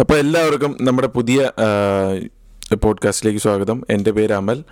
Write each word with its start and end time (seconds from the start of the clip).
അപ്പോൾ 0.00 0.14
എല്ലാവർക്കും 0.14 0.76
നമ്മുടെ 0.80 1.08
പുതിയ 1.08 1.50
പോഡ്കാസ്റ്റിലേക്ക് 2.84 3.40
സ്വാഗതം. 3.40 3.82
എന്റെ 3.90 4.10
പേര് 4.10 4.32
അമൽ. 4.32 4.64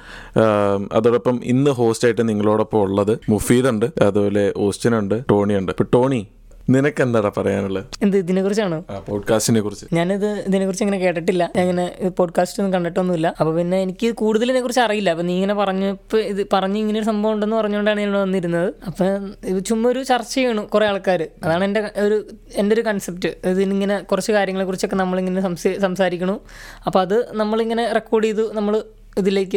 അതോടൊപ്പം 0.92 1.41
ഇന്ന് 1.45 1.71
ഹോസ്റ്റായിട്ട് 1.71 2.29
നിങ്ങളോടൊപ്പം 2.29 2.80
ഉള്ളത് 2.80 3.18
മുഫീദ് 3.28 3.67
ഉണ്ട് 3.67 3.86
അതുപോലെ 4.02 4.52
ഓസ്റ്റിനുണ്ട് 4.57 5.23
ടോണി 5.31 5.54
ഉണ്ട്. 5.54 5.73
ഇപ്പോൾ 5.73 5.89
ടോണി 5.94 6.26
നിനക്ക് 6.71 7.02
എന്താടാ 7.02 7.33
പറയാനുള്ളത്? 7.36 7.84
എന്ത് 8.02 8.16
ഇതിനെ 8.16 8.43
കുറിച്ചാണോ 8.43 8.84
പോഡ്കാസ്റ്റിനെ 9.09 9.61
കുറിച്ച്. 9.61 9.86
ഞാനിത് 9.93 10.27
ഇതിനെ 10.27 10.64
കുറിച്ച് 10.64 10.84
ഇങ്ങനെ 10.84 10.98
കേട്ടിട്ടില്ല. 10.98 11.50
ഞാൻ 11.57 11.62
ഇങ്ങനെ 11.62 12.08
പോഡ്കാസ്റ്റ് 12.08 12.61
ഒന്നും 12.61 12.72
കണ്ടിട്ടൊന്നുമില്ല. 12.72 13.34
അപ്പൊ 13.40 13.57
പിന്നെ 13.57 13.80
എനിക്ക് 13.82 14.14
കൂടുതൽ 14.14 14.45
ഇതിനെ 14.45 14.61
കുറിച്ച് 14.61 14.80
അറിയില്ല. 14.80 15.11
അപ്പൊ 15.11 15.25
നീ 15.25 15.34
ഇങ്ങനെ 15.34 15.54
പറഞ്ഞപ്പോ 15.54 16.18
ഇത് 16.18 16.46
പറഞ്ഞ് 16.52 16.79
ഇങ്ങനെ 16.79 16.98
ഒരു 16.98 17.07
സംഭവം 17.07 17.34
ഉണ്ടെന്ന് 17.34 17.57
പറഞ്ഞുകൊണ്ടാണ് 17.57 18.00
ഞാൻ 18.00 18.08
ഇവിടെ 18.08 18.21
വന്നിരുന്നത്. 18.21 18.75
അപ്പൊ 18.86 19.04
ഇത് 19.44 19.64
ചുമ്മാ 19.64 19.90
ഒരു 19.90 20.02
ചർച്ച 20.02 20.34
ചെയ്യണു 20.34 20.62
കുറെ 20.62 20.86
ആൾക്കാർ 20.86 21.29
അതാണ് 21.44 21.64
എന്റെ 21.64 21.93
ഒരു 22.00 22.26
എന്റെ 22.54 22.75
ഒരു 22.75 22.80
കൺസെപ്റ്റ് 22.80 23.48
ഇതിനിങ്ങനെ 23.48 23.98
കുറച്ച് 24.00 24.32
കാര്യങ്ങളെ 24.32 24.64
കുറിച്ചൊക്കെ 24.64 24.96
നമ്മളിങ്ങനെ 24.96 25.40
സംസാരിക്കണു. 25.79 26.40
അപ്പൊ 26.86 27.00
അത് 27.00 27.32
നമ്മളിങ്ങനെ 27.32 27.93
റെക്കോർഡ് 27.93 28.25
ചെയ്ത് 28.25 28.57
നമ്മൾ 28.57 28.85
ഇതിലേക്ക് 29.18 29.57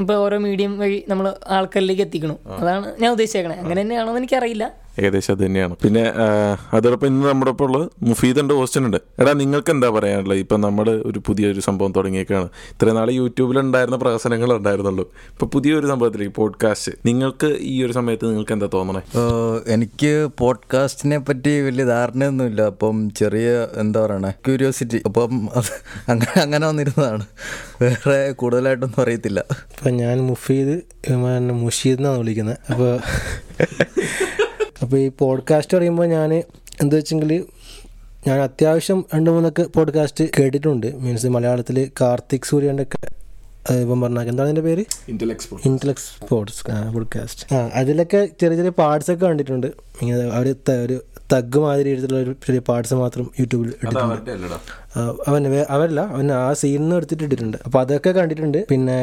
ഇപ്പൊ 0.00 0.14
ഓരോ 0.14 0.38
മീഡിയം 0.38 0.78
വഴി 0.78 1.04
നമ്മൾ 1.08 1.34
ആൾക്കാരിലേക്ക് 1.48 2.02
എത്തിക്കണു. 2.02 2.38
അതാണ് 2.46 2.92
ഞാൻ 3.00 3.10
ഉദ്ദേശിച്ചേക്കണേ. 3.10 3.54
അങ്ങനെ 3.56 3.80
തന്നെയാണോ 3.80 4.08
എന്ന് 4.08 4.18
എനിക്കറിയില്ല. 4.18 4.79
ഏകദേശം 4.98 5.34
അത് 5.34 5.42
തന്നെയാണ്. 5.46 5.74
പിന്നെ 5.82 6.04
അതോടൊപ്പം 6.72 7.06
ഇന്ന് 7.06 7.26
നമ്മുടെ 7.28 7.50
ഒപ്പം 7.50 7.66
ഉള്ളത് 7.66 7.90
മുഫീദുണ്ട് 8.02 8.54
ഉണ്ട് 8.54 8.86
ഉണ്ട് 8.86 8.98
എടാ 9.20 9.32
നിങ്ങൾക്ക് 9.32 9.70
എന്താ 9.70 9.88
പറയാനുള്ളത്? 9.90 10.38
ഇപ്പം 10.38 10.60
നമ്മൾ 10.60 10.86
ഒരു 10.90 11.18
പുതിയൊരു 11.26 11.60
സംഭവം 11.60 11.92
തുടങ്ങിയേക്കാണ്. 11.96 12.48
ഇത്രയും 12.74 12.96
നാൾ 12.96 13.10
യൂട്യൂബിലുണ്ടായിരുന്ന 13.10 13.96
പ്രഹസനങ്ങൾ 13.96 14.50
ഉണ്ടായിരുന്നുള്ളൂ 14.56 15.04
ഇപ്പം 15.30 15.50
പുതിയൊരു 15.50 15.86
സംഭവത്തിലേക്ക് 15.86 16.34
പോഡ്കാസ്റ്റ്. 16.34 16.92
നിങ്ങൾക്ക് 17.06 17.50
ഈ 17.60 17.84
ഒരു 17.84 17.92
സമയത്ത് 17.92 18.24
നിങ്ങൾക്ക് 18.26 18.52
എന്താ 18.52 18.68
തോന്നണേ 18.74 19.02
എനിക്ക് 19.74 20.12
പോഡ്കാസ്റ്റിനെ 20.38 21.18
പറ്റി 21.18 21.60
വലിയ 21.60 21.84
ധാരണയൊന്നുമില്ല. 21.84 22.62
അപ്പം 22.62 23.10
ചെറിയ 23.10 23.50
എന്താ 23.76 24.00
പറയണേ 24.04 24.30
ക്യൂരിയോസിറ്റി. 24.30 25.00
അപ്പം 25.06 25.48
അത് 25.56 25.72
അങ്ങനെ 26.08 26.40
അങ്ങനെ 26.42 26.66
വന്നിരുന്നതാണ്. 26.66 27.26
വേറെ 27.82 28.18
കൂടുതലായിട്ടൊന്നും 28.32 29.02
അറിയത്തില്ല. 29.02 29.40
അപ്പം 29.50 29.92
ഞാൻ 30.02 30.18
മുഫീദ് 30.26 30.76
മുഷീദ് 31.64 31.98
എന്നാണ് 31.98 32.18
വിളിക്കുന്നത്. 32.18 32.58
അപ്പോൾ 32.70 32.92
അപ്പോൾ 34.82 34.96
ഈ 34.96 35.08
പോഡ്കാസ്റ്റ് 35.22 35.76
പറയുമ്പോൾ 35.76 36.06
ഞാൻ 36.16 36.30
എന്താ 36.82 36.94
വെച്ചെങ്കിൽ 36.96 37.32
ഞാൻ 38.26 38.38
അത്യാവശ്യം 38.40 39.04
രണ്ട് 39.14 39.30
മൂന്നൊക്കെ 39.30 39.62
പോഡ്കാസ്റ്റ് 39.76 40.24
കേട്ടിട്ടുണ്ട്. 40.38 40.88
മീൻസ് 41.04 41.26
മലയാളത്തിൽ 41.26 41.90
കാർത്തിക് 42.00 42.48
സൂര്യന്റെ 42.50 42.82
ഒക്കെ 42.82 42.98
ഇപ്പം 43.82 44.00
പറഞ്ഞാൽ 44.00 44.28
എന്താണ് 44.30 44.48
അതിന്റെ 44.48 44.62
പേര്? 44.66 44.82
ഇന്റലക്സ് 45.68 46.06
സ്പോർട്സ് 46.16 46.62
പോഡ്കാസ്റ്റ് 46.94 47.54
ആ 47.54 47.58
അതിലൊക്കെ 47.80 48.20
ചെറിയ 48.40 48.56
ചെറിയ 48.56 48.72
പാർട്സ് 48.82 49.10
ഒക്കെ 49.10 49.24
കണ്ടിട്ടുണ്ട്. 49.26 49.66
ഇങ്ങനെ 50.02 50.22
അവർ 50.38 50.46
ഒരു 50.84 50.96
തഗ് 51.32 51.58
മാതിരി 51.64 51.88
എടുത്തിട്ടുള്ള 51.90 52.22
ഒരു 52.22 52.32
ചെറിയ 52.46 52.60
പാർട്സ് 52.68 52.94
മാത്രം 52.94 53.26
യൂട്യൂബിൽ 53.40 53.68
ഇട്ടിട്ടുണ്ട്. 53.82 54.54
അവൻ 55.28 55.42
അവരല്ല 55.76 56.00
അവൻ 56.14 56.32
ആ 56.32 56.52
സീനിൽ 56.52 56.80
നിന്ന് 56.80 56.96
എടുത്തിട്ട് 56.96 57.24
ഇട്ടിട്ടുണ്ട്. 57.24 57.58
അപ്പോൾ 57.66 57.80
അതൊക്കെ 57.80 58.10
കണ്ടിട്ടുണ്ട്. 58.10 58.58
പിന്നെ 58.72 58.98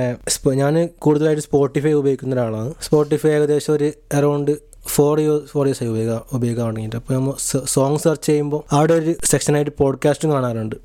ഞാൻ 0.61 0.75
കൂടുതലായിട്ട് 1.05 1.43
സ്പോട്ടിഫൈ 1.43 1.93
ഉപയോഗിക്കുന്ന 2.01 2.35
ഒരാളാണ്. 2.35 2.73
സ്പോട്ടിഫൈ 2.87 3.29
ഏകദേശം 3.29 3.73
ഒരു 3.73 3.89
around 4.13 4.53
four 4.87 5.19
years 5.19 5.45
four 5.45 5.65
years 5.65 5.83
ആയി 5.83 5.91
ഉപയോഗ 5.91 6.19
ഉപയോഗം 6.33 6.61
തുടങ്ങിയിട്ട്. 6.61 6.95
അപ്പോൾ 6.95 7.13
നമ്മൾ 7.13 7.33
സോങ് 7.65 7.97
സെർച്ച് 7.97 8.25
ചെയ്യുമ്പോൾ 8.25 8.75
അവിടെ 8.75 8.93
ഒരു 8.93 9.15
സെക്ഷനായിട്ട് 9.23 9.71
പോഡ്കാസ്റ്റും 9.79 10.31
കാണാറുണ്ട്. 10.31 10.75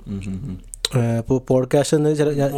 ഇപ്പോൾ 1.18 1.40
പോഡ്കാസ്റ്റ് 1.48 1.96
എന്ന് 1.96 2.16
ചില 2.16 2.48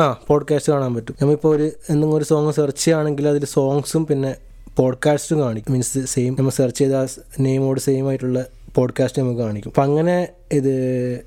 ആ 0.00 0.20
പോഡ്കാസ്റ്റ് 0.26 0.72
കാണാൻ 0.72 0.94
പറ്റും. 0.94 1.16
നമ്മളിപ്പോൾ 1.20 1.56
ഒരു 1.56 1.62
എന്തെങ്കിലും 1.62 2.16
ഒരു 2.16 2.24
സോങ് 2.24 2.52
സെർച്ച് 2.52 2.84
ചെയ്യുകയാണെങ്കിൽ 2.84 3.28
അതിൽ 3.28 3.44
സോങ്സും 3.44 4.06
പിന്നെ 4.06 4.34
പോഡ്കാസ്റ്റും 4.76 5.40
കാണിക്കും. 5.40 5.72
മീൻസ് 5.72 5.98
സെയിം 6.04 6.36
നമ്മൾ 6.38 6.50
സെർച്ച് 6.50 6.78
ചെയ്ത 6.78 7.06
നെയിമോട് 7.40 7.80
സെയിം 7.80 8.08
ആയിട്ടുള്ള 8.08 8.44
പോഡ്കാസ്റ്റ് 8.74 9.22
നമുക്ക് 9.22 9.40
കാണിക്കും. 9.40 9.70
അപ്പം 9.70 9.82
അങ്ങനെ 9.82 10.28
ഇത് 10.52 10.72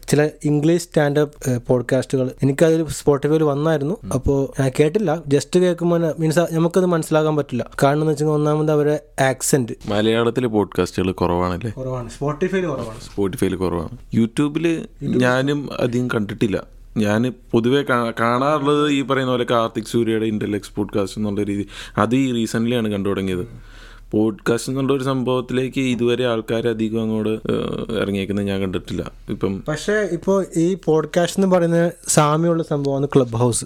ചില 0.08 0.30
ഇംഗ്ലീഷ് 0.44 0.84
സ്റ്റാൻഡപ്പ് 0.84 1.68
പോഡ്കാസ്റ്റുകൾ 1.68 2.32
എനിക്കതിൽ 2.44 2.88
സ്പോട്ടിഫൈയിൽ 2.88 3.44
വന്നായിരുന്നു. 3.44 3.98
അപ്പോൾ 4.14 4.62
ഞാൻ 4.62 4.72
കേട്ടില്ല. 4.80 5.22
ജസ്റ്റ് 5.28 5.60
കേൾക്കുമ്പോൾ 5.60 6.14
മീൻസ് 6.20 6.40
നമുക്കത് 6.40 6.86
മനസ്സിലാക്കാൻ 6.86 7.36
പറ്റില്ല. 7.36 7.70
കാരണം 7.84 8.02
എന്ന് 8.02 8.12
വെച്ചാൽ 8.12 8.28
ഒന്നാമത് 8.28 8.72
അവരെ 8.72 9.24
ആക്സെന്റ് 9.24 9.72
മലയാളത്തിലെ 9.88 10.48
പോഡ്കാസ്റ്റുകൾ 10.48 11.12
കുറവാണല്ലേ? 11.12 11.72
കുറവാണ്. 11.72 12.10
സ്പോട്ടിഫൈയിൽ 12.10 12.66
കുറവാണ്. 12.66 13.02
സ്പോട്ടിഫൈയിൽ 13.02 13.56
കുറവാണ്. 13.56 13.90
യൂട്യൂബിൽ 14.14 14.86
ഞാനും 15.02 15.70
അധികം 15.80 16.08
കണ്ടിട്ടില്ല. 16.08 16.76
ഞാൻ 16.98 17.34
പൊതുവേ 17.52 17.84
കാണാറുള്ളത് 18.20 18.90
ഈ 18.90 19.02
പറയുന്ന 19.02 19.32
പോലെ 19.32 19.46
കാർത്തിക് 19.52 19.84
സൂര്യയുടെ 19.84 20.26
ഇന്റലക്സ് 20.26 20.76
പോഡ്കാസ്റ്റ് 20.76 21.20
എന്നുള്ള 21.20 21.44
രീതി 21.44 21.68
അത് 21.98 22.16
ഈ 22.16 22.34
റീസെന്റ്ലിയാണ് 22.34 22.92
കണ്ടു 22.92 23.10
തുടങ്ങിയത് 23.10 23.75
പോഡ്കാസ്റ്റ് 24.16 24.72
എന്നുള്ള 24.72 24.94
ഒരു 24.94 25.04
സംഭവത്തിലേക്ക് 25.04 25.82
ഇതുവരെ 25.82 26.26
ആൾക്കാർ 26.26 26.68
അധികം 26.68 27.02
അങ്ങോട്ട് 27.02 27.34
ഇറങ്ങിയേക്കുന്നത് 28.02 28.46
ഞാൻ 28.46 28.62
കണ്ടിട്ടില്ല. 28.62 29.12
ഇപ്പം 29.30 29.64
പക്ഷേ 29.68 29.94
ഇപ്പോൾ 29.94 30.46
ഈ 30.58 30.78
പോഡ്കാസ്റ്റ് 30.86 31.40
എന്ന് 31.40 31.56
പറയുന്ന 31.56 31.92
സാമ്യമുള്ള 32.08 32.64
സംഭവമാണ് 32.64 33.08
ക്ലബ് 33.16 33.36
ഹൗസ് 33.36 33.66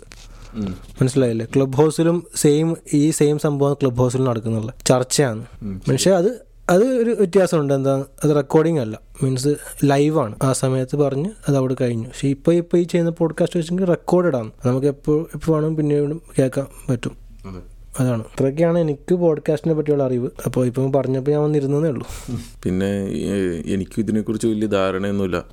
മനസ്സിലായില്ലേ? 1.02 1.48
ക്ലബ് 1.56 1.74
ഹൗസിലും 1.74 2.24
സെയിം 2.36 2.78
ഈ 2.94 3.12
സെയിം 3.12 3.40
സംഭവം 3.40 3.74
ക്ലബ് 3.74 3.98
ഹൗസിലും 3.98 4.26
നടക്കുന്നുള്ള 4.26 4.74
ചർച്ചയാണ് 4.86 5.46
പക്ഷേ 5.90 6.12
അത് 6.12 6.50
അത് 6.70 6.84
ഒരു 6.84 7.10
വ്യത്യാസമുണ്ട്. 7.10 7.74
എന്താ 7.74 8.06
അത് 8.24 8.36
റെക്കോർഡിംഗ് 8.36 8.80
അല്ല. 8.80 9.00
മീൻസ് 9.24 9.48
ലൈവാണ് 9.84 10.36
ആ 10.44 10.54
സമയത്ത് 10.54 10.96
പറഞ്ഞ് 10.96 11.30
അത് 11.48 11.58
അവിടെ 11.58 11.76
കഴിഞ്ഞു. 11.82 12.08
പക്ഷേ 12.08 12.28
ഇപ്പോൾ 12.28 12.56
ഇപ്പോൾ 12.56 12.78
ഈ 12.78 12.84
ചെയ്യുന്ന 12.84 13.12
പോഡ്കാസ്റ്റ് 13.12 13.58
വെച്ചിട്ടുണ്ടെങ്കിൽ 13.58 13.92
റെക്കോർഡഡ് 13.92 14.36
ആണ്. 14.36 14.52
നമുക്ക് 14.66 14.88
എപ്പോൾ 14.88 15.28
എപ്പോൾ 15.36 15.52
വേണമെങ്കിലും 15.52 15.90
പിന്നീട് 15.90 16.22
കേൾക്കാൻ 16.40 16.66
പറ്റും. 16.90 17.16
അതാണ്. 18.00 18.22
ഇത്രയൊക്കെയാണ് 18.22 18.80
എനിക്ക് 18.80 19.16
പോഡ്കാസ്റ്റിനെ 19.16 19.76
പറ്റിയുള്ള 19.76 20.04
അറിവ്. 20.04 20.30
അപ്പോൾ 20.46 20.66
ഇപ്പം 20.66 20.94
പറഞ്ഞപ്പോൾ 20.94 21.32
ഞാൻ 21.32 21.42
വന്നിരുന്നതേ 21.42 21.90
ഉള്ളൂ. 21.90 22.08
പിന്നെ 22.64 23.04
എനിക്കും 23.66 24.02
ഇതിനെക്കുറിച്ച് 24.02 24.48
വലിയ 24.48 24.68
ധാരണയൊന്നുമില്ല. 24.68 25.44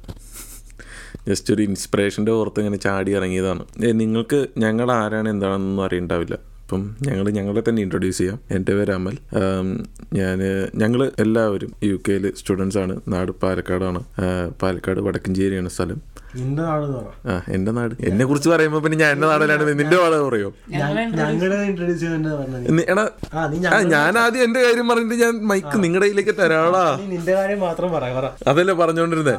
ജസ്റ്റ് 1.29 1.55
ഒരു 1.55 1.63
ഇൻസ്പിറേഷന്റെ 1.63 2.33
ഓർത്ത് 2.33 2.61
ഇങ്ങനെ 2.61 2.77
ചാടി 2.77 3.13
ഇറങ്ങിയതാണ്. 3.13 3.65
നിങ്ങൾക്ക് 3.79 4.47
ഞങ്ങൾ 4.59 4.93
ആരാണ് 4.93 5.29
എന്താണെന്നൊന്നും 5.29 5.85
അറിയണ്ടാവില്ല. 5.85 6.35
അപ്പം 6.35 6.97
ഞങ്ങൾ 7.03 7.31
ഞങ്ങളെ 7.31 7.63
തന്നെ 7.69 7.83
ഇൻട്രൊഡ്യൂസ് 7.83 8.19
ചെയ്യാം. 8.19 8.39
എന്റെ 8.51 8.75
പേര് 8.75 8.93
അമൽ. 8.93 9.19
ഞാൻ 10.13 10.39
ഞങ്ങൾ 10.75 11.13
എല്ലാവരും 11.19 11.73
യു 11.85 11.99
കെയിൽ 12.09 12.35
സ്റ്റുഡൻസ് 12.35 12.79
ആണ്. 12.79 13.01
നാട് 13.09 13.33
പാലക്കാടാണ്. 13.33 14.05
പാലക്കാട് 14.63 15.01
വടക്കഞ്ചേരിയാണ് 15.01 15.69
സ്ഥലം. 15.69 16.16
എന്റെ 16.35 17.73
നാട് 17.73 17.95
എന്നെ 18.01 18.25
കുറിച്ച് 18.25 18.49
പറയുമ്പോ 18.49 18.79
പിന്നെ 18.81 18.97
ഞാൻ 18.99 19.11
എന്റെ 19.11 19.27
നാടിലാണ് 19.27 19.65
നിന്റെ 19.71 19.97
നാട് 19.97 20.17
പറയോ? 20.23 20.49
ഞങ്ങളെ 20.69 21.03
എടാ 22.87 23.05
ആ 23.35 23.47
നീ 23.47 23.59
ആ, 23.67 23.81
ഞാൻ 23.83 24.19
ആദ്യം 24.19 24.45
എന്റെ 24.45 24.63
കാര്യം 24.63 24.89
പറഞ്ഞിട്ട് 24.89 25.15
ഞാൻ 25.23 25.35
മൈക്ക് 25.47 25.77
നിങ്ങളുടെ 25.85 26.07
കയ്യിലേക്ക് 26.07 26.35
തരാടാ. 26.39 26.85
നീ 26.97 27.07
നിന്റെ 27.07 27.33
കാര്യം 27.33 27.61
മാത്രം 27.61 27.93
പറ 27.93 28.05
പറ. 28.15 28.27
അതല്ലേ 28.49 28.75
പറഞ്ഞോണ്ടിരുന്നേ? 28.75 29.37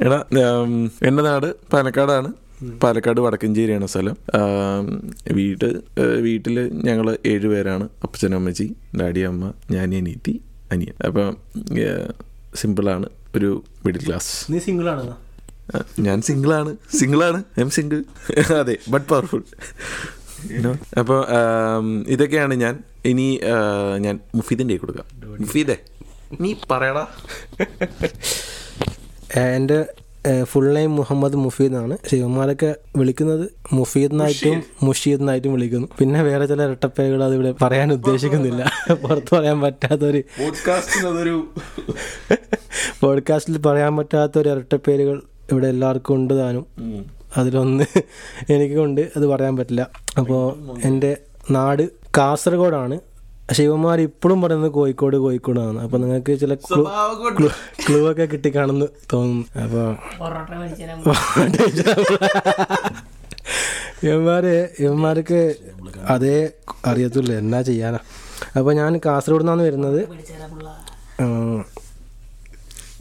എടാ 0.00 0.18
എന്റെ 0.32 0.44
എന്റെ 1.06 1.22
നാട് 1.22 1.56
പാലക്കാടാണ്. 1.72 2.30
പാലക്കാട് 2.82 3.20
വടക്കഞ്ചേരിയാണ് 3.20 3.86
സ്ഥലം. 3.86 4.16
വീട്ട് 5.32 5.66
വീട് 5.66 5.68
വീട്ടിൽ 6.22 6.56
വീട്ടിൽ 6.56 6.56
ഞങ്ങൾ 6.84 7.18
ഏഴുപേരാണ് 7.26 7.88
അപ്പച്ചനും 8.02 8.36
അമ്മച്ചി 8.36 8.66
ഡാഡി 9.00 9.20
അമ്മ 9.20 9.44
ഞാൻ 9.70 9.94
അനിയത്തി 9.94 10.34
അനിയൻ. 10.72 10.94
അപ്പം 11.06 11.30
സിമ്പിളാണ്. 12.54 13.06
ഒരു 13.36 13.50
മിഡിൽ 13.86 14.06
ക്ലാസ്. 14.06 14.52
നീ 14.52 14.58
ആ, 14.58 15.14
ഞാൻ 16.00 16.22
സിംഗിളാണ് 16.22 16.76
സിംഗിളാണ് 17.00 17.44
എം 17.58 17.70
സിംഗിൾ 17.70 18.04
അതെ 18.58 18.76
ബട്ട് 18.88 19.06
പവർഫുൾ 19.06 19.42
അപ്പോൾ 20.98 21.26
ഇതൊക്കെയാണ് 22.08 22.54
ഞാൻ. 22.54 22.74
ഇനി 23.04 23.40
ഞാൻ 23.98 24.20
മുഫീദിന്റെ 24.34 24.76
കൊടുക്കാം. 24.76 25.06
മുഫീദേ. 25.40 25.76
നീ 26.40 26.54
പറയടാ. 26.70 27.06
എന്റെ 29.36 29.86
ഫുൾ 30.44 30.72
നെയിം 30.72 30.96
മുഹമ്മദ് 30.96 31.36
മുഫീദ് 31.36 31.74
ആണ് 31.74 31.98
ശിവന്മാരൊക്കെ 32.10 32.76
വിളിക്കുന്നത് 32.96 33.44
മുഫീദ് 33.72 34.20
നായിട്ടും 34.20 34.64
മുഷീദ്. 34.82 35.28
നായിട്ടും 35.28 35.52
വിളിക്കുന്നു. 35.52 35.88
പിന്നെ 35.98 36.22
വേറെ 36.22 36.46
ചില 36.46 36.62
ഇരട്ടപ്പേകൾ 36.62 37.24
അത് 37.24 37.34
ഇവിടെ 37.34 37.54
പറയാൻ 37.62 37.92
ഉദ്ദേശിക്കുന്നില്ല. 37.92 38.62
പുറത്ത് 39.02 39.34
പറയാൻ 39.34 39.60
പറ്റാത്തൊരു 39.60 40.22
പോഡ്കാസ്റ്റിന് 40.38 41.06
അതൊരു 41.06 41.36
പോഡ്കാസ്റ്റിൽ 43.02 43.58
പറയാൻ 43.58 43.96
പറ്റാത്തൊരു 43.96 44.48
ഇരട്ടപ്പേരുകൾ 44.48 45.22
ഇവിടെ 45.50 45.68
എല്ലാവർക്കും 45.74 46.14
ഉണ്ട് 46.18 46.34
താനും. 46.40 46.64
അതിലൊന്ന് 47.38 47.84
എനിക്ക് 48.54 48.76
കൊണ്ട് 48.82 49.02
അത് 49.16 49.24
പറയാൻ 49.32 49.54
പറ്റില്ല. 49.58 49.82
അപ്പോൾ 50.20 50.42
എന്റെ 50.88 51.12
നാട് 51.56 51.84
കാസർഗോഡാണ്. 52.18 52.96
ശിവന്മാർ 53.58 53.98
ഇപ്പോഴും 54.08 54.38
പറയുന്നത് 54.42 54.72
കോഴിക്കോട് 54.76 55.16
കോഴിക്കോടാണ്. 55.24 55.78
അപ്പൊ 55.84 55.96
നിങ്ങൾക്ക് 56.02 56.32
ചില 56.42 56.54
ക്ലൂ 56.66 56.82
ക്ലൂ 57.84 57.98
ഒക്കെ 58.10 58.24
കിട്ടിക്കാണെന്ന് 58.32 58.88
തോന്നുന്നു. 59.12 59.46
അപ്പൊ 59.64 59.82
ഇവന്മാര് 64.04 64.54
ഇവന്മാർക്ക് 64.82 65.40
അതേ 66.14 66.36
അറിയത്തുള്ളൂ 66.90 67.32
എന്നാ 67.42 67.58
ചെയ്യാനാ. 67.68 68.00
അപ്പൊ 68.58 68.70
ഞാൻ 68.80 68.92
കാസർഗോഡ് 69.06 69.44
നിന്നാണ് 69.44 69.62
വരുന്നത് 69.68 70.00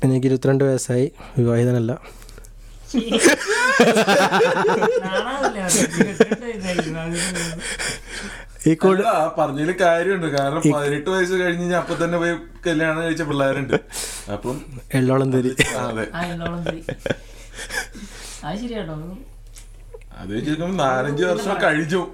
എനിക്ക് 0.06 0.28
ഇരുപത്തിരണ്ട് 0.30 0.64
വയസ്സായി 0.70 1.06
വിവാഹിതനല്ല. 1.38 1.92
ഈ 8.68 8.76
കൂടെ 8.76 9.04
പറഞ്ഞതിൽ 9.38 9.76
കാര്യമുണ്ട്. 9.82 10.38
കാരണം 10.38 10.74
പതിനെട്ട് 10.74 11.10
വയസ്സ് 11.10 11.34
കഴിഞ്ഞ് 11.34 11.66
ഞാൻ 11.66 11.82
അപ്പൊ 11.82 12.06
തന്നെ 12.06 12.18
പോയി 12.18 12.38
കല്യാണം 12.68 13.04
കഴിച്ച 13.04 13.22
പിള്ളേരുണ്ട്. 13.22 13.74
അപ്പം 14.34 14.66
എള്ളോളം 14.94 15.34
തരി 15.34 15.56
അതെ. 15.78 16.08
അത് 18.44 18.62
ശരിയാട്ടോ. 18.62 19.18
അത് 20.18 20.36
വെച്ചിരിക്കുമ്പോൾ 20.36 20.84
നാലഞ്ച് 20.84 21.24
വർഷം 21.24 21.64
കഴിച്ചു 21.64 22.10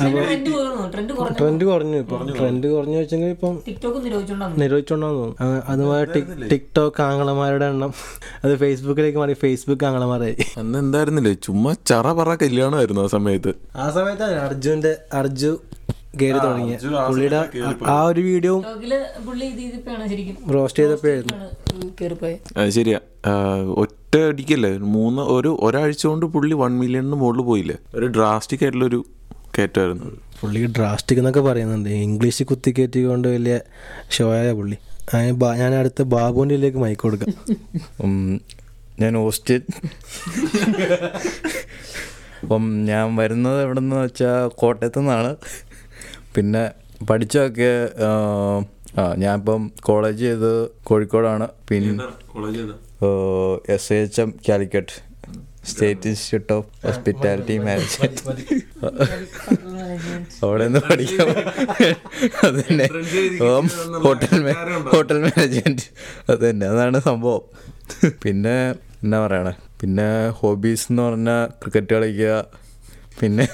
ട്രെൻഡ് 0.00 0.50
കുറഞ്ഞു 0.58 0.82
ഇപ്പൊ 1.12 1.26
ട്രെൻഡ് 1.38 1.64
കുറഞ്ഞു 1.68 1.96
ഇപ്പം 2.02 2.22
ട്രെൻഡ് 2.38 2.66
കുറഞ്ഞു 2.74 2.96
വെച്ചെങ്കിൽ 3.00 3.30
ഇപ്പം 3.36 3.54
നിരോധിച്ചോണ്ടാന്ന് 4.62 5.18
തോന്നുന്നു. 5.20 5.60
അതുപോലെ 5.72 6.04
ടിക് 6.14 6.32
ടിക്ടോക്ക് 6.52 7.00
ആങ്ങളമാരുടെ 7.06 7.66
എണ്ണം. 7.72 7.92
അത് 8.44 8.54
ഫേസ്ബുക്കിലേക്ക് 8.62 9.18
മാറി. 9.22 9.34
ഫേസ്ബുക്ക് 9.44 9.86
ആങ്ങളമാരായി 9.90 10.36
അന്ന് 10.62 10.76
എന്തായിരുന്നില്ലേ? 10.84 11.34
ചുമ്മാ 11.46 11.72
ചറ 11.90 12.12
പറ 12.20 12.34
കല്യാണമായിരുന്നു 12.42 13.02
ആ 13.06 13.08
സമയത്ത്. 13.16 13.54
ആ 13.84 13.86
സമയത്ത് 13.98 14.28
അർജുന്റെ 14.46 14.92
അർജു 15.20 15.52
കയറി 16.20 16.38
തുടങ്ങിയ. 16.44 16.76
പുള്ളിയുടെ 17.08 17.40
ആ 17.94 17.98
ഒരു 18.10 18.22
വീഡിയോ 18.28 18.54
റോസ്റ്റ് 20.54 20.80
ചെയ്തപ്പോഴായിരുന്നു 20.82 21.34
ശരിയാ. 22.76 22.98
ഒറ്റ 23.82 24.14
അടിക്കല്ലേ? 24.30 24.70
മൂന്ന് 24.96 25.22
ഒരു 25.36 25.50
ഒരാഴ്ച 25.66 26.02
കൊണ്ട് 26.10 26.26
പുള്ളി 26.34 26.54
വൺ 26.62 26.72
മില്യണിന് 26.82 27.16
മുകളിൽ 27.22 27.42
പോയില്ലേ? 27.50 27.76
ഒരു 27.98 28.06
ഡ്രാസ്റ്റിക് 28.16 28.62
ആയിട്ടുള്ളൊരു 28.64 29.00
കയറ്റമായിരുന്നു 29.58 30.06
പുള്ളി 30.40 30.62
ഡ്രാസ്റ്റിക് 30.78 31.20
എന്നൊക്കെ 31.20 31.40
പറയുന്നുണ്ട്. 31.40 31.90
ഇംഗ്ലീഷ് 32.06 32.44
കുത്തിക്കയറ്റിക്കൊണ്ട് 32.50 33.28
വലിയ 33.28 33.54
ഷോയായ 34.16 34.50
പുള്ളി. 34.52 34.78
ഞാൻ 35.62 35.72
അടുത്ത 35.80 36.02
ബാബുവിന്റെ 36.14 36.54
ഇതിലേക്ക് 36.54 36.78
മൈക്ക് 36.78 37.00
കൊടുക്കാം. 37.02 37.34
ഞാൻ 39.00 39.12
ഓസ്റ്റിൻ. 39.16 39.62
അപ്പം 42.42 42.64
ഞാൻ 42.90 43.16
വരുന്നത് 43.16 43.58
എവിടെ 43.62 43.80
നിന്ന് 43.80 43.96
വെച്ചാൽ 43.96 44.48
കോട്ടയത്തു 44.60 45.00
നിന്നാണ് 45.00 45.30
പിന്നെ 46.34 46.64
പഠിച്ചൊക്കെ 47.08 47.72
ഞാനിപ്പം 49.22 49.62
കോളേജ് 49.80 50.22
ചെയ്ത് 50.26 50.52
കോഴിക്കോടാണ്. 50.88 51.48
പിന്നെ 51.68 52.04
S 53.74 53.92
H 53.92 54.20
M 54.22 54.30
Calicut 54.48 54.96
state 55.70 56.08
institute 56.10 56.52
of 56.56 56.68
hospitality 56.86 57.56
management 57.66 58.22
അവിടെ 60.44 60.64
നിന്ന് 60.66 60.80
പഠിക്കാം 60.90 61.30
അത് 62.44 62.58
തന്നെ 62.66 62.86
ഹോട്ടൽ 64.04 64.34
ഹോട്ടൽ 64.92 65.18
മാനേജ്മെന്റ് 65.26 65.86
അത് 66.30 66.42
തന്നെ 66.48 66.66
അതാണ് 66.74 67.00
സംഭവം. 67.08 67.42
പിന്നെ 68.24 68.56
എന്നാ 69.04 69.18
പറയണേ? 69.24 69.54
പിന്നെ 69.80 70.06
ഹോബീസ് 70.38 70.86
എന്ന് 70.90 71.02
പറഞ്ഞാൽ 71.02 71.42
ക്രിക്കറ്റ് 71.62 71.94
കളിക്കുക. 71.94 72.36
പിന്നെ 73.20 73.44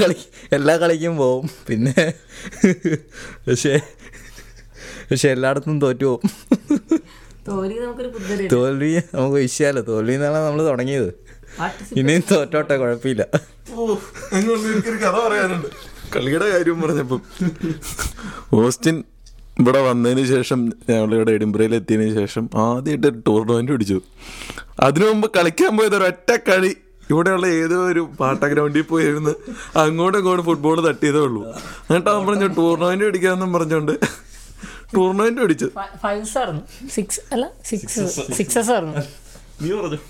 കളി 0.00 0.16
എല്ലാ 0.56 0.74
കളിക്കും 0.82 1.14
പോവും. 1.22 1.46
പിന്നെ 1.68 2.04
പക്ഷേ 3.46 3.74
പക്ഷെ 5.10 5.28
എല്ലായിടത്തും 5.28 5.80
തോറ്റു 5.80 6.04
പോകും 6.04 6.30
തോൽവി 8.52 8.90
നമുക്ക് 9.14 9.36
വിഷയമല്ല 9.36 9.80
തോൽവി 9.80 10.12
എന്നാണ് 10.12 10.38
നമ്മൾ 10.46 10.60
തുടങ്ങിയത്. 10.66 11.08
ഇനിയും 12.00 12.22
തോറ്റോട്ടെ 12.32 12.74
കുഴപ്പമില്ല. 12.76 13.22
കഥ 15.04 15.16
പറയാനുണ്ട്. 15.26 15.68
കളിയുടെ 16.16 16.46
കാര്യം 16.50 16.82
പറഞ്ഞപ്പം 16.82 17.20
ഓസ്റ്റിൻ 18.58 18.96
ഇവിടെ 19.60 19.80
വന്നതിന് 19.88 20.24
ശേഷം 20.26 20.60
ഞങ്ങളിവിടെ 20.90 21.32
എഡിംബ്രയിൽ 21.38 21.74
എത്തിയതിന് 21.74 22.14
ശേഷം 22.14 22.44
ആദ്യമായിട്ട് 22.66 23.06
ഒരു 23.06 23.18
ടൂർണമെന്റ് 23.26 23.72
പിടിച്ചു. 23.72 23.98
അതിനു 24.80 25.06
മുമ്പ് 25.06 25.28
കളിക്കാൻ 25.36 25.72
പോയത് 25.76 25.96
ഒരൊറ്റ 25.96 26.30
കളി. 26.48 26.72
ഇവിടെയുള്ള 27.10 27.46
ഏതോ 27.46 27.78
ഒരു 27.86 28.02
പാട്ട 28.20 28.42
ഗ്രൗണ്ടിൽ 28.44 28.82
പോയിരുന്ന് 28.82 29.32
അങ്ങോട്ടും 29.78 30.18
ഇങ്ങോട്ടും 30.18 30.44
ഫുട്ബോൾ 30.44 30.76
തട്ടിയതേ 30.88 31.18
ഉള്ളൂ. 31.18 31.42
എന്നിട്ട് 31.50 32.10
അവൻ 32.10 32.26
പറഞ്ഞു 32.26 32.48
ടൂർണമെന്റ് 32.58 33.04
പിടിക്കാമെന്നും 33.04 33.52
പറഞ്ഞോണ്ട് 33.52 33.94
ടൂർണമെന്റ് 34.96 35.40
പിടിച്ചു. 35.44 35.68
ഫൈവ് 36.04 36.24
ആയിരുന്നു 36.40 36.62
സിക്സ് 36.96 37.20
അല്ല 37.34 37.46
സിക്സ് 37.70 38.04
സിക്സസ് 38.38 38.70
ആയിരുന്നു 38.74 38.94
നീ 39.62 39.70
പറഞ്ഞു? 39.78 40.00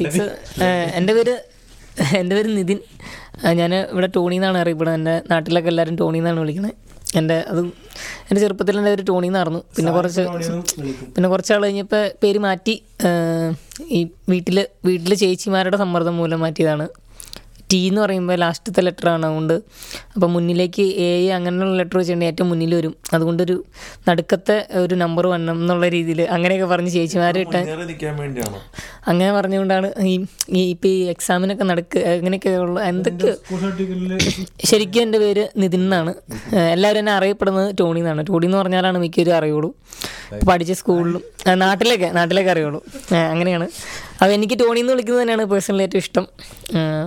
സിക്സ് 0.00 0.26
എന്റെ 0.98 1.12
പേര് 1.18 1.34
എന്റെ 2.20 2.34
പേര് 2.36 2.48
നിതിൻ. 2.58 2.78
ഞാൻ 3.60 3.72
ഇവിടെ 3.92 4.08
ടോണി 4.16 4.36
എന്നാണ് 4.38 4.58
അറിയപ്പെടുന്നത് 4.62 4.98
എന്റെ 5.00 5.14
നാട്ടിലൊക്കെ 5.32 5.70
എല്ലാവരും 5.72 5.96
ടോണി 6.00 6.18
എന്നാണ് 6.22 6.40
വിളിക്കുന്നത് 6.44 6.74
എന്റെ 7.18 7.36
അതും 7.50 7.66
എന്റെ 8.28 8.40
ചെറുപ്പത്തിൽ 8.42 8.78
എന്റെ 8.80 8.90
പേര് 8.92 9.04
ടോണി 9.10 9.26
എന്നായിരുന്നു 9.30 9.60
പിന്നെ 9.76 9.90
കുറച്ച് 9.96 10.22
പിന്നെ 11.14 11.28
കുറച്ച് 11.32 11.52
ആൾ 11.54 11.62
കഴിഞ്ഞപ്പോൾ 11.66 12.02
പേര് 12.22 12.40
മാറ്റി. 12.46 12.74
ഈ 13.96 14.00
വീട്ടിൽ 14.32 14.58
വീട്ടിൽ 14.88 15.12
ചേച്ചിമാരുടെ 15.22 15.78
സമ്മർദ്ദം 15.82 16.16
മൂലം 16.20 16.40
മാറ്റിയതാണ്. 16.44 16.86
ടി 17.74 17.80
എന്ന് 17.90 18.00
പറയുമ്പോൾ 18.00 18.36
ലാസ്റ്റത്തെ 18.44 18.80
ലെറ്റർ 18.86 19.08
ആണ് 19.12 19.24
അതുകൊണ്ട്. 19.26 19.54
അപ്പോൾ 20.14 20.28
മുന്നിലേക്ക് 20.34 20.84
എ 21.06 21.08
അങ്ങനെയുള്ള 21.36 21.76
ലെറ്റർ 21.80 21.96
വെച്ചിട്ടുണ്ടെങ്കിൽ 21.98 22.34
ഏറ്റവും 22.34 22.48
മുന്നിൽ 22.52 22.74
വരും. 22.78 22.94
അതുകൊണ്ടൊരു 23.14 23.56
നടുക്കത്തെ 24.08 24.56
ഒരു 24.82 24.94
നമ്പർ 25.02 25.26
വണ്ണം 25.32 25.56
എന്നുള്ള 25.62 25.88
രീതിയിൽ 25.96 26.20
അങ്ങനെയൊക്കെ 26.36 26.66
പറഞ്ഞ് 26.72 26.90
ചേച്ചിമാരെ 26.96 27.40
ഇട്ട 27.46 27.54
നിൽക്കാൻ 27.90 28.14
വേണ്ടിയാണോ. 28.22 28.60
അങ്ങനെ 29.10 29.30
പറഞ്ഞുകൊണ്ടാണ് 29.38 29.88
ഈ 30.12 30.14
ഈ 30.58 30.62
ഇപ്പം 30.74 30.88
ഈ 30.88 31.00
എക്സാമിനൊക്കെ 31.14 31.64
നടക്കുക 31.70 32.02
അങ്ങനെയൊക്കെ 32.18 32.52
ഉള്ള 32.64 32.80
എന്തൊക്കെ 32.92 33.32
ശരിക്കും 34.70 35.02
എന്റെ 35.06 35.18
പേര് 35.24 35.44
നിതിൻ 35.62 35.82
എന്നാണ്. 35.84 36.14
എല്ലാവരും 36.74 37.02
എന്നെ 37.02 37.12
അറിയപ്പെടുന്നത് 37.18 37.70
ടോണി 37.80 38.00
എന്നാണ്. 38.00 38.24
ടോണി 38.30 38.46
എന്ന് 38.50 38.58
പറഞ്ഞാലാണ് 38.58 38.98
മിക്കവരും 39.04 39.36
അറിയുള്ളൂ. 39.40 39.70
പഠിച്ച 40.50 40.72
സ്കൂളിലും 40.80 41.22
നാട്ടിലേക്ക് 41.62 42.04
നാട്ടിലൊക്കെ 42.04 42.08
നാട്ടിലൊക്കെ 42.18 42.50
അറിയുള്ളൂ. 42.54 42.80
അങ്ങനെയാണ്. 43.32 43.66
അപ്പോൾ 44.20 44.32
എനിക്ക് 44.36 44.56
ടോണി 44.60 44.80
എന്ന് 44.82 44.92
വിളിക്കുന്നത് 44.92 45.22
തന്നെയാണ് 45.22 45.44
പേഴ്സണലി 45.52 45.82
ഏറ്റവും 45.86 46.02
ഇഷ്ടം. 46.04 46.24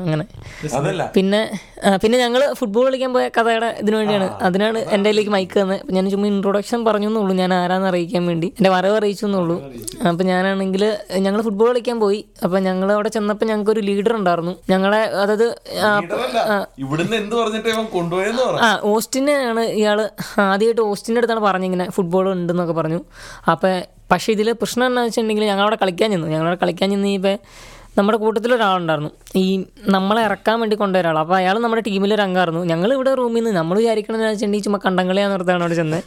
അങ്ങനെ. 0.02 0.24
പിന്നെ 1.16 1.40
പിന്നെ 2.04 2.18
ഞങ്ങൾ 2.24 2.42
ഫുട്ബോൾ 2.60 2.86
കളിക്കാൻ 2.88 3.12
പോയ 3.16 3.26
കഥയുടെ 3.38 3.70
ഇതിനു 3.82 3.96
വേണ്ടിയാണ്. 4.00 4.28
അതിനാണ് 4.48 4.80
എന്റെ 4.96 5.08
കയ്യിലേക്ക് 5.10 5.32
മൈക്ക് 5.36 5.56
തന്നത് 5.60 5.92
ഞാൻ 5.96 6.10
ചുമ്മാ 6.14 6.28
ഇൻട്രൊഡക്ഷൻ 6.32 6.86
പറഞ്ഞു 6.88 7.08
എന്നുള്ളൂ 7.12 7.36
ഞാൻ 7.42 7.54
ആരാന്ന് 7.60 7.88
അറിയിക്കാൻ 7.92 8.24
വേണ്ടി. 8.32 8.48
എന്റെ 8.60 8.70
വരവ് 8.76 8.96
അറിയിച്ചു 9.00 9.26
എന്നുള്ളൂ 9.30 9.58
അപ്പം 10.10 10.26
ഞാനാണെങ്കിൽ 10.32 10.84
ഞങ്ങൾ 11.26 11.42
ഫുട്ബോൾ 11.48 11.70
കളിക്കാൻ 11.72 12.00
പോയി. 12.06 12.20
അപ്പം 12.44 12.60
ഞങ്ങൾ 12.64 12.92
അവിടെ 12.98 13.10
ചെന്നപ്പോൾ 13.10 13.46
ഞങ്ങൾക്ക് 13.52 13.72
ഒരു 13.76 13.84
ലീഡർ 13.90 14.16
ഉണ്ടായിരുന്നു. 14.20 14.56
ഞങ്ങളെ 14.70 15.02
അതായത് 15.24 15.48
ആ, 18.68 18.70
ഓസ്റ്റിനെയാണ് 18.94 19.64
ഇയാൾ 19.82 20.00
ആദ്യമായിട്ട് 20.52 20.82
ഓസ്റ്റിന്റെ 20.92 21.20
അടുത്താണ് 21.22 21.44
പറഞ്ഞിങ്ങനെ 21.50 21.88
ഫുട്ബോൾ 21.98 22.28
ഉണ്ടെന്നൊക്കെ 22.36 22.74
പറഞ്ഞു. 22.74 23.02
അപ്പോൾ 23.54 23.76
പക്ഷേ 24.12 24.34
ഇതിൽ 24.34 24.52
പ്രശ്നം 24.52 24.84
എന്താണെന്ന് 24.84 25.08
വെച്ചിട്ടുണ്ടെങ്കിൽ 25.08 25.46
ഞങ്ങളവിടെ 25.46 25.76
കളിക്കാൻ 25.76 26.12
ചെന്നു. 26.12 26.28
ഞങ്ങളവിടെ 26.28 26.56
കളിക്കാൻ 26.56 26.90
ചെന്ന് 26.90 27.08
ഇപ്പോൾ 27.08 27.36
നമ്മുടെ 27.98 28.18
കൂട്ടത്തിൽ 28.18 28.54
ഒരാളുണ്ടായിരുന്നു 28.54 29.12
ഈ 29.36 29.66
നമ്മളെ 29.88 30.22
ഇറക്കാൻ 30.22 30.60
വേണ്ടി 30.60 30.76
കൊണ്ടുപോയ 30.76 31.02
ഒരാൾ 31.02 31.20
അപ്പോൾ 31.20 31.36
അയാൾ 31.36 31.60
നമ്മുടെ 31.60 31.82
ടീമിൽ 31.88 32.14
ഒരു 32.14 32.22
അംഗമായിരുന്നു. 32.22 32.64
ഞങ്ങൾ 32.64 32.94
ഇവിടെ 32.94 33.14
റൂമിൽ 33.14 33.44
നിന്ന് 33.44 33.52
നമ്മൾ 33.52 33.78
വിചാരിക്കണമെന്ന് 33.78 34.28
വെച്ചിട്ടുണ്ടെങ്കിൽ 34.28 34.66
ചുമ്മാ 34.66 34.80
കണ്ടങ്ങളെയാന്ന് 34.86 35.36
ഓർത്താണ് 35.36 35.62
അവിടെ 35.62 35.74
ചെന്ന്. 35.74 36.02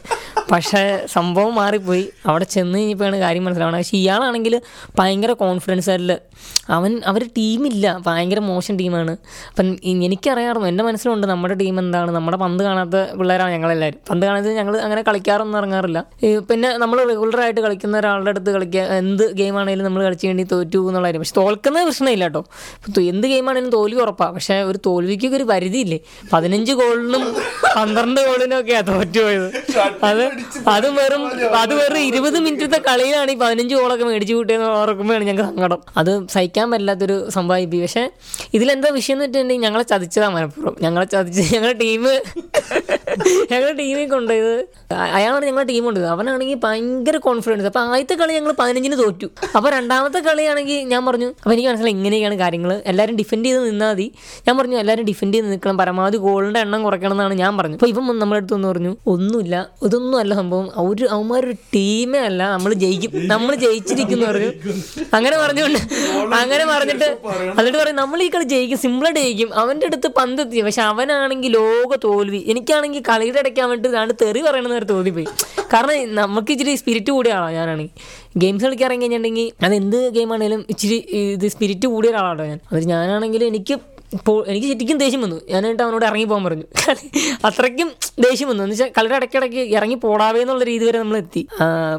പക്ഷേ 0.51 1.05
സംഭവം 1.13 1.55
മാറിപ്പോയി. 1.55 2.09
അവിടെ 2.25 2.43
ചെന്ന് 2.43 2.77
കഴിഞ്ഞപ്പോഴാണ് 2.79 3.17
കാര്യം 3.17 3.45
മനസ്സിലാവണം 3.45 3.77
പക്ഷേ 3.77 3.97
ഇയാളാണെങ്കിൽ 3.97 4.61
ഭയങ്കര 4.99 5.31
കോൺഫിഡൻസ് 5.31 5.89
ആയിട്ട് 5.89 6.19
അവൻ 6.69 7.01
അവർ 7.05 7.23
ടീമില്ല 7.23 8.01
ഭയങ്കര 8.07 8.39
മോശം 8.39 8.77
ടീമാണ് 8.77 9.11
അപ്പം 9.49 9.77
എനിക്കറിയാമായിരുന്നു. 9.85 10.67
എന്റെ 10.67 10.83
മനസ്സിലുണ്ട് 10.83 11.27
നമ്മുടെ 11.27 11.53
ടീം 11.53 11.79
എന്താണ്. 11.79 12.11
നമ്മുടെ 12.11 12.37
പന്ത് 12.37 12.63
കാണാത്ത 12.63 13.13
പിള്ളേരാണ് 13.13 13.51
ഞങ്ങളെല്ലാവരും. 13.51 13.99
പന്ത് 14.09 14.25
കാണാത്ത 14.25 14.45
ഞങ്ങൾ 14.45 14.77
അങ്ങനെ 14.77 15.01
കളിക്കാറൊന്നും 15.01 15.59
ഇറങ്ങാറില്ല. 15.59 16.03
പിന്നെ 16.49 16.77
നമ്മൾ 16.77 17.07
റെഗുലറായിട്ട് 17.07 17.61
കളിക്കുന്ന 17.61 17.97
ഒരാളുടെ 17.97 18.29
അടുത്ത് 18.29 18.51
കളിക്കുക 18.51 18.81
എന്ത് 18.81 19.33
ഗെയിമാണെങ്കിലും 19.33 19.85
നമ്മൾ 19.85 20.03
കളിച്ചു 20.03 20.27
വേണ്ടി 20.27 20.43
തോറ്റു 20.51 20.87
എന്നുള്ള 20.87 21.07
കാര്യം. 21.07 21.21
പക്ഷെ 21.21 21.37
തോൽക്കുന്ന 21.37 21.83
പ്രശ്നമില്ല 21.83 22.23
കേട്ടോ. 22.23 22.43
എന്ത് 23.11 23.27
ഗെയിമാണെങ്കിലും 23.31 23.73
തോൽവി 23.77 23.99
ഉറപ്പാണ് 24.05 24.33
പക്ഷേ 24.37 24.57
ഒരു 24.69 24.79
തോൽവിക്കൊക്കെ 24.87 25.37
ഒരു 25.41 25.47
പരിധിയില്ലേ? 25.51 25.99
പതിനഞ്ച് 26.33 26.73
ഗോളിനും 26.81 27.23
പന്ത്രണ്ട് 27.75 28.19
ഗോളിനും 28.27 28.55
ഒക്കെയാണ് 28.59 28.87
തോറ്റുപോയത് 28.91 29.47
അത് 30.09 30.23
അത് 30.75 30.87
വെറും 30.99 31.23
അത് 31.61 31.73
വെറും 31.81 32.01
ഇരുപത് 32.09 32.37
മിനിറ്റത്തെ 32.45 32.79
കളിയിലാണ് 32.89 33.31
ഈ 33.35 33.37
പതിനഞ്ച് 33.43 33.73
ഗോളൊക്കെ 33.79 34.05
മേടിച്ചു 34.09 34.35
കൂട്ടിയെന്ന് 34.39 34.67
ഓർക്കുമ്പോഴാണ് 34.79 35.25
ഞങ്ങൾക്ക് 35.29 35.47
സങ്കടം. 35.51 35.81
അത് 36.01 36.11
സഹിക്കാൻ 36.35 36.67
പറ്റാത്തൊരു 36.73 37.17
ഇപ്പം 37.63 37.79
പക്ഷേ 37.83 38.03
ഇതിലെന്താ 38.57 38.89
വിഷയം 38.97 39.15
എന്ന് 39.15 39.25
വെച്ചിട്ടുണ്ടെങ്കിൽ 39.25 39.65
ഞങ്ങളെ 39.67 39.85
ചതിച്ചതാണ് 39.91 40.33
മനഃപൂർവം. 40.35 40.75
ഞങ്ങളെ 40.85 41.05
ചതിച്ച് 41.13 41.43
ഞങ്ങളുടെ 41.55 41.77
ടീം 41.83 42.03
ഞങ്ങളുടെ 43.51 43.73
ടീമിൽ 43.79 44.05
കൊണ്ടുപോയത്. 44.13 44.55
അയാളാണ് 45.15 45.45
ഞങ്ങളുടെ 45.49 45.67
ടീം 45.71 45.83
കൊണ്ടത് 45.87 46.05
അവനാണെങ്കിൽ 46.13 46.59
ഭയങ്കര 46.65 47.17
കോൺഫിഡൻസ് 47.25 47.67
അപ്പോൾ 47.69 47.83
ആദ്യത്തെ 47.93 48.15
കളി 48.21 48.31
ഞങ്ങൾ 48.37 48.53
പതിനഞ്ചിന് 48.61 48.97
തോറ്റു. 49.01 49.27
അപ്പോൾ 49.57 49.69
രണ്ടാമത്തെ 49.77 50.19
കളിയാണെങ്കിൽ 50.27 50.79
ഞാൻ 50.93 51.01
പറഞ്ഞു 51.09 51.29
അപ്പോൾ 51.41 51.53
എനിക്ക് 51.55 51.69
മനസ്സിലായി 51.69 51.95
ഇങ്ങനെയൊക്കെയാണ് 51.97 52.37
കാര്യങ്ങൾ 52.43 52.71
എല്ലാവരും 53.01 53.15
ഡിഫെൻഡ് 53.15 53.45
ചെയ്ത് 53.45 53.59
നിന്നാൽ 53.69 53.91
മതി. 53.91 54.11
ഞാൻ 54.47 54.57
പറഞ്ഞു 54.57 54.77
എല്ലാവരും 54.77 55.05
ഡിഫെൻഡ് 55.05 55.33
ചെയ്ത് 55.33 55.51
നിൽക്കണം. 55.51 55.77
പരമാവധി 55.77 56.17
ഗോളിന്റെ 56.17 56.59
എണ്ണം 56.59 56.83
കുറയ്ക്കണം 56.83 57.11
എന്നാണ് 57.11 57.33
ഞാൻ 57.33 57.57
പറഞ്ഞു. 57.57 57.75
അപ്പോൾ 57.75 58.07
വന്ന് 58.09 58.21
നമ്മുടെ 58.21 58.39
അടുത്ത് 58.39 58.53
ഒന്ന് 58.53 58.67
പറഞ്ഞു 58.67 58.97
ഒന്നുമില്ല. 59.07 59.55
ഇതൊന്നും 59.83 60.19
അല്ല 60.19 60.33
സംഭവം. 60.33 60.71
ഒരു 60.77 61.07
അവന്മാരൊരു 61.11 61.51
ടീമേ 61.75 62.19
അല്ല. 62.19 62.51
നമ്മൾ 62.51 62.73
ജയിക്കും. 62.73 63.11
നമ്മൾ 63.27 63.55
ജയിച്ചിരിക്കുന്നു. 63.55 64.25
പറഞ്ഞു. 64.25 64.51
അങ്ങനെ 65.13 65.37
പറഞ്ഞുകൊണ്ട് 65.37 65.79
അങ്ങനെ 66.35 66.65
പറഞ്ഞിട്ട് 66.65 67.09
എന്നിട്ട് 67.59 67.77
പറയും 67.77 67.95
നമ്മൾ 67.95 68.23
ഈ 68.23 68.29
കളി 68.29 68.43
ജയിക്കും. 68.43 68.77
സിമ്പിളായിട്ട് 68.77 69.19
ജയിക്കും. 69.19 69.53
അവന്റെ 69.53 69.85
അടുത്ത് 69.85 70.07
പന്ത് 70.07 70.41
എത്തി 70.41 70.61
പക്ഷെ 70.61 70.81
അവനാണെങ്കിൽ 70.81 71.51
ലോക 71.51 71.97
തോൽവി. 72.03 72.43
എനിക്കാണെങ്കിൽ 72.47 73.03
കളിയുടെ 73.09 73.39
ഇടയ്ക്കാൻ 73.39 73.69
വേണ്ടി 73.69 73.89
ഇതാണ് 73.89 74.13
തെറി 74.21 74.41
പറയണമെന്ന് 74.41 74.89
തോന്നിപ്പോയി 74.89 75.27
കാരണം 75.73 76.15
നമുക്ക് 76.15 76.51
ഇച്ചിരി 76.51 76.75
സ്പിരിറ്റ് 76.75 77.11
കൂടിയ 77.11 77.33
ആളാണ് 77.33 77.53
ഞാനാണെങ്കിൽ 77.53 78.20
ഗെയിംസ് 78.37 78.65
കളിക്കാൻ 78.65 78.87
ഇറങ്ങി 78.87 79.05
കഴിഞ്ഞിട്ടുണ്ടെങ്കിൽ 79.05 79.65
അത് 79.65 79.75
എന്ത് 79.75 80.09
ഗെയിമാണെങ്കിലും 80.09 80.65
ഇച്ചിരി 80.69 81.05
ഇത് 81.33 81.47
സ്പിരിറ്റ് 81.47 81.87
കൂടിയ 81.87 82.09
ഒരാളാണ് 82.09 82.47
ഞാൻ. 82.47 82.59
അത് 82.71 82.83
ഞാനാണെങ്കിൽ 82.83 83.43
എനിക്ക് 83.43 83.79
ഇപ്പോൾ 84.13 84.45
എനിക്ക് 84.47 84.67
ശരിക്കും 84.67 84.97
ദേഷ്യം 84.97 85.21
വന്നു. 85.21 85.41
ഞാനായിട്ട് 85.49 85.83
അവനോട് 85.83 86.05
ഇറങ്ങി 86.05 86.25
പോകാൻ 86.25 86.43
പറഞ്ഞു. 86.43 86.63
അത്രയ്ക്കും 87.45 87.91
ദേഷ്യം 88.19 88.49
വന്നു. 88.49 88.63
എന്ന് 88.63 88.73
വെച്ചാൽ 88.73 88.91
കളിയുടെ 88.97 89.15
ഇടയ്ക്കിടയ്ക്ക് 89.15 89.57
ഇറങ്ങി 89.57 89.95
പോടാവേ 89.95 90.41
എന്നുള്ള 90.41 90.63
രീതി 90.63 90.85
വരെ 90.85 90.99
നമ്മൾ 90.99 91.17
എത്തി. 91.17 91.47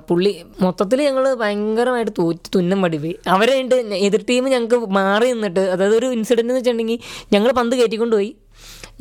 പുള്ളി 0.08 0.42
മൊത്തത്തിൽ 0.60 1.02
ഞങ്ങൾ 1.02 1.34
ഭയങ്കരമായിട്ട് 1.34 2.12
തോറ്റ്. 2.18 2.50
തുന്നം 2.54 2.82
പടിപ്പോയി 2.82 3.16
അവരെ 3.28 3.68
എതിർ 3.96 4.24
ടീം 4.28 4.48
ഞങ്ങൾക്ക് 4.48 4.76
മാറി 4.76 5.32
നിന്നിട്ട് 5.32 5.60
അതായത് 5.60 5.96
ഒരു 5.96 6.06
ഇൻസിഡന്റ് 6.06 6.40
എന്ന് 6.40 6.54
വെച്ചിട്ടുണ്ടെങ്കിൽ 6.54 6.98
ഞങ്ങൾ 7.32 7.52
പന്ത് 7.52 7.76
കയറ്റിക്കൊണ്ടുപോയി 7.76 8.36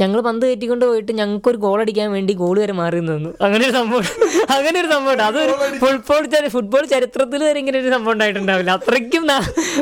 ഞങ്ങൾ 0.01 0.22
പന്ത് 0.22 0.46
കയറ്റിക്കൊണ്ട് 0.46 0.86
പോയിട്ട് 0.86 1.12
ഞങ്ങൾക്ക് 1.12 1.50
ഒരു 1.50 1.58
ഗോൾ 1.58 1.79
അടിക്കാൻ 1.81 2.12
വേണ്ടി 2.12 2.34
ഗോൾ 2.34 2.60
വരെ 2.60 2.74
മാറി 2.74 3.00
നിന്നു. 3.00 3.29
അങ്ങനെ 3.41 3.65
ഒരു 3.65 3.74
സംഭവം 3.74 4.03
അങ്ങനെ 4.50 4.79
ഒരു 4.79 4.88
സംഭവം 4.88 5.12
അത് 5.12 5.22
അതൊരു 5.22 5.77
ഫുട്ബോൾ 5.77 6.25
ചരി- 6.25 6.50
ഫുട്ബോൾ 6.50 6.86
ചരിത്രത്തിൽ 6.86 7.43
വരെ 7.43 7.60
ഇങ്ങനെ 7.60 7.79
ഒരു 7.79 7.89
സംഭവം 7.89 8.13
ഉണ്ടായിട്ടുണ്ടാവില്ല. 8.13 8.72
അത്രയ്ക്കും 8.72 9.27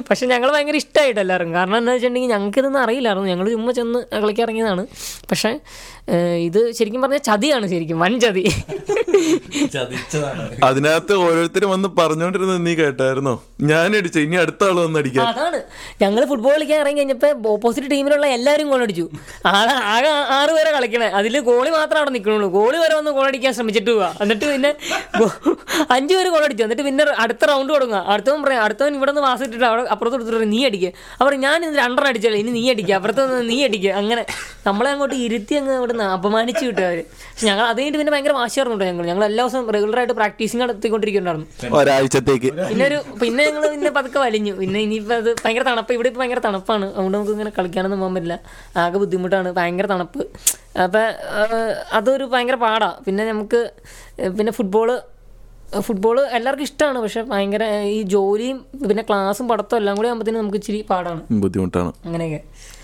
പക്ഷെ 0.10 0.26
ഞങ്ങൾ 0.26 0.52
ഭയങ്കര 0.52 0.76
ഇഷ്ടമായിട്ട് 0.76 1.20
എല്ലാവരും. 1.20 1.54
കാരണം 1.54 1.78
എന്താ 1.78 1.92
വെച്ചിട്ടുണ്ടെങ്കിൽ 1.92 2.30
ഞങ്ങൾക്ക് 2.30 2.60
ഇതൊന്നും 2.60 2.82
അറിയില്ലായിരുന്നു. 2.82 3.30
ഞങ്ങൾ 3.30 3.50
ചുമ്മാ 3.50 3.72
ചെന്ന് 3.72 4.00
കളിക്കാൻ 4.00 4.46
ഇറങ്ങിയതാണ്. 4.46 4.88
പക്ഷേ 5.32 5.60
ഇത് 6.38 6.72
ശരിക്കും 6.72 7.02
പറഞ്ഞാൽ 7.02 7.20
ചതിയാണ് 7.20 7.68
ശരിക്കും. 7.68 8.00
വൻ 8.00 8.20
ചതി. 8.20 8.50
ചതിച്ചതാണ്. 9.74 10.58
അതിനകത്ത് 10.64 11.14
ഓരോരുത്തരും 11.14 11.70
വന്ന് 11.70 11.90
പറഞ്ഞോണ്ടിരുന്നത് 11.90 12.66
നീ 12.66 12.74
കേട്ടായിരുന്നോ? 12.76 13.44
ഞാൻ 13.62 13.96
അടിച്ചു. 13.98 14.20
ഇനി 14.20 14.36
അടുത്ത 14.36 14.64
ആൾ 14.64 14.80
വന്ന് 14.80 15.00
അടിക്കാം. 15.00 15.28
അതാണ്. 15.28 15.62
ഞങ്ങൾ 16.02 16.26
ഫുട്ബോൾ 16.26 16.54
കളിക്കാൻ 16.54 16.80
ഇറങ്ങി 16.80 16.98
കഴിഞ്ഞപ്പോൾ 16.98 17.48
ഓപ്പോസിറ്റ് 17.48 17.92
ടീമിലുള്ള 17.92 18.26
എല്ലാവരും 18.28 18.70
ഗോൾ 18.70 18.82
അടിച്ചു. 18.82 19.10
ആകെ 19.46 20.09
ആകെ 20.12 20.34
ആറ് 20.38 20.52
പേരെ 20.58 20.72
കളിക്കണേ. 20.76 21.08
അതിൽ 21.20 21.36
ഗോളി 21.50 21.70
മാത്രം 21.78 21.98
അവിടെ 22.02 22.12
നിൽക്കണുള്ളൂ 22.16 22.48
ഗോളി 22.58 22.78
വരെ 22.84 22.94
വന്ന് 23.00 23.12
ഗോളടിക്കാൻ 23.18 23.54
ശ്രമിച്ചിട്ട് 23.58 23.92
പോവാ. 23.92 24.10
എന്നിട്ട് 24.24 24.46
പിന്നെ 24.54 24.72
അഞ്ചു 25.96 26.14
പേര് 26.18 26.30
ഗോളടിച്ചു 26.36 26.64
എന്നിട്ട് 26.66 26.86
പിന്നെ 26.88 27.04
അടുത്ത 27.24 27.44
റൗണ്ട് 27.52 27.72
തുടങ്ങുക 27.74 28.02
അടുത്തവൻ 28.14 28.40
പറയാം 28.46 28.62
അടുത്തവൻ 28.66 28.94
ഇവിടെ 29.00 29.12
നിന്ന് 29.12 29.24
വാസിട്ടിട്ട് 29.28 29.66
അവിടെ 29.70 29.84
അപ്പുറത്ത് 29.96 30.18
എടുത്തിട്ട് 30.20 30.50
നീ 30.54 30.60
അടിക്കുക 30.70 30.92
അവർ 31.24 31.34
ഞാൻ 31.46 31.58
ഇന്ന് 31.66 31.80
രണ്ടെണ്ണം 31.84 32.10
അടിച്ചല്ലേ 32.12 32.40
ഇനി 32.44 32.54
നീ 32.60 32.64
അടിക്കുക 32.74 32.96
അപ്പുറത്ത് 33.00 33.24
നിന്ന് 33.28 33.46
നീ 33.52 33.58
അടിക്കുക 33.68 33.92
അങ്ങനെ 34.02 34.24
നമ്മളെ 34.68 34.90
അങ്ങോട്ട് 34.94 35.18
ഇരുത്തി 35.28 35.54
അങ്ങ് 35.60 35.74
അവിടെ 35.80 35.94
നിന്ന് 35.94 36.08
അപമാനിച്ചു 36.18 36.64
വിട്ടു 36.70 36.84
അവർ 36.88 37.00
ഞങ്ങൾ 37.48 37.64
അത് 37.70 37.78
കഴിഞ്ഞിട്ട് 37.78 38.00
പിന്നെ 38.00 38.14
ഭയങ്കര 38.14 38.34
വാശിയായിരുന്നു 38.40 38.86
ഞങ്ങൾ. 38.90 39.06
ഞങ്ങൾ 39.10 39.24
എല്ലാ 39.30 39.44
ദിവസവും 39.44 39.66
റെഗുലറായിട്ട് 39.76 40.16
പ്രാക്ടീസിങ് 40.20 40.62
നടത്തിക്കൊണ്ടിരിക്കുന്നുണ്ടായിരുന്നു. 40.64 41.48
ഒരാഴ്ചത്തേക്ക്. 41.80 42.50
പിന്നെ 42.70 42.86
ഒരു 42.90 42.98
പിന്നെ 43.22 43.44
ഞങ്ങൾ 43.50 43.64
പിന്നെ 43.76 43.92
പതുക്കെ 43.98 44.20
വലിഞ്ഞു. 44.26 44.54
പിന്നെ 44.62 44.80
ഇനിയിപ്പോൾ 44.86 45.16
അത് 45.22 45.30
ഭയങ്കര 45.44 45.64
തണുപ്പ്. 45.70 45.94
ഇവിടെ 45.98 46.10
ഇപ്പോൾ 46.12 46.24
ഭയങ്കര 46.24 46.42
തണുപ്പാണ്. 46.48 46.86
അതുകൊണ്ട് 46.96 47.16
നമുക്ക് 47.18 47.34
ഇങ്ങനെ 47.36 47.52
കളിക്കാനൊന്നും 47.58 48.00
പോകാൻ 48.04 48.16
പറ്റില്ല. 48.18 48.38
ആകെ 48.84 48.98
ബുദ്ധിമുട്ടാണ്. 49.04 49.50
ഭയങ്കര 49.60 49.88
തണുപ്പ്. 49.92 50.22
അപ്പം 50.86 51.06
അതൊരു 52.00 52.26
ഭയങ്കര 52.34 52.58
പാടാണ് 52.66 52.98
പിന്നെ 53.06 53.26
നമുക്ക് 53.32 53.62
പിന്നെ 54.38 54.52
ഫുട്ബോൾ 54.58 54.90
ഫുട്ബോൾ 55.86 56.18
എല്ലാവർക്കും 56.38 56.68
ഇഷ്ടമാണ് 56.68 57.00
പക്ഷെ 57.06 57.22
ഭയങ്കര 57.32 57.64
ഈ 57.96 57.98
ജോലിയും 58.14 58.58
പിന്നെ 58.90 59.04
ക്ലാസ്സും 59.10 59.48
പഠിത്തം 59.52 59.78
എല്ലാം 59.82 59.96
കൂടി 59.98 60.08
ആകുമ്പോഴത്തേനും 60.10 60.42
നമുക്ക് 60.42 60.60
ഇച്ചിരി 60.62 60.80
പാടാണ്. 60.92 61.22
ബുദ്ധിമുട്ടാണ്. 61.44 61.92
അങ്ങനെയൊക്കെ. 62.06 62.40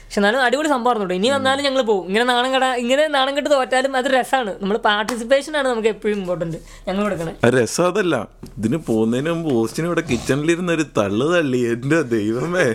പക്ഷെ 0.06 0.20
എന്നാലും 0.20 0.42
അടിപൊളി 0.48 0.70
സംഭവം 0.74 1.14
ഇനി 1.14 1.30
വന്നാലും 1.36 1.64
ഞങ്ങൾ 1.68 1.82
പോകും 1.92 2.06
ഇങ്ങനെ 2.10 2.26
നാണം 2.32 2.50
കട 2.56 2.66
ഇങ്ങനെ 2.84 3.06
നാണം 3.16 3.34
കെട്ട് 3.38 3.50
തോറ്റാലും 3.54 3.96
അത് 4.00 4.08
രസമാണ് 4.16 4.52
നമ്മൾ 4.62 4.78
പാർട്ടിസിപ്പേഷൻ 4.90 5.54
ആണ് 5.60 5.68
നമുക്ക് 5.72 5.90
എപ്പോഴും 5.94 6.18
ഇമ്പോർട്ടന്റ് 6.20 6.60
ഞങ്ങൾ 6.88 7.02
കൊടുക്കണേ. 7.08 7.34
രസം 7.58 7.86
അതല്ല. 7.92 8.16
ഇതിന് 8.58 8.80
പോകുന്നതിന് 8.90 9.32
മുമ്പ് 9.36 9.50
ഓസ്റ്റിന് 9.62 9.88
ഇവിടെ 9.92 10.04
കിച്ചണിലിരുന്ന 10.12 10.72
ഒരു 10.78 10.86
തള്ളു 11.00 11.28
തള്ളി. 11.36 11.62
എന്റെ 11.74 12.02
ദൈവമേ. 12.16 12.68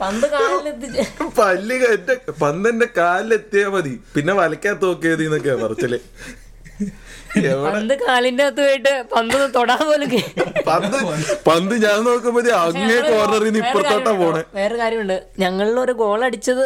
പന്ത് 0.00 0.26
പല്ല് 1.38 1.76
എന്റെ 1.88 2.14
പന്ത് 2.40 2.68
എന്റെ 2.68 2.88
കാലിലെത്തിയാ 2.96 3.68
മതി. 3.68 3.92
പിന്നെ 4.14 4.32
വലക്കകത്ത് 4.38 4.84
നോക്കിയത് 4.84 5.22
എന്നൊക്കെയാ 5.26 5.56
പറച്ചൽ. 5.62 5.94
പന്ത് 7.66 7.94
കാലിന്റെ 8.00 8.44
അകത്ത് 8.44 8.62
പോയിട്ട് 8.62 8.92
പന്ത് 9.14 9.36
തൊടാൻ 9.54 9.80
പോലും 9.86 10.10
പന്ത് 10.68 10.96
പന്ത് 11.48 11.74
ഞാൻ 11.84 11.98
നോക്കുമ്പോ 12.08 12.40
അങ്ങേ 12.60 12.98
കോർണറിൽ 13.08 13.46
നിന്ന് 13.46 13.60
ഇപ്പുറത്തോട്ടാ 13.62 14.12
പോണെ. 14.20 14.42
വേറെ 14.58 14.76
കാര്യമുണ്ട്. 14.76 15.16
ഞങ്ങളിൽ 15.42 15.78
ഒരു 15.80 15.94
ഗോൾ 16.02 16.20
അടിച്ചത് 16.28 16.64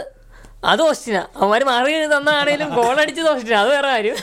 അത് 0.65 0.83
ഓസ്റ്റിന 0.83 1.17
അവർ 1.45 1.63
മാറി 1.65 1.93
തന്നാണേലും 2.13 2.71
ഗോൾ 2.79 2.97
അടിച്ചത് 3.03 3.29
ഓസ്റ്റിന 3.33 3.57
അത് 3.57 3.71
വേറെ 3.75 3.89
കാര്യം. 3.89 4.17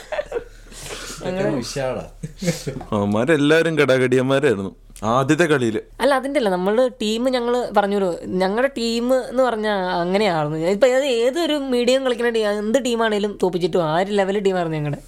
അവന്മാരെല്ലാരും 2.91 3.73
കടാകടിയന്മാരായിരുന്നു 3.79 4.71
ആദ്യത്തെ 4.95 5.45
കളിയിൽ 5.45 5.77
അല്ല 5.99 6.13
അതിന്റെ 6.13 6.39
അല്ല 6.39 6.49
നമ്മൾ 6.49 6.87
ടീം 7.01 7.23
ഞങ്ങൾ 7.29 7.55
പറഞ്ഞു 7.75 7.97
ഞങ്ങളുടെ 8.35 8.67
ടീം 8.67 9.07
എന്ന് 9.13 9.43
പറഞ്ഞാൽ 9.43 9.79
അങ്ങനെയായിരുന്നു 9.95 10.59
ഇപ്പൊ 10.67 10.87
ഏത് 10.87 11.07
ഏതൊരു 11.17 11.59
മീഡിയം 11.71 12.03
കളിക്കുന്ന 12.03 12.29
ടീം 12.29 12.47
എന്ത് 12.59 12.79
ടീമാണേലും 12.85 13.37
തോപ്പിച്ചിട്ടും 13.41 13.83
ആ 13.83 13.95
ഒരു 14.01 14.11
ലെവൽ 14.11 14.39
ടീമായിരുന്നു 14.39 14.77
ഞങ്ങളുടെ 14.77 15.01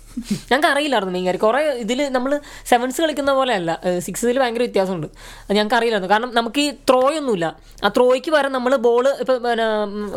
ഞങ്ങൾക്ക് 0.50 0.70
അറിയില്ലായിരുന്നു 0.74 1.14
മെയിൻ 1.16 1.26
കാര്യം 1.28 1.42
കുറേ 1.46 1.62
ഇതിൽ 1.84 2.00
നമ്മൾ 2.16 2.32
സെവൻസ് 2.72 3.00
കളിക്കുന്ന 3.04 3.32
പോലെ 3.40 3.54
അല്ല 3.60 3.72
സിക്സിൽ 4.06 4.40
ഭയങ്കര 4.44 4.64
വ്യത്യാസമുണ്ട്. 4.68 5.08
ഞങ്ങൾക്ക് 5.58 5.78
അറിയില്ലായിരുന്നു 5.80 6.12
കാരണം 6.14 6.32
നമുക്ക് 6.40 6.62
ഈ 6.66 6.70
ത്രോയൊന്നുമില്ല. 6.90 7.48
ആ 7.86 7.90
ത്രോയ്ക്ക് 7.98 8.32
പകരം 8.36 8.52
നമ്മൾ 8.58 8.76
ബോൾ 8.88 9.06
ഇപ്പം 9.22 9.38
പിന്നെ 9.46 9.68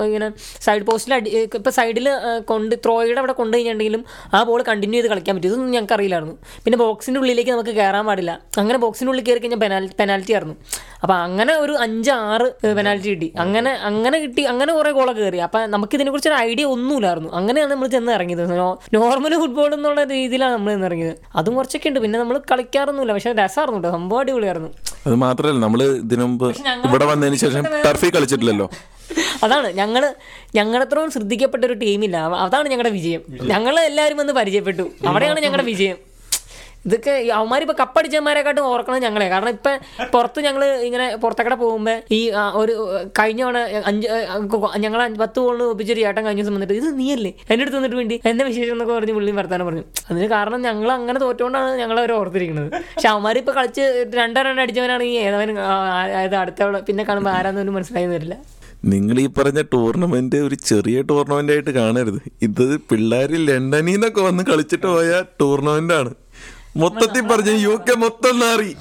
ഇങ്ങനെ 0.08 0.28
സൈഡ് 0.66 0.84
പോസ്റ്റിൽ 0.90 1.14
അടി 1.18 1.30
ഇപ്പം 1.58 1.72
സൈഡിൽ 1.78 2.06
കൊണ്ട് 2.50 2.74
ത്രോയുടെ 2.84 3.20
അവിടെ 3.22 3.34
കൊണ്ടു 3.40 3.54
കഴിഞ്ഞിട്ടുണ്ടെങ്കിലും 3.56 4.04
ആ 4.36 4.40
ബോൾ 4.50 4.60
കണ്ടിന്യൂ 4.70 4.98
ചെയ്ത് 4.98 5.10
കളിക്കാൻ 5.12 5.34
പറ്റും. 5.36 5.50
ഇതൊന്നും 5.50 5.72
ഞങ്ങൾക്ക് 5.76 5.96
അറിയില്ലായിരുന്നു 5.98 6.36
പിന്നെ 6.64 6.78
ബോക്സിന്റെ 6.84 7.20
ഉള്ളിലേക്ക് 7.22 7.52
നമുക്ക് 7.56 7.74
കയറാൻ 7.80 8.04
പാടില്ല. 8.10 8.32
അങ്ങനെ 8.62 8.78
ബോക്സിന്റെ 8.84 9.10
ഉള്ളിൽ 9.12 9.24
കയറി 9.28 9.42
കഴിഞ്ഞാൽ 9.44 9.62
പെനാൽറ്റി 9.64 9.96
പെനാൽറ്റി 10.00 10.32
ആയിരുന്നു. 10.36 10.56
അപ്പോൾ 11.02 11.16
അങ്ങനെ 11.26 11.52
ഒരു 11.64 11.74
അഞ്ച് 11.84 12.10
ആറ് 12.28 12.46
പെനാൽറ്റി 12.78 13.08
കിട്ടി. 13.12 13.28
അങ്ങനെ 13.44 13.70
അങ്ങനെ 13.90 14.16
കിട്ടി 14.24 14.42
അങ്ങനെ 14.52 14.70
കുറേ 14.78 14.90
ഗോളൊക്കെ 14.98 15.22
കയറി 15.26 15.40
അപ്പം 15.46 15.62
നമുക്ക് 15.74 15.94
ഇതിനെക്കുറിച്ച് 15.98 16.30
ഒരു 16.32 16.38
ഐഡിയ 16.48 16.64
ഒന്നുമില്ലായിരുന്നു. 16.74 17.30
അങ്ങനെയാണ് 17.38 17.72
നമ്മൾ 17.74 17.88
ചെന്ന് 17.96 18.12
ഇറങ്ങിയത്. 18.18 18.44
നോർമൽ 18.96 19.34
ഫുട്ബോൾ 19.42 19.70
എന്നുള്ള 19.90 20.12
രീതിയിലാണ് 20.18 20.52
നമ്മൾ 20.52 20.72
ഇന്നിറങ്ങിയത്. 20.72 20.90
ഇറങ്ങിയത് 20.90 21.38
അതും 21.38 21.54
കുറച്ചൊക്കെ 21.54 21.88
ഉണ്ട്. 21.88 22.00
പിന്നെ 22.04 22.18
നമ്മൾ 22.18 22.36
കളിക്കാറൊന്നുമില്ല. 22.50 23.12
പക്ഷെ 23.12 23.32
രസമായിരുന്നു 23.32 23.78
കേട്ടോ. 23.78 23.90
സംഭവം 23.96 24.20
അടിപൊളിയായിരുന്നു. 24.20 24.70
അത് 25.06 25.14
മാത്രല്ല 25.24 25.58
നമ്മൾ 25.66 25.82
ഇതിനു 26.04 26.24
മുമ്പ് 26.24 26.48
ഇവിടെ 26.88 27.04
വന്നതിന് 27.04 27.38
ശേഷം 27.44 27.64
ടർഫിൽ 27.86 28.10
കളിച്ചിട്ടില്ലല്ലോ. 28.16 28.66
അതാണ്. 29.42 29.68
ഞങ്ങൾ 29.80 30.02
ഞങ്ങളത്രയും 30.54 31.10
ശ്രദ്ധിക്കപ്പെട്ട 31.10 31.62
ഒരു 31.68 31.76
ടീമില്ല 31.84 32.16
അതാണ് 32.46 32.68
ഞങ്ങളുടെ 32.72 32.92
വിജയം. 32.98 33.22
ഞങ്ങൾ 33.52 33.74
എല്ലാവരും 33.90 34.18
വന്ന് 34.22 34.32
പരിചയപ്പെട്ടു. 34.32 34.84
അവിടെയാണ് 35.08 35.40
ഞങ്ങളുടെ 35.46 35.66
വിജയം. 35.72 35.98
ഇതൊക്കെ 36.86 37.14
അവന്മാർ 37.38 37.60
ഇപ്പൊ 37.66 37.76
കപ്പടിച്ചന്മാരെക്കാട്ടും 37.80 38.66
ഓർക്കണം 38.72 39.00
ഞങ്ങളെ. 39.06 39.26
കാരണം 39.32 39.52
ഇപ്പൊ 39.56 39.72
പുറത്ത് 40.14 40.40
ഞങ്ങൾ 40.46 40.62
ഇങ്ങനെ 40.88 41.06
പുറത്തേക്കടെ 41.22 41.58
പോകുമ്പോ 41.62 41.94
ഈ 42.18 42.20
ഒരു 42.60 42.74
കഴിഞ്ഞ 43.18 43.40
തവണ 43.44 43.58
അഞ്ച് 43.90 44.08
ഞങ്ങൾ 44.84 45.00
പത്ത് 45.24 45.38
ഗോളിന് 45.44 45.66
ഒപ്പിച്ചൊരു 45.72 46.00
ചേട്ടൻ 46.06 46.22
കഴിഞ്ഞ 46.26 46.40
ദിവസം 46.42 46.56
വന്നിട്ട് 46.58 46.76
ഇത് 46.80 46.88
നീയല്ലേ? 47.00 47.32
എന്റെ 47.50 47.62
അടുത്ത് 47.64 47.78
വന്നിട്ട് 47.80 47.98
വേണ്ടി 48.00 48.18
എന്റെ 48.30 48.44
വിശേഷം 48.50 48.74
എന്നൊക്കെ 48.76 48.94
പറഞ്ഞ് 48.98 49.16
പുള്ളി 49.18 49.34
വർത്താനം 49.40 49.66
പറഞ്ഞു. 49.70 49.84
അതിന് 50.10 50.28
കാരണം 50.36 50.62
ഞങ്ങൾ 50.68 50.88
അങ്ങനെ 50.98 51.20
തോറ്റുകൊണ്ടാണ് 51.24 51.72
ഞങ്ങൾ 51.82 51.98
അവർ 52.02 52.12
ഓർത്തിരിക്കുന്നത്. 52.20 52.70
പക്ഷെ 52.94 53.10
അവന്മാർ 53.14 53.36
ഇപ്പൊ 53.42 53.54
കളിച്ച് 53.58 53.84
രണ്ടോ 54.20 54.40
രണ്ടോ 54.48 54.62
അടിച്ചവനാണെങ്കിൽ 54.66 55.20
ഏതവൻ 55.26 55.50
അതായത് 56.00 56.38
അടുത്ത 56.44 56.70
പിന്നെ 56.88 57.04
കാണുമ്പോൾ 57.10 57.34
ആരാന്ന് 57.36 57.76
മനസ്സിലായി 57.78 58.10
വരില്ല. 58.14 58.36
നിങ്ങൾ 58.92 59.16
ഈ 59.22 59.24
പറഞ്ഞ 59.36 59.60
ടൂർണമെന്റ് 59.72 60.38
ഒരു 60.46 60.56
ചെറിയ 60.68 60.98
ടൂർണമെന്റ് 61.08 61.52
ആയിട്ട് 61.54 61.72
കാണരുത്. 61.78 62.18
ഇത് 62.46 62.64
പിള്ളേർ 62.90 63.32
ലണ്ടനിൽ 63.48 63.86
നിന്നൊക്കെ 63.88 64.22
വന്ന് 64.26 64.42
കളിച്ചിട്ട് 64.50 64.86
പോയ 64.86 65.10
ടൂർണമെന്റ് 65.40 65.94
ആണ്. 66.00 66.10
മൊത്തത്തിൽ 66.76 67.20
പറഞ്ഞു 67.20 67.54
യു 67.66 67.74
കെ 67.88 67.94
മൊത്തം 67.94 68.38
നാറി. 68.38 68.72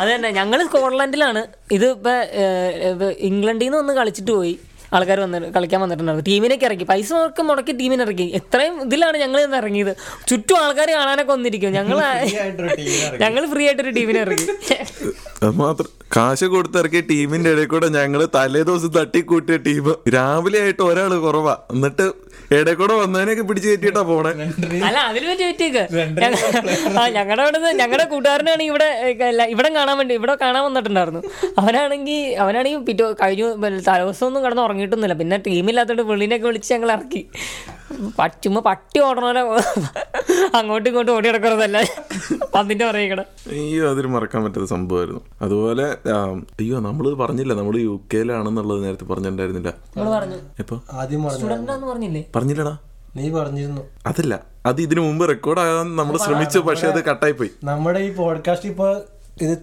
അത് 0.00 0.08
തന്നെ 0.14 0.30
ഞങ്ങൾ 0.30 0.58
സ്കോട്ട്ലൻഡിലാണ്. 0.66 1.42
ഇത് 1.72 1.86
ഇപ്പൊ 1.90 2.14
ഇംഗ്ലണ്ടിൽ 3.30 3.66
നിന്ന് 3.66 3.78
ഒന്ന് 3.78 3.92
കളിച്ചിട്ട് 3.92 4.30
പോയി. 4.30 4.58
ആൾക്കാർ 4.96 5.20
വന്നിട്ട് 5.20 5.48
കളിക്കാൻ 5.54 5.80
വന്നിട്ടുണ്ടായിരുന്നു. 5.80 6.26
ടീമിനൊക്കെ 6.32 6.66
ഇറക്കി 6.66 6.84
പൈസ 6.84 7.12
ഒക്കെ 7.12 7.42
മുടക്കി 7.42 7.72
ടീമിനെ 7.80 8.02
ഇറക്കി. 8.04 8.26
എത്രയും 8.40 8.82
ഇതിലാണ് 8.82 9.16
ഞങ്ങൾ 9.16 9.40
ഇന്ന് 9.40 9.56
ഇറങ്ങിയത്. 9.56 9.92
ചുറ്റും 10.28 10.58
ആൾക്കാർ 10.64 10.90
കാണാനൊക്കെ 10.90 11.32
വന്നിരിക്കും. 11.32 11.72
ഞങ്ങൾ 11.78 11.98
ഞങ്ങൾ 13.24 13.46
ഫ്രീ 13.54 13.66
ആയിട്ടൊരു 13.66 13.90
ടീമിനെ 13.90 14.20
ഇറക്കി. 14.20 14.46
അത് 15.42 15.54
മാത്രം. 15.64 15.90
കാശ് 16.14 16.46
കൊടുത്തിറക്കിയ 16.52 17.00
ടീമിന്റെ 17.08 17.48
ഇടയിൽ 17.54 17.68
കൂടെ 17.72 17.88
ഞങ്ങൾ 17.96 18.20
തലേ 18.36 18.60
ദിവസം 18.68 18.90
തട്ടിക്കൂട്ടിയ 18.96 19.56
ടീം. 19.66 19.86
രാവിലെ 20.14 20.58
ആയിട്ട് 20.64 20.82
ഒരാൾ 20.90 21.12
കുറവാ. 21.24 21.54
എന്നിട്ട് 21.74 22.06
ഇടയിൽ 22.56 22.76
കൂടെ 22.80 22.94
വന്നതിനൊക്കെ 23.00 23.44
പിടിച്ച് 23.48 23.68
കയറ്റിട്ടാ 23.70 24.02
പോണേ. 24.10 24.30
അല്ല 24.88 24.98
അതിൽ 25.10 25.24
പറ്റി 25.30 25.44
പറ്റിയേക്ക്. 25.48 25.84
ഞങ്ങളുടെ 27.16 27.42
അവിടെ 27.44 27.58
നിന്ന് 27.58 27.72
ഞങ്ങളുടെ 27.80 28.06
കൂട്ടുകാരനാണ് 28.12 28.64
ഇവിടെ 28.70 28.88
ഇവിടെ 29.54 29.70
കാണാൻ 29.78 29.96
വേണ്ടി 30.00 30.14
ഇവിടെ 30.20 30.36
കാണാൻ 30.44 30.62
വന്നിട്ടുണ്ടായിരുന്നു. 30.68 31.22
അവനാണെങ്കിൽ 31.62 32.20
അവനാണെങ്കിൽ 32.44 32.84
പിറ്റോ 32.88 33.08
കഴിഞ്ഞു 33.22 33.48
തലേദിവസം 33.88 34.26
ഒന്നും 34.28 34.42
കിടന്ന് 34.46 34.64
ഉറങ്ങിയിട്ടൊന്നുമില്ല. 34.68 35.18
പിന്നെ 35.22 35.38
ടീമില്ലാത്തോണ്ട് 35.48 36.04
വെള്ളിനെയൊക്കെ 36.12 36.48
വിളിച്ച് 36.50 36.70
ഞങ്ങൾ 36.74 36.92
ഇറക്കി. 36.96 37.22
ചുമ്മാ 38.44 38.60
പട്ടി 38.60 39.00
ഓടണോലെ 39.00 39.40
അങ്ങോട്ടും 40.54 40.90
ഇങ്ങോട്ടും 40.90 41.12
ഓടി 41.12 41.28
കിടക്കുന്നതല്ല 41.28 41.78
പന്തിന്റെ 42.54 42.90
പറയണം 42.90 43.24
അയ്യോ 43.50 43.90
അതൊരു 43.90 44.06
മറക്കാൻ 44.06 44.44
പറ്റാത്ത 44.44 44.68
സംഭവമായിരുന്നു. 44.68 45.20
അതുപോലെ 45.42 45.84
അയ്യോ 46.60 46.80
നമ്മൾ 46.80 47.14
പറഞ്ഞില്ല. 47.14 47.54
നമ്മൾ 47.54 47.76
യു 47.76 48.00
കെയിലാണെന്നുള്ളത് 48.14 48.84
നേരത്തെ 48.84 49.04
പറഞ്ഞിട്ടുണ്ടായിരുന്നില്ല. 49.04 49.72
നമ്മൾ 49.96 50.10
പറഞ്ഞു. 50.10 50.36
എപ്പോ? 50.58 50.82
ആദ്യം 50.92 51.24
പറഞ്ഞില്ലേ? 51.24 52.24
പറഞ്ഞില്ലടാ. 52.36 52.76
നീ 53.16 53.30
പറഞ്ഞിരുന്നു. 53.30 53.82
അതല്ല. 54.06 54.42
അത് 54.66 54.80
ഇതിനു 54.80 55.00
മുമ്പ് 55.00 55.28
റെക്കോർഡ് 55.28 55.60
ആകാൻ 55.60 55.96
നമ്മൾ 55.96 56.16
ശ്രമിച്ചു 56.16 56.58
പക്ഷെ 56.58 56.86
അത് 56.86 57.04
കട്ടായി 57.04 57.32
പോയി 57.32 57.50
നമ്മുടെ 57.64 58.00
ഈ 58.00 58.14
പോഡ്കാസ്റ്റ് 58.14 58.68
ഇപ്പോൾ 58.68 59.02
ഇത് 59.42 59.56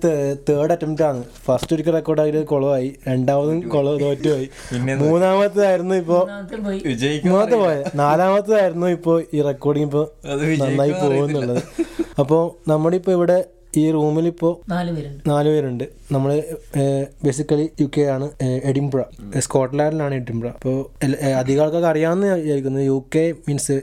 തേർഡ് 0.49 0.71
അറ്റംപ്റ്റ് 0.71 1.03
ആണ്. 1.03 1.23
ഫസ്റ്റ് 1.45 1.73
ഒരിക്കൽ 1.73 1.93
റെക്കോർഡ് 1.93 2.21
ആയി 2.21 2.43
കുളമായി 2.43 2.89
രണ്ടാമതും 3.07 3.57
കൊളവ് 3.69 3.99
തോറ്റുപോയി. 3.99 4.49
മൂന്നാമത്തേതായിരുന്നു 4.97 5.95
ഇപ്പോ 5.95 6.19
മൂന്നാമത്തെ 7.25 7.55
പോയത് 7.55 7.91
നാലാമത്തേതായിരുന്നു 7.95 8.87
ഇപ്പോ 8.87 9.21
ഈ 9.33 9.41
റെക്കോർഡിങ് 9.41 9.83
ഇപ്പൊ 9.83 10.03
നന്നായി 10.63 10.91
പോകുന്നുള്ളത്. 10.91 11.61
അപ്പോൾ 12.19 12.69
നമ്മുടെ 12.69 12.95
ഇപ്പോൾ 12.95 13.11
ഇവിടെ 13.11 13.45
ഈ 13.77 13.91
റൂമിൽ 13.91 14.27
ഇപ്പോ 14.27 14.49
നാല് 14.69 14.91
പേരുണ്ട്. 14.95 15.29
നാല് 15.29 15.49
പേരുണ്ട്. 15.49 15.83
നമ്മൾ 16.11 16.43
ബേസിക്കലി 17.25 17.69
യു 17.81 17.87
കെ 17.97 18.01
ആണ് 18.01 18.29
എഡിംപുഴ 18.43 19.01
സ്കോട്ട്ലാൻഡിലാണ് 19.39 20.15
എഡിംപുഴ 20.15 20.49
അപ്പോൾ 20.49 20.77
അധികം 21.39 21.63
ആൾക്കാർക്ക് 21.63 21.87
അറിയാന്ന് 21.87 22.27
വിചാരിക്കുന്നത് 22.27 22.85
U 22.85 23.05
K 23.15 23.33
means 23.47 23.75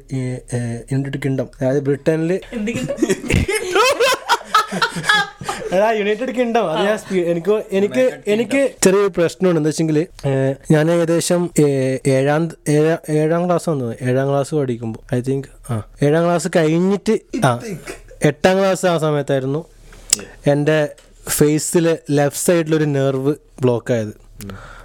United 0.92 1.20
Kingdom. 1.24 1.48
അതായത് 1.60 1.82
ബ്രിട്ടനിൽ 1.82 2.32
അതാ 5.74 5.88
യുണൈറ്റഡ് 5.98 6.32
കിങ്ഡം 6.38 6.66
അത് 6.70 6.80
ഞാൻ 6.86 6.98
എനിക്ക് 7.32 7.54
എനിക്ക് 7.78 8.04
എനിക്ക് 8.34 8.60
ചെറിയൊരു 8.84 9.12
പ്രശ്നമുണ്ട്. 9.18 9.58
എന്താ 9.60 9.70
വെച്ചെങ്കിൽ 9.70 9.98
ഞാൻ 10.74 10.84
ഏകദേശം 10.94 11.42
ഏഴാം 12.16 12.42
ഏഴാം 12.76 12.98
ഏഴാം 13.20 13.42
ക്ലാസ് 13.46 13.68
വന്നു. 13.72 13.86
ഏഴാം 14.08 14.26
ക്ലാസ് 14.30 14.52
പഠിക്കുമ്പോൾ 14.54 15.14
ഐ 15.16 15.20
തിങ്ക് 15.28 15.48
ആ 15.70 15.76
ഏഴാം 16.06 16.24
ക്ലാസ് 16.26 16.50
കഴിഞ്ഞിട്ട് 16.56 17.16
ആ 17.48 17.52
എട്ടാം 18.30 18.54
ക്ലാസ് 18.58 18.84
ആ 18.92 18.96
സമയത്തായിരുന്നു 19.06 19.62
എന്റെ 20.52 20.78
ഫേസിൽ 21.38 21.86
ലെഫ്റ്റ് 22.18 22.44
സൈഡിലൊരു 22.46 22.86
നെർവ് 22.96 23.32
ബ്ലോക്ക് 23.62 23.92
ആയത്. 23.96 24.12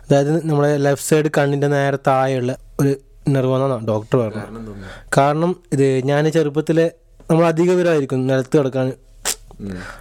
അതായത് 0.03 0.31
നമ്മുടെ 0.47 0.71
ലെഫ്റ്റ് 0.85 1.09
സൈഡ് 1.09 1.29
കണ്ണിന്റെ 1.37 1.67
നേരെ 1.67 1.97
താഴെയുള്ള 2.07 2.51
ഒരു 2.79 2.91
നെർവ് 3.35 3.53
എന്നാണ് 3.55 3.87
ഡോക്ടർ 3.87 4.17
പറഞ്ഞത്. 4.19 4.69
കാരണം 5.17 5.51
ഇത് 5.73 5.87
ഞാൻ 6.09 6.31
ചെറുപ്പത്തിലെ 6.35 6.85
നമ്മൾ 7.29 7.45
അധിക 7.45 7.71
പേരായിരിക്കും 7.77 8.19
നിലത്ത് 8.27 8.57
കിടക്കാൻ 8.57 8.87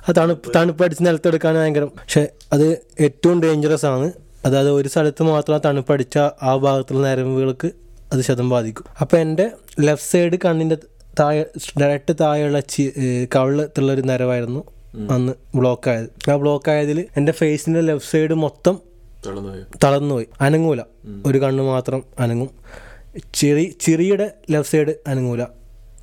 ആ 0.09 0.13
തണുപ്പ് 0.19 0.53
തണുപ്പ് 0.57 0.85
അടിച്ച് 0.85 1.05
നിലത്തെടുക്കാൻ 1.07 1.55
ഭയങ്കര. 1.55 1.85
പക്ഷെ 1.85 2.29
അത് 2.53 2.79
ഏറ്റവും 3.01 3.43
ഡേഞ്ചറസ് 3.43 3.87
ആണ്. 3.87 4.13
അതായത് 4.45 4.71
ഒരു 4.71 4.89
സ്ഥലത്ത് 4.89 5.23
മാത്രം 5.23 5.59
തണുപ്പ് 5.59 5.93
അടിച്ച 5.93 6.19
ആ 6.19 6.57
ഭാഗത്തുള്ള 6.57 7.07
നരമ്പുകൾക്ക് 7.07 7.71
അത് 8.13 8.21
ശതം 8.23 8.49
ബാധിക്കും. 8.49 8.85
അപ്പോൾ 9.01 9.17
എന്റെ 9.17 9.51
ലെഫ്റ്റ് 9.81 10.11
സൈഡ് 10.13 10.39
കണ്ണിന്റെ 10.45 10.77
താഴെ 11.21 11.45
ഡയറക്റ്റ് 11.81 12.15
താഴെയുള്ള 12.21 12.61
ചി 12.61 12.93
കവിളത്തുള്ള 13.35 13.93
ഒരു 13.93 14.01
നരവായിരുന്നു 14.01 14.65
അന്ന് 15.11 15.33
ബ്ലോക്ക് 15.55 15.91
ആയത്. 15.91 16.31
ആ 16.31 16.37
ബ്ലോക്ക് 16.37 16.71
ആയതിൽ 16.71 17.07
എന്റെ 17.17 17.33
ഫേസിന്റെ 17.33 17.81
ലെഫ്റ്റ് 17.81 18.11
സൈഡ് 18.11 18.35
മൊത്തം 18.35 18.79
തളർന്നുപോയി. 19.85 20.27
അനങ്ങൂല. 20.41 20.81
ഒരു 21.27 21.39
കണ്ണ് 21.39 21.63
മാത്രം 21.65 22.03
അനങ്ങും. 22.19 22.51
ചെറി 23.35 23.77
ചെറിയുടെ 23.81 24.31
ലെഫ്റ്റ് 24.51 24.79
സൈഡ് 24.79 24.95
അനങ്ങൂല. 25.07 25.45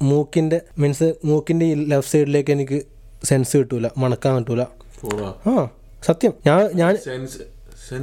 മൂക്കിന്റെ 0.01 0.61
മീൻസ് 0.77 1.13
മൂക്കിന്റെ 1.25 1.65
ഈ 1.65 1.73
ലെഫ്റ്റ് 1.73 2.13
സൈഡിലേക്ക് 2.13 2.51
എനിക്ക് 2.51 2.83
സെൻസ് 3.23 3.57
കിട്ടൂല 3.57 3.89
മണക്കാൻ 3.97 4.37
കിട്ടൂല 4.37 4.61
ആ 5.49 5.67
സത്യം. 6.05 6.33
ഞാൻ 6.47 6.69
ഞാൻ 6.75 6.97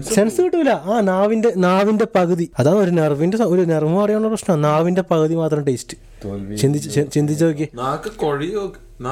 സെൻസ് 0.03 0.43
കിട്ടൂല. 0.43 0.71
ആ 0.71 1.01
നാവിന്റെ 1.01 1.53
നാവിന്റെ 1.57 2.07
പകുതി. 2.15 2.51
അതാണ് 2.59 2.77
ഒരു 2.77 2.91
നെർവിന്റെ 2.91 3.37
ഒരു 3.45 3.61
നെർവ് 3.61 3.97
പറയാനുള്ള 3.97 4.29
പ്രശ്നം? 4.29 4.63
നാവിന്റെ 4.63 5.03
പകുതി 5.03 5.35
മാത്രം 5.35 5.65
ടേസ്റ്റ് 5.65 5.97
ചിന്തിച്ച് 6.57 7.13
ചിന്തിച്ചു 7.13 7.45
നോക്കി 7.45 7.69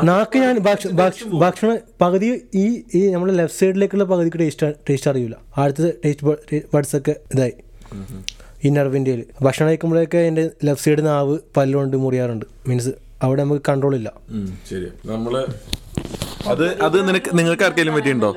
നാക്ക് 0.05 0.39
ഞാൻ 0.39 0.59
ഭക്ഷണ 0.59 0.91
ഭക്ഷ- 0.91 1.29
ഭക്ഷണം 1.39 1.79
പകുതി 2.01 2.45
ഈ 2.55 2.83
ഈ 2.95 3.11
നമ്മുടെ 3.11 3.33
ലെഫ്റ്റ് 3.33 3.61
സൈഡിലേക്കുള്ള 3.61 4.05
പകുതിക്ക് 4.05 4.39
ടേസ്റ്റ് 4.39 4.67
ടേസ്റ്റ് 4.91 5.11
അറിയില്ല 5.11 5.37
അടുത്ത 5.57 5.91
ടേസ്റ്റ് 6.07 6.63
ബഡ്സ് 6.75 6.97
ഒക്കെ 6.97 7.17
ഇതായി. 7.35 7.53
ഈ 8.65 8.69
നെർവിന്റെ 8.69 9.25
ഭക്ഷണം 9.43 9.69
കഴിക്കുമ്പോഴൊക്കെ 9.69 10.19
എന്റെ 10.19 10.51
ലെഫ്റ്റ് 10.65 10.85
സൈഡ് 10.85 11.07
നാവ് 11.07 11.39
പല്ലുകൊണ്ട് 11.57 11.97
മുറിയാറുണ്ട്. 11.97 12.47
മീൻസ് 12.67 12.89
അവിടെ 13.23 13.43
നമുക്ക് 13.45 13.63
കൺട്രോൾ 13.69 13.97
ഇല്ല. 13.97 14.13
ശരി 14.71 14.87
നമ്മൾ 15.07 15.47
അത് 16.49 16.65
അത് 16.83 17.09
നിനക്ക് 17.09 17.31
നിങ്ങൾക്ക് 17.39 17.65
ആർക്കെങ്കിലും 17.65 17.95
പറ്റിയുണ്ടോ 17.97 18.31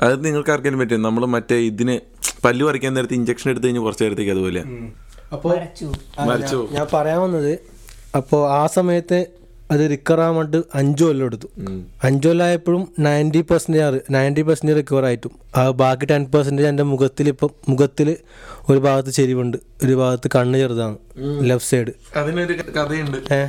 അത് 0.00 0.24
നിങ്ങൾക്ക് 0.24 0.50
ആർക്കെങ്കിലും 0.50 0.82
പറ്റിയോ? 0.82 1.00
നമ്മൾ 1.00 1.24
മറ്റേ 1.34 1.56
ഇതിന് 1.66 1.94
പല്ലു 2.44 2.64
പറിക്കാൻ 2.64 2.94
നേരത്തെ 2.94 3.14
ഇഞ്ചക്ഷൻ 3.14 3.50
എടുത്തു 3.50 3.66
കഴിഞ്ഞാൽ 3.66 3.84
കുറച്ച് 3.84 4.04
നേരത്തേക്ക് 4.04 4.32
അതുപോലെ. 4.32 4.62
അപ്പോൾ 5.32 5.50
വരച്ചു 5.54 5.86
മരിച്ചു. 6.28 6.58
ഞാൻ 6.72 6.86
പറയാൻ 6.92 7.18
വന്നത് 7.20 7.52
അപ്പോൾ 8.16 8.42
ആ 8.52 8.66
സമയത്ത് 8.76 9.18
അത് 9.70 9.80
റിക്കവർ 9.90 10.20
ആവാൻ 10.20 10.36
വേണ്ടി 10.36 10.58
അഞ്ചു 10.74 11.04
കൊല്ലം 11.04 11.26
എടുത്തു. 11.26 11.48
അഞ്ചു 12.04 12.26
കൊല്ലമായപ്പോഴും 12.28 12.82
ninety 12.98 13.40
percentage 13.48 14.00
ninety 14.10 14.42
percentage 14.42 14.78
recover 14.78 15.04
ആയിട്ടും. 15.04 15.32
ആ 15.56 15.70
ബാക്കി 15.80 16.06
ടെൻ 16.06 16.24
പെർസെന്റേജ് 16.34 16.68
എന്റെ 16.68 16.84
മുഖത്തിൽ 16.84 17.28
ഇപ്പം 17.28 17.50
മുഖത്തിൽ 17.68 18.08
ഒരു 18.70 18.78
ഭാഗത്ത് 18.78 19.10
ചെരിവുണ്ട് 19.10 19.56
ഒരു 19.84 19.94
ഭാഗത്ത് 19.94 20.30
കണ്ണ് 20.36 20.58
ചെറുതാണ് 20.58 20.96
ലെഫ്റ്റ് 21.48 21.70
സൈഡ് 21.70 21.94
അതിനൊരു 22.16 22.54
കഥയുണ്ട്. 22.78 23.18
ഏ? 23.32 23.40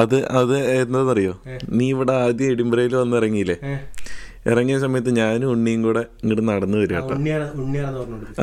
അത് 0.00 0.16
അത് 0.40 0.56
എന്താണെന്നറിയോ? 0.82 1.34
നീ 1.78 1.86
ഇവിടെ 1.94 2.12
ആദ്യം 2.24 2.50
എഡിംബ്രയിൽ 2.54 2.94
വന്ന് 3.00 3.16
ഇറങ്ങിയില്ലേ? 3.20 3.56
ഇറങ്ങിയ 4.50 4.76
സമയത്ത് 4.84 5.10
ഞാനും 5.20 5.48
ഉണ്ണിയും 5.54 5.80
കൂടെ 5.86 6.02
ഇങ്ങോട്ട് 6.22 6.44
നടന്നു 6.50 6.76
വരിക 6.82 6.98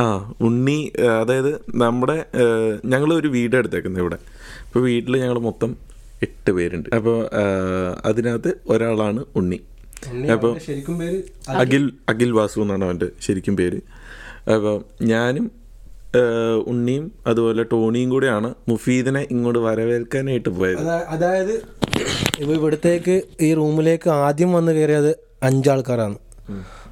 ആ 0.04 0.06
ഉണ്ണി 0.47 0.78
അതായത് 1.21 1.52
നമ്മുടെ 1.84 2.17
ഞങ്ങൾ 2.93 3.10
ഒരു 3.19 3.30
വീട് 3.36 3.56
എടുത്തേക്കുന്നത് 3.62 4.02
ഇവിടെ. 4.04 4.17
അപ്പോൾ 4.65 4.84
വീട്ടിൽ 4.89 5.17
ഞങ്ങൾ 5.23 5.39
മൊത്തം 5.47 5.71
എട്ട് 6.28 6.52
പേരുണ്ട്. 6.58 6.89
അപ്പോൾ 6.97 7.17
അതിനകത്ത് 8.10 8.52
ഒരാളാണ് 8.73 9.23
ഉണ്ണി. 9.41 9.60
അപ്പോൾ 10.36 10.54
അഖിൽ. 11.63 11.86
അഖിൽ 12.12 12.32
വാസു 12.39 12.60
എന്നാണ് 12.65 12.86
അവന്റെ 12.88 13.08
ശരിക്കും 13.28 13.56
പേര്. 13.62 13.80
അപ്പോൾ 14.56 14.76
ഞാനും 15.13 15.45
ഉണ്ണിയും 16.67 17.12
അതുപോലെ 17.27 17.63
ടോണിയും 17.63 18.10
കൂടെയാണ് 18.10 18.53
മുഫീദിനെ 18.69 19.27
ഇങ്ങോട്ട് 19.32 19.60
വരവേൽക്കാനായിട്ട് 19.60 20.49
പോയത്. 20.49 20.89
അതായത് 20.89 21.53
ഇപ്പൊ 22.39 22.53
ഇവിടത്തേക്ക് 22.53 23.21
ഈ 23.41 23.53
റൂമിലേക്ക് 23.53 24.10
ആദ്യം 24.10 24.53
വന്ന് 24.53 24.71
കയറിയത് 24.71 25.15
അഞ്ചാൾക്കാരാണ്. 25.43 26.17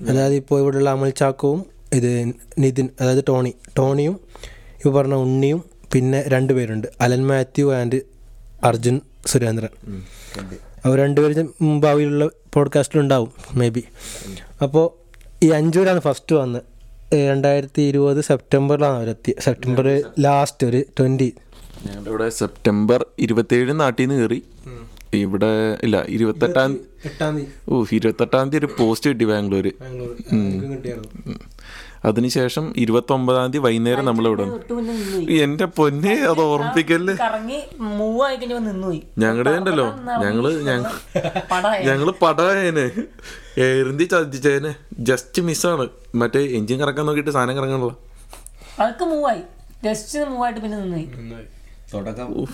അതായത് 0.09 0.33
ഇപ്പോൾ 0.33 0.59
ഇവിടെയുള്ള 0.59 0.89
അമൽ 0.89 1.09
ചാക്കോവും 1.09 1.65
ഇത് 1.93 2.33
നിതിൻ 2.59 2.89
അതായത് 3.01 3.23
ടോണി. 3.29 3.53
ടോണിയും 3.77 4.19
ഇപ്പോൾ 4.75 4.93
പറഞ്ഞ 4.93 5.13
ഉണ്ണിയും 5.13 5.63
പിന്നെ 5.93 6.23
രണ്ട് 6.27 6.53
പേരുണ്ട്. 6.53 6.87
Allen 7.01 7.27
Mathew 7.27 7.75
and 7.75 8.01
Arjun 8.63 9.01
Surendran. 9.25 10.01
അവർ 10.85 10.97
രണ്ടുപേരും 10.97 11.79
ഭാവിയിലുള്ള 11.79 12.29
പോഡ്കാസ്റ്റിലുണ്ടാവും 12.53 13.31
മേ 13.53 13.69
ബി. 13.69 13.83
അപ്പോൾ 14.63 14.85
ഈ 15.45 15.49
അഞ്ചു 15.49 15.79
പേരാണ് 15.79 15.99
ഫസ്റ്റ് 15.99 16.35
വന്നത് 16.35 16.74
രണ്ടായിരത്തി 17.25 17.81
ഇരുപത് 17.81 18.21
സെപ്റ്റംബറിലാണ് 18.23 18.95
അവരെത്തി 18.95 19.33
സെപ്റ്റംബർ 19.39 19.87
ലാസ്റ്റ് 20.19 20.67
ഒരു 20.67 20.81
ട്വന്റി 20.97 21.29
ഞങ്ങളുടെ 21.85 22.09
ഇവിടെ 22.09 22.29
സെപ്റ്റംബർ 22.33 22.99
ഇരുപത്തേഴ് 23.19 23.73
നാട്ടിൽ 23.79 24.03
നിന്ന് 24.03 24.17
കയറി 24.21 24.39
ഇവിടെ 25.17 25.49
ഇല്ല 25.83 25.97
ഇരുപത്തെട്ടാം 26.09 26.71
ഓ 27.69 27.83
ഇരുപത്തെട്ടാം 27.91 28.45
തീയതി 28.49 28.59
ഒരു 28.61 28.69
പോസ്റ്റ് 28.79 29.09
കിട്ടി 29.09 29.25
ബാംഗ്ലൂർ 29.25 29.67
അതിനുശേഷം 32.05 32.65
ഇരുപത്തി 32.77 33.13
ഒമ്പതാം 33.13 33.45
തീയതി 33.45 33.61
വൈകുന്നേരം 33.63 34.05
നമ്മളിവിടെ 34.05 34.43
ഇവിടെ 34.43 35.37
എന്റെ 35.43 35.65
പൊന്നെ 35.77 36.13
അത് 36.23 36.41
ഓർമ്മിപ്പിക്കല്ലേ? 36.45 37.15
നിന്നുപോയി 37.81 38.99
ഞങ്ങളുടെ 39.19 39.51
ഉണ്ടല്ലോ 39.51 39.87
ഞങ്ങൾ 40.23 40.45
ഞങ്ങ 40.63 40.85
ഞങ്ങൾ 41.85 42.09
പടായനെ 42.21 42.87
എരുന്തി 43.57 44.03
ചതിച്ചേനെ 44.03 44.75
ജസ്റ്റ് 44.99 45.41
മിസ്സാണ് 45.41 45.89
മറ്റേ 46.15 46.39
എഞ്ചിൻ 46.39 46.79
കറക്കാൻ 46.79 47.05
നോക്കിയിട്ട് 47.05 47.31
സാധനം 47.31 47.57
കറങ്ങാനുള്ള. 47.57 47.95
അതൊക്കെ 48.79 49.05
മൂവായി 49.05 49.41
ജസ്റ്റ് 49.83 50.19
മൂവായിട്ട് 50.19 50.59
പിന്നെ 50.61 50.77
നിന്നു 50.77 51.37
തുടക്കം 51.93 52.45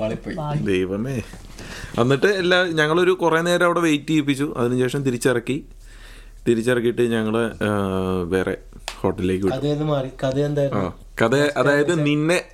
പാളിപ്പോയി. 0.00 0.58
ദൈവമേ. 0.58 1.22
എന്നിട്ട് 2.00 2.26
എല്ലാ 2.26 2.64
ഞങ്ങളൊരു 2.64 3.10
കുറേ 3.10 3.40
നേരം 3.40 3.64
അവിടെ 3.64 3.80
വെയിറ്റ് 3.80 4.06
ചെയ്യിപ്പിച്ചു. 4.06 4.54
അതിനുശേഷം 4.56 5.02
തിരിച്ചിറക്കി. 5.02 5.64
തിരിച്ചിറക്കിയിട്ട് 6.48 7.02
ഞങ്ങൾ 7.02 7.46
ആ, 7.46 7.70
വേറെ 8.24 8.58
ഹോട്ടലിലേക്ക് 9.00 9.44
വിട്ടു. 9.44 9.56
കഥ 10.24 10.38
എന്തായിരുന്നു? 10.38 10.92
കഥ 11.22 11.58
അതായത് 11.58 12.06
നിന്നെ 12.06 12.44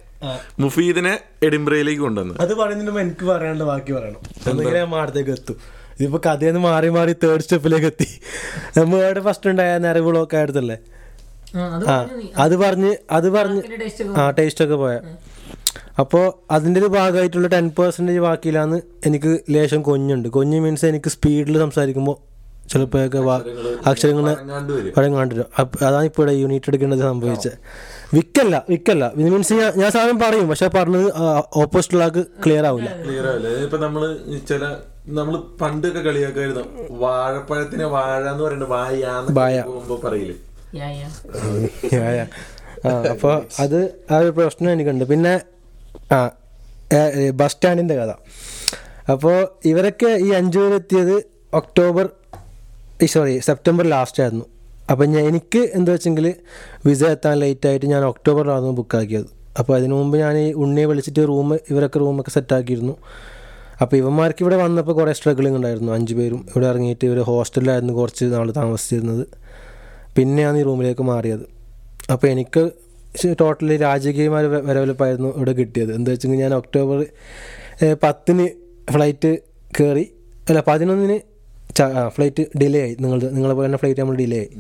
മുഫീദിനെ 0.61 1.21
എഡിംബ്രയിലേക്ക് 1.43 2.01
കൊണ്ടുവന്നു. 2.01 2.35
അത് 2.41 2.55
പറയുന്നതിന് 2.55 3.01
എനിക്ക് 3.01 3.25
പറയാനുള്ള 3.25 3.65
ബാക്കി 3.65 3.93
പറയണം. 3.93 4.21
എന്തെങ്കിലും 4.51 4.95
അടുത്തേക്ക് 4.95 5.31
എത്തും. 5.31 5.78
ഇതിപ്പോ 5.99 6.19
കഥയെന്ന് 6.27 6.61
മാറി 6.69 6.89
മാറി 6.97 7.13
തേർഡ് 7.23 7.45
സ്റ്റെപ്പിലേക്ക് 7.47 7.89
എത്തി. 7.93 8.09
നമ്മൾ 8.77 8.97
ഇവിടെ 9.05 9.23
ഫസ്റ്റ് 9.27 9.51
ഉണ്ടായ 9.53 9.73
നരവുകളൊക്കെ 9.87 10.37
ആയിരുന്നല്ലേ 10.41 10.79
ആ, 11.93 11.95
അത് 12.45 12.55
പറഞ്ഞു. 12.63 12.91
അത് 13.17 13.27
പറഞ്ഞ് 13.37 13.61
ആ 14.23 14.25
ടേസ്റ്റ് 14.39 14.63
ഒക്കെ 14.65 14.77
പോയ. 14.83 14.97
അപ്പോൾ 16.03 16.25
അതിന്റെ 16.55 16.79
ഒരു 16.83 16.89
ഭാഗമായിട്ടുള്ള 16.97 17.49
ടെൻ 17.55 17.67
പെർസെന്റേജ് 17.79 18.21
ബാക്കിയില്ലാന്ന് 18.27 18.79
എനിക്ക് 19.09 19.31
ലേശം 19.55 19.81
കൊഞ്ഞുണ്ട്. 19.89 20.29
കൊഞ്ഞ് 20.37 20.59
മീൻസ് 20.65 20.87
എനിക്ക് 20.93 21.11
സ്പീഡിൽ 21.15 21.57
സംസാരിക്കുമ്പോൾ 21.65 22.17
ചിലപ്പോഴൊക്കെ 22.73 23.19
അക്ഷരങ്ങൾ 23.91 24.25
വഴങ്ങാണ്ട് 24.97 25.35
വരും. 25.37 25.47
അതാണ് 25.89 26.05
ഇപ്പോൾ 26.11 26.23
ഇവിടെ 26.23 26.35
യൂണിറ്റ് 26.43 26.71
എടുക്കേണ്ടത് 26.71 27.03
സംഭവിച്ചത് 27.09 27.57
വിക്കല്ല 28.17 28.57
വിക്കല്ല. 28.73 29.05
മീൻസ് 29.35 29.55
ഞാൻ 29.61 29.73
ഞാൻ 29.83 29.91
സാധനം 29.97 30.19
പറയും 30.25 30.47
പക്ഷെ 30.53 30.69
പറഞ്ഞത് 30.79 31.09
ഓപ്പോസിറ്റുള്ള 31.63 32.05
ആൾക്ക് 32.09 32.25
ക്ലിയർ 32.45 32.67
ആവില്ല 32.71 32.91
ക്ലിയർ 33.07 33.27
ആവില്ല. 33.33 33.49
ഇപ്പൊ 33.67 33.79
നമ്മൾ 33.87 34.05
ചില 34.53 34.63
നമ്മൾ 35.17 35.35
പണ്ടൊക്കെ 35.61 36.01
കളിയാക്കായിരുന്നു. 36.01 36.63
വാഴപ്പഴത്തിന് 37.03 37.87
വാഴ 37.95 38.23
എന്ന് 38.31 38.43
പറയുന്നത് 38.45 38.71
വായാന്ന് 38.71 39.33
വായ. 39.39 39.57
പോകുമ്പോ 39.67 39.97
പറയില്ലേ? 40.05 40.37
യാ, 40.81 40.89
യാ. 41.01 41.09
യാ, 41.93 42.09
യാ. 42.19 42.27
ആ 42.87 42.91
അപ്പോൾ 43.13 43.35
അത് 43.63 43.79
ആ 44.11 44.19
ഒരു 44.19 44.31
പ്രശ്നം 44.31 44.71
എനിക്കുണ്ട്. 44.73 45.05
പിന്നെ 45.13 45.33
ആ 46.17 46.19
ബസ് 47.41 47.53
സ്റ്റാൻഡിന്റെ 47.53 47.97
കഥ. 48.01 48.13
അപ്പോൾ 49.13 49.37
ഇവരൊക്കെ 49.71 50.11
ഈ 50.27 50.29
അഞ്ചു 50.41 50.59
പേരെത്തിയത് 50.59 51.17
ഒക്ടോബർ 51.61 52.07
സോറി 53.15 53.35
സെപ്റ്റംബർ 53.39 53.85
ലാസ്റ്റ് 53.95 54.23
ആയിരുന്നു. 54.23 54.47
അപ്പം 54.91 55.07
ഞാൻ 55.15 55.25
എനിക്ക് 55.31 55.63
എന്താ 55.79 55.91
വെച്ചെങ്കിൽ 55.93 56.27
വിസ 56.87 57.03
എത്താൻ 57.17 57.35
ലേറ്റ് 57.39 57.67
ആയിട്ട് 57.69 57.87
ഞാൻ 57.87 58.05
ഒക്ടോബറിലായിരുന്നു 58.05 58.73
ബുക്ക് 58.81 58.97
ആക്കിയത്. 58.97 59.29
അപ്പോൾ 59.59 59.75
അതിനു 59.77 59.95
മുമ്പ് 59.95 60.17
ഞാൻ 60.19 60.35
ഈ 60.39 60.53
ഉണ്ണിയെ 60.63 60.87
വിളിച്ചിട്ട് 60.87 61.23
റൂം 61.29 61.55
ഇവരൊക്കെ 61.55 61.99
റൂമൊക്കെ 61.99 62.31
സെറ്റാക്കിയിരുന്നു 62.31 62.95
അപ്പോൾ 63.83 63.97
ഇവന്മാർക്ക് 64.01 64.43
ഇവിടെ 64.45 64.57
വന്നപ്പോൾ 64.63 64.95
കുറേ 64.99 65.13
സ്ട്രഗിളിങ് 65.19 65.57
ഉണ്ടായിരുന്നു. 65.59 65.91
അഞ്ച് 65.97 66.15
പേരും 66.19 66.41
ഇവിടെ 66.51 66.67
ഇറങ്ങിയിട്ട് 66.73 67.05
ഇവർ 67.09 67.19
ഹോസ്റ്റലിലായിരുന്നു 67.31 67.95
കുറച്ച് 68.01 68.25
നാൾ 68.35 68.49
താമസിച്ചിരുന്നത്. 68.61 69.25
പിന്നെയാണ് 70.17 70.59
ഈ 70.61 70.65
റൂമിലേക്ക് 70.69 71.05
മാറിയത്. 71.13 71.45
അപ്പോൾ 72.13 72.29
എനിക്ക് 72.35 72.63
ടോട്ടലി 73.41 73.77
രാജകീയമായ 73.85 74.47
വരവലപ്പായിരുന്നു 74.69 75.31
ഇവിടെ 75.37 75.53
കിട്ടിയത്. 75.61 75.93
എന്താ 75.99 76.11
വെച്ചെങ്കിൽ 76.15 76.41
ഞാൻ 76.45 76.53
ഒക്ടോബർ 76.61 76.99
പത്തിന് 78.05 78.47
ഫ്ലൈറ്റ് 78.95 79.31
കയറി 79.79 80.05
അല്ല 80.49 80.61
പതിനൊന്നിന് 80.71 81.19
ഫ്ലൈറ്റ് 82.17 82.45
ഡിലേ 82.61 82.81
ആയി. 82.85 82.95
നിങ്ങൾ 83.03 83.19
നിങ്ങളെ 83.37 83.55
പോലെ 83.57 83.67
തന്നെ 83.69 83.81
ഫ്ലൈറ്റ് 83.83 84.01
നമ്മൾ 84.03 84.17
ഡിലേ 84.23 84.39
ആയി. 84.43 84.51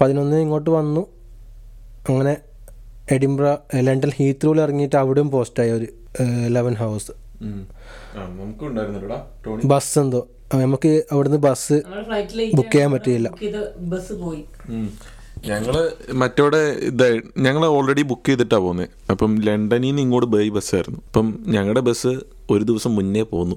പതിനൊന്നിന് 0.00 0.40
ഇങ്ങോട്ട് 0.46 0.70
വന്നു. 0.78 1.02
അങ്ങനെ 2.10 2.34
എഡിംബ്ര 3.16 3.46
ലണ്ടൻ 3.86 4.10
ഹീത്രൂവിൽ 4.18 4.60
ഇറങ്ങിയിട്ട് 4.66 4.96
അവിടെയും 5.02 5.30
പോസ്റ്റായി 5.34 5.72
ഒരു 5.78 5.88
ലെവൻ 6.56 6.74
ഹവേഴ്സ് 6.82 7.12
ടോണി 7.12 7.27
ബസ് 9.64 9.98
എന്തോ 9.98 10.28
നമുക്ക് 10.54 11.02
അവിടുന്ന് 11.12 11.38
ബസ് 11.38 11.82
ബുക്ക് 12.54 12.72
ചെയ്യാൻ 12.72 12.92
പറ്റിയില്ല. 12.92 13.30
ബസ് 13.78 14.12
പോയി. 14.12 14.44
ഞങ്ങൾ 15.46 15.92
മറ്റോടെ 16.12 16.56
ഇതായി 16.56 17.20
ഞങ്ങൾ 17.38 17.66
ഓൾറെഡി 17.66 18.02
ബുക്ക് 18.02 18.28
ചെയ്തിട്ടാ 18.28 18.56
പോകുന്നത് 18.56 18.88
അപ്പം 19.10 19.42
ലണ്ടനിൽ 19.42 19.86
നിന്ന് 19.86 20.02
ഇങ്ങോട്ട് 20.02 20.26
ബൈ 20.26 20.48
ബസ്സായിരുന്നു. 20.48 20.98
അപ്പം 21.06 21.44
ഞങ്ങളുടെ 21.46 21.80
ബസ് 21.80 22.12
ഒരു 22.50 22.64
ദിവസം 22.64 22.94
മുന്നേ 22.94 23.22
പോന്നു. 23.22 23.56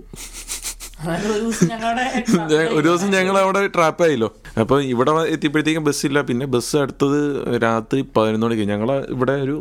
ഒരു 1.05 2.83
ദിവസം 2.87 3.09
ഞങ്ങൾ 3.15 3.35
അവിടെ 3.43 3.61
ട്രാപ്പ് 3.75 4.01
ആയില്ലോ. 4.05 4.29
അപ്പൊ 4.61 4.75
ഇവിടെ 4.93 5.11
എത്തിയപ്പോഴത്തേക്കും 5.33 5.83
ബസ് 5.87 6.03
ഇല്ല. 6.09 6.21
പിന്നെ 6.29 6.45
ബസ് 6.55 6.75
അടുത്തത് 6.83 7.19
രാത്രി 7.63 8.01
പതിനൊന്ന് 8.17 8.45
മണിക്ക്. 8.47 8.65
ഞങ്ങൾ 8.71 8.89
ഇവിടെ 9.15 9.35
ഒരു 9.45 9.55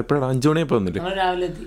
എപ്പോഴാണ്? 0.00 0.26
അഞ്ചു 0.32 0.48
മണിയപ്പോ 0.48 0.76
വന്നില്ലേ? 0.78 1.02
രാവിലെ 1.20 1.46
എത്തി. 1.50 1.66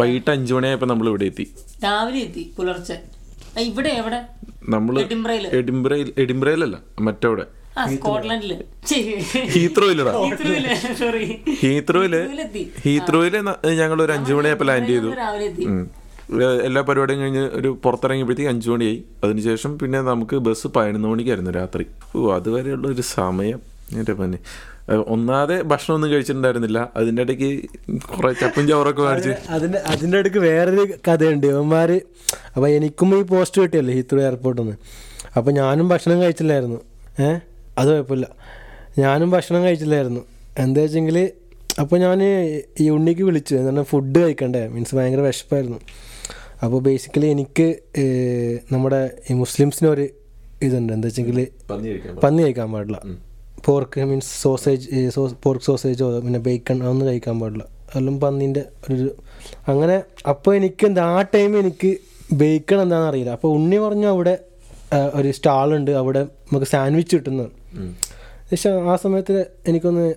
വൈകിട്ട് 0.00 0.30
അഞ്ചു 0.36 0.54
മണിയായപ്പോ 0.58 0.88
നമ്മൾ 0.92 1.08
ഇവിടെ 1.12 1.26
എത്തി. 1.32 1.46
രാവിലെ 1.84 2.20
എത്തി 2.26 2.44
പുലർച്ചെ. 2.58 2.98
ഇവിടെ 3.68 3.92
എവിടെ? 4.00 4.20
നമ്മൾ 4.74 4.94
എഡിംബ്രയിൽ 5.60 6.08
എഡിംബ്രയിലല്ല 6.24 6.76
മറ്റവിടെ. 7.08 7.46
സ്കോട്ട്ലൻഡിൽ. 7.94 8.52
ഹീത്രോയിലടാ. 9.54 10.12
ഹീത്രോയിൽ. 11.62 12.14
ഹീത്രോയിൽ 12.84 13.34
ഞങ്ങൾ 13.80 13.98
ഒരു 14.06 14.12
അഞ്ചു 14.18 14.32
മണിയായപ്പോ 14.38 14.66
ലാൻഡ് 14.70 14.92
ചെയ്തു. 14.94 15.10
എല്ലാ 16.62 16.82
പരിപാടിയും 16.82 17.20
കഴിഞ്ഞ് 17.20 17.48
ഒരു 17.52 17.78
പുറത്തിറങ്ങിയപ്പോഴത്തേക്ക് 17.82 18.50
അഞ്ചു 18.50 18.70
മണിയായി. 18.70 19.04
അതിനുശേഷം 19.24 19.78
പിന്നെ 19.78 20.00
നമുക്ക് 20.00 20.36
ബസ് 20.36 20.66
പതിനൊന്ന് 20.66 21.08
മണിക്കായിരുന്നു 21.08 21.50
രാത്രി. 21.50 21.86
ഓ 22.16 22.32
അതുവരെയുള്ള 22.32 22.88
ഒരു 22.88 23.02
സമയം. 23.02 23.60
എന്റെ 23.92 24.12
പന്നെ. 24.12 24.38
ഒന്നാതെ 25.06 25.62
ഭക്ഷണം 25.62 25.94
ഒന്നും 25.94 26.10
കഴിച്ചിട്ടുണ്ടായിരുന്നില്ല. 26.10 26.92
അതിന്റെ 26.96 27.22
ഇടയ്ക്ക് 27.22 27.68
കുറെ 28.00 28.32
ചപ്പും 28.32 28.68
ചോറൊക്കെ 28.68 29.02
മേടിച്ച്. 29.02 29.30
അതിന്റെ 29.50 29.78
അതിന്റെ 29.78 30.18
ഇടയ്ക്ക് 30.18 30.38
വേറൊരു 30.38 30.86
കഥയുണ്ട്. 31.08 31.46
ഇവന്മാർ 31.46 32.00
അപ്പോൾ 32.56 32.68
എനിക്കും 32.68 33.18
ഈ 33.18 33.22
പോസ്റ്റ് 33.22 33.62
കിട്ടിയല്ലേ 33.62 33.94
ഹീത്രൂ 33.94 34.20
എയർപോർട്ടിൽ 34.20 34.62
നിന്ന്. 34.62 34.76
അപ്പോൾ 35.36 35.50
ഞാനും 35.50 35.88
ഭക്ഷണം 35.88 36.22
കഴിച്ചില്ലായിരുന്നു. 36.22 36.80
ഏ 37.20 37.38
അത് 37.78 37.88
കുഴപ്പമില്ല. 37.88 38.28
ഞാനും 38.98 39.30
ഭക്ഷണം 39.30 39.64
കഴിച്ചില്ലായിരുന്നു. 39.64 40.20
എന്താ 40.58 40.80
വെച്ചെങ്കിൽ 40.80 41.30
അപ്പോൾ 41.80 41.96
ഞാൻ 41.96 42.22
ഈ 42.80 42.88
ഉണ്ണിക്ക് 42.88 43.22
വിളിച്ചു. 43.22 43.54
എന്താണ് 43.54 43.82
ഫുഡ് 43.82 44.18
കഴിക്കണ്ടേ? 44.18 44.68
മീൻസ് 44.68 44.94
ഭയങ്കര 44.94 45.20
വിശപ്പായിരുന്നു. 45.20 45.78
അപ്പോൾ 46.64 46.80
ബേസിക്കലി 46.86 47.28
എനിക്ക് 47.34 47.66
നമ്മുടെ 48.72 49.00
ഈ 49.30 49.34
മുസ്ലിംസിനൊരു 49.42 50.04
ഇതുണ്ട്. 50.66 50.90
എന്താ 50.96 51.08
വെച്ചെങ്കിൽ 51.08 51.38
പന്നി 52.24 52.40
കഴിക്കാൻ 52.44 52.68
പാടില്ല. 52.74 52.98
പോർക്ക് 53.66 54.06
മീൻസ് 54.10 54.32
സോസേജ് 54.42 54.86
പോർക്ക് 55.44 55.66
സോസേജോ 55.68 56.06
പിന്നെ 56.24 56.40
ബേക്കൺ 56.48 56.76
അതൊന്നും 56.84 57.06
കഴിക്കാൻ 57.10 57.36
പാടില്ല. 57.42 57.64
എല്ലാം 57.98 58.16
പന്നീന്റെ 58.24 58.62
ഒരു 58.86 59.06
അങ്ങനെ 59.70 59.96
അപ്പോൾ 60.32 60.52
എനിക്ക് 60.58 60.84
എന്താ 60.90 61.04
ആ 61.14 61.20
ടൈം 61.34 61.52
എനിക്ക് 61.62 61.90
ബേക്കൺ 62.42 62.78
എന്താണെന്ന് 62.84 63.10
അറിയില്ല. 63.10 63.32
അപ്പോൾ 63.38 63.50
ഉണ്ണി 63.58 63.78
പറഞ്ഞു 63.86 64.08
അവിടെ 64.14 64.34
ഒരു 65.18 65.30
സ്റ്റാളുണ്ട് 65.38 65.92
അവിടെ 66.00 66.20
നമുക്ക് 66.48 66.68
സാൻഡ്വിച്ച് 66.74 67.14
കിട്ടുന്നത്. 67.16 67.50
പക്ഷേ 68.50 68.70
ആ 68.70 68.96
സമയത്ത് 68.96 69.46
എനിക്കൊന്ന് 69.68 70.14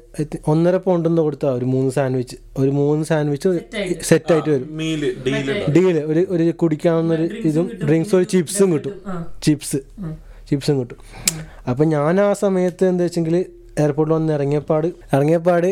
ഒന്നര 0.48 0.76
പൗണ്ടെന്ന് 0.76 1.22
കൊടുത്താൽ 1.22 1.50
ഒരു 1.50 1.66
മൂന്ന് 1.66 1.92
സാൻഡ്വിച്ച് 1.92 2.36
ഒരു 2.58 2.70
മൂന്ന് 2.70 3.06
സാൻഡ്വിച്ച് 3.06 3.50
സെറ്റ് 4.02 4.32
ആയിട്ട്. 4.34 4.50
വരും. 4.50 4.78
ഡീൽ 4.80 5.16
ഡീൽ 5.76 6.00
ഒരു 6.06 6.28
ഒരു 6.30 6.52
കുടിക്കാവുന്ന 6.52 7.14
ഒരു 7.14 7.24
ഇതും 7.24 7.72
ഡ്രിങ്ക്സ് 7.84 8.16
ഒരു 8.16 8.24
ചിപ്സും 8.24 8.74
കിട്ടും. 8.74 8.94
ചിപ്സ് 9.44 9.78
ചിപ്സും 10.50 10.80
കിട്ടും. 10.80 10.98
അപ്പം 11.70 11.90
ഞാൻ 11.90 12.20
ആ 12.22 12.34
സമയത്ത് 12.34 12.86
എന്താ 12.86 13.04
വെച്ചെങ്കിൽ 13.04 13.46
എയർപോർട്ടിൽ 13.80 14.16
വന്ന് 14.16 14.34
ഇറങ്ങിയപ്പാട് 14.34 14.88
ഇറങ്ങിയപ്പാട് 14.88 15.70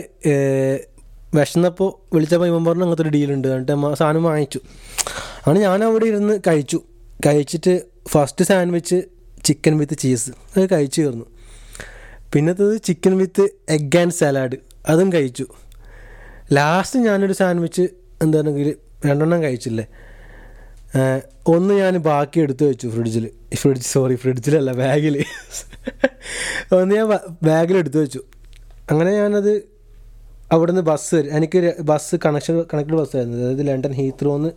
വിശന്നപ്പോൾ 1.36 2.16
വിളിച്ചപ്പോൾ 2.16 2.46
ഇവൻ 2.46 2.66
പറഞ്ഞു 2.66 2.84
അങ്ങനത്തെ 2.84 3.02
ഒരു 3.02 3.10
ഡീലുണ്ട് 3.10 3.48
എന്നിട്ട് 3.48 3.96
സാധനം 3.96 4.24
വാങ്ങിച്ചു. 4.24 4.60
അങ്ങനെ 5.48 5.60
ഞാൻ 5.60 5.84
അവിടെ 5.84 6.06
ഇരുന്ന് 6.06 6.40
കഴിച്ചു. 6.48 6.82
കഴിച്ചിട്ട് 7.26 7.82
first 8.08 8.46
sandwich 8.46 9.02
chicken 9.46 9.78
with 9.78 9.98
cheese 9.98 10.30
അത് 10.30 10.66
കഴിച്ചു 10.72 11.02
തീർന്നു. 11.02 11.26
പിന്നത്തത് 12.34 12.82
chicken 12.88 13.18
with 13.18 13.44
egg 13.70 13.98
and 13.98 14.16
salad 14.20 14.58
അതും 14.92 15.14
കഴിച്ചു. 15.14 15.46
ലാസ്റ്റ് 16.54 17.00
ഞാനൊരു 17.00 17.34
സാൻഡ്വിച്ച് 17.34 17.86
എന്താണെങ്കിൽ 18.24 18.76
രണ്ടെണ്ണം 19.08 19.44
കഴിച്ചില്ലേ? 19.44 19.86
ഒന്ന് 21.48 21.74
ഞാൻ 21.74 21.98
ബാക്കി 21.98 22.40
എടുത്തു 22.40 22.64
വെച്ചു 22.66 22.88
ഫ്രിഡ്ജിൽ 22.88 23.26
ഫ്രിഡ്ജ് 23.56 23.84
സോറി 23.84 24.16
ഫ്രിഡ്ജിലല്ല 24.16 24.72
ബാഗിൽ 24.72 25.26
ഒന്ന് 26.78 26.96
ഞാൻ 26.96 27.08
ബാഗിൽ 27.44 27.78
എടുത്തു 27.78 27.98
വെച്ചു. 27.98 28.22
അങ്ങനെ 28.92 29.12
ഞാനത് 29.12 29.54
അവിടുന്ന് 30.52 30.82
ബസ് 30.82 31.16
വരും 31.16 31.32
എനിക്ക് 31.38 31.60
ബസ് 31.90 32.16
കണക്ഷൻ 32.26 32.56
കണക്റ്റഡ് 32.74 32.98
ബസ്സായിരുന്നു 33.02 33.38
അതായത് 33.38 33.68
ലണ്ടൻ 33.68 33.94
ഹീത്രോന്ന് 33.94 34.50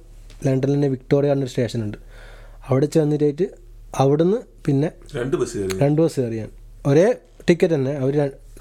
ലണ്ടനിൽ 0.47 0.75
തന്നെ 0.75 0.89
വിക്ടോറിയ 0.89 1.33
എന്നൊരു 1.33 1.51
സ്റ്റേഷൻ 1.51 1.81
ഉണ്ട്. 1.85 1.99
അവിടെ 2.69 2.87
ചെന്നിട്ടായിട്ട് 2.87 3.47
അവിടുന്ന് 3.97 4.39
പിന്നെ 4.67 4.91
രണ്ട് 5.17 5.37
ബസ് 5.37 5.55
കയറി. 5.59 5.79
രണ്ട് 5.85 6.03
ബസ് 6.03 6.21
കയറിയാണ് 6.21 6.53
ഒരേ 6.87 7.07
ടിക്കറ്റ് 7.49 7.75
തന്നെ 7.77 7.93
അവർ 8.03 8.15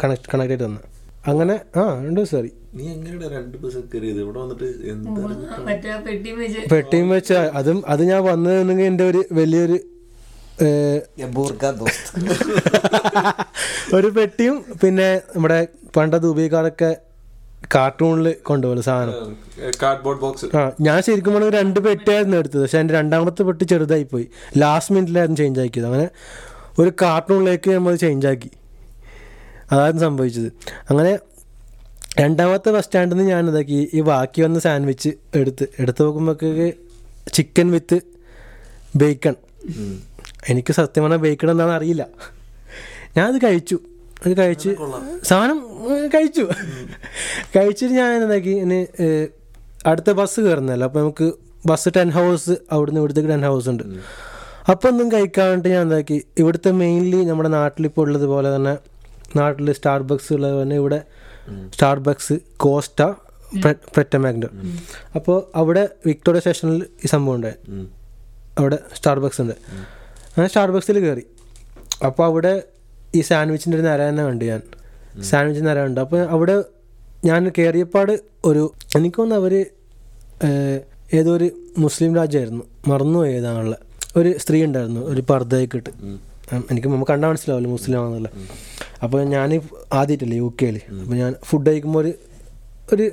കണക്ട് 0.04 0.28
കണക്ട് 0.34 0.54
ചെയ്ത് 0.54 0.66
തന്നെ 0.66 0.82
അങ്ങനെ 1.32 1.56
ആ 1.80 1.82
രണ്ട് 2.06 2.20
ബസ് 2.22 2.34
കയറി 2.36 2.52
നീ 2.78 2.84
രണ്ട് 3.38 3.56
ബസ് 3.64 3.80
കയറിയത്? 3.94 4.20
ഇവിടെ 4.26 4.40
വന്നിട്ട് 4.44 4.68
എന്താ 4.92 5.22
മറ്റേ 5.70 5.90
പെട്ടി 6.08 6.30
വെച്ച്. 6.42 6.62
പെട്ടിയും 6.74 7.08
വെച്ച 7.16 7.32
അതും 7.60 7.80
അത് 7.94 8.04
ഞാൻ 8.12 8.22
വന്നതെന്നെങ്കിൽ 8.32 8.88
എന്റെ 8.92 9.06
ഒരു 9.14 9.24
വലിയൊരു 9.40 9.78
ഒരു 13.98 14.10
പെട്ടിയും 14.16 14.58
പിന്നെ 14.82 15.08
നമ്മുടെ 15.34 15.58
പണ്ടത്തെ 15.96 16.28
ഉപയോഗിക്കാറൊക്കെ 16.34 16.90
കാർട്ടൂണിൽ 17.76 18.28
കൊണ്ടുപോകും 18.50 18.84
സാധനം. 18.88 19.14
Cardboard 19.84 20.22
box. 20.24 20.48
ആ 20.60 20.62
ഞാൻ 20.88 20.98
ശരിക്കും 21.08 21.32
പറഞ്ഞാൽ 21.36 21.54
രണ്ട് 21.60 21.80
പെട്ടിയായിരുന്നു 21.88 22.38
എടുത്തത്. 22.42 22.62
പക്ഷെ 22.64 22.80
എന്റെ 22.84 22.94
രണ്ടാമത്തെ 23.00 23.42
പെട്ടി 23.48 23.64
ചെറുതായി 23.72 24.06
പോയി 24.14 24.26
ലാസ്റ്റ് 24.64 24.94
മിനിറ്റിലായിരുന്നു 24.96 25.40
ചേഞ്ച് 25.42 25.62
ആക്കിയത്. 25.64 25.88
അങ്ങനെ 25.92 26.08
ഒരു 26.82 26.92
കാർട്ടൂണിലേക്ക് 27.04 27.70
നമ്മൾ 27.78 27.96
ചേഞ്ച് 28.04 28.28
ആക്കി. 28.32 28.50
അതായിരുന്നു 29.72 30.04
സംഭവിച്ചത്. 30.06 30.50
അങ്ങനെ 30.90 31.12
രണ്ടാമത്തെ 32.20 32.70
ബസ് 32.76 32.86
സ്റ്റാൻഡിൽ 32.86 33.16
നിന്ന് 33.18 33.26
ഞാൻ 33.34 33.44
ഇതാക്കി. 33.50 33.78
ഈ 33.98 34.00
ബാക്കി 34.10 34.40
വന്ന 34.46 34.60
സാൻഡ്വിച്ച് 34.66 35.12
എടുത്ത്. 35.40 35.66
എടുത്ത് 35.80 36.02
നോക്കുമ്പോഴേക്ക് 36.06 36.68
ചിക്കൻ 37.36 37.68
വിത്ത് 37.76 37.98
ബേക്കൺ 39.02 39.36
എനിക്ക് 40.50 40.72
സത്യം 40.80 41.04
പറഞ്ഞാൽ 41.04 41.22
ബേക്കൺ 41.26 41.50
എന്താണെന്ന് 41.54 41.78
അറിയില്ല. 41.80 42.04
ഞാനത് 43.18 43.40
കഴിച്ചു. 43.46 43.78
അത് 44.24 44.34
കഴിച്ച് 44.40 44.72
സാധനം 45.30 45.60
കഴിച്ചു. 46.16 46.44
കഴിച്ചിട്ട് 47.56 47.94
ഞാൻ 48.00 48.10
എന്താക്കി? 48.24 48.54
ഇനി 48.66 48.80
അടുത്ത 49.92 50.10
ബസ് 50.20 50.40
കയറുന്നല്ലോ 50.46 50.88
അപ്പോൾ 50.90 51.02
നമുക്ക് 51.04 51.28
ബസ് 51.70 51.90
ടെൻ 51.96 52.10
ഹൗസ് 52.18 52.54
അവിടുന്ന് 52.74 53.00
ഇവിടുത്തേക്ക് 53.02 53.32
ടെൻ 53.34 53.44
ഹൗസ് 53.50 53.68
ഉണ്ട്. 53.72 53.84
അപ്പോൾ 54.72 54.88
ഒന്നും 54.92 55.08
കഴിക്കാൻ 55.14 55.48
വേണ്ടിയിട്ട് 55.50 55.78
ഞാൻ 55.78 55.86
എന്താക്കി? 55.88 56.18
ഇവിടുത്തെ 56.42 56.72
മെയിൻലി 56.82 57.20
നമ്മുടെ 57.30 57.50
നാട്ടിലിപ്പോൾ 57.58 58.02
ഉള്ളത് 58.08 58.26
പോലെ 58.34 58.50
തന്നെ 58.56 58.74
നാട്ടിൽ 59.38 59.68
സ്റ്റാർബക്സ് 59.80 60.32
ഉള്ളത് 60.34 60.56
തന്നെ 60.62 60.76
ഇവിടെ 60.82 61.00
സ്റ്റാർബക്സ് 61.74 62.36
കോസ്റ്റ 62.64 63.02
പ്രെറ്റമാഗ്നർ 63.96 64.52
അപ്പോൾ 65.18 65.38
അവിടെ 65.62 65.84
വിക്ടോറിയ 66.06 66.42
സ്റ്റേഷനിൽ 66.44 66.84
ഈ 67.06 67.08
സംഭവം 67.14 67.36
ഉണ്ടായി 67.36 67.58
അവിടെ 68.60 68.78
സ്റ്റാർബക്സ് 68.98 69.42
ഉണ്ട്. 69.42 69.56
അങ്ങനെ 70.32 70.48
സ്റ്റാർബക്സിൽ 70.48 71.00
കയറി. 71.06 71.26
അപ്പോൾ 72.08 72.26
അവിടെ 72.30 72.54
ഈ 73.16 73.22
സാൻഡ്വിച്ചിന്റെ 73.30 73.78
ഒരു 73.78 73.86
നിര 73.88 74.02
തന്നെ 74.10 74.24
കണ്ടു 74.24 74.46
ഞാൻ. 74.52 74.62
സാൻഡ്വിച്ച് 75.30 75.64
നിര 75.68 75.80
ഉണ്ട് 75.90 76.00
അപ്പോൾ 76.02 76.22
അവിടെ 76.36 76.56
ഞാൻ 77.30 77.42
കയറിയപ്പാട് 77.58 78.14
ഒരു 78.50 78.64
എനിക്കൊന്ന് 78.98 79.36
തോന്നുന്നു 79.36 79.42
അവർ 79.42 79.54
ഏതോ 81.20 81.32
ഒരു 81.38 81.48
മുസ്ലിം 81.84 82.12
രാജ്യമായിരുന്നു. 82.16 82.64
മറന്നുപോയി 82.88 83.34
ഏതാണുള്ള 83.40 83.76
ഒരു 84.20 84.30
സ്ത്രീ 84.44 84.60
ഉണ്ടായിരുന്നു. 84.68 85.02
ഒരു 85.12 85.22
പർദ്ദയൊക്കെ 85.30 85.78
ഇട്ട്. 85.82 85.92
എനിക്ക് 86.72 86.88
നമുക്ക് 86.88 87.12
കണ്ടാൽ 87.12 87.30
മനസ്സിലാവില്ല 87.30 87.68
മുസ്ലിം 87.68 87.98
ആണെന്നുള്ള 88.00 88.30
അപ്പോൾ 89.04 89.24
ഞാൻ 89.24 89.50
ആദ്യമായിട്ടല്ലേ 90.00 90.38
യു 90.38 90.48
കെയിൽ 90.62 90.78
അപ്പോൾ 91.02 91.16
ഞാൻ 91.16 91.36
ഫുഡ് 91.50 91.68
കഴിക്കുമ്പോൾ 91.70 92.00
ഒരു 92.04 92.14
ഒരു 92.94 93.12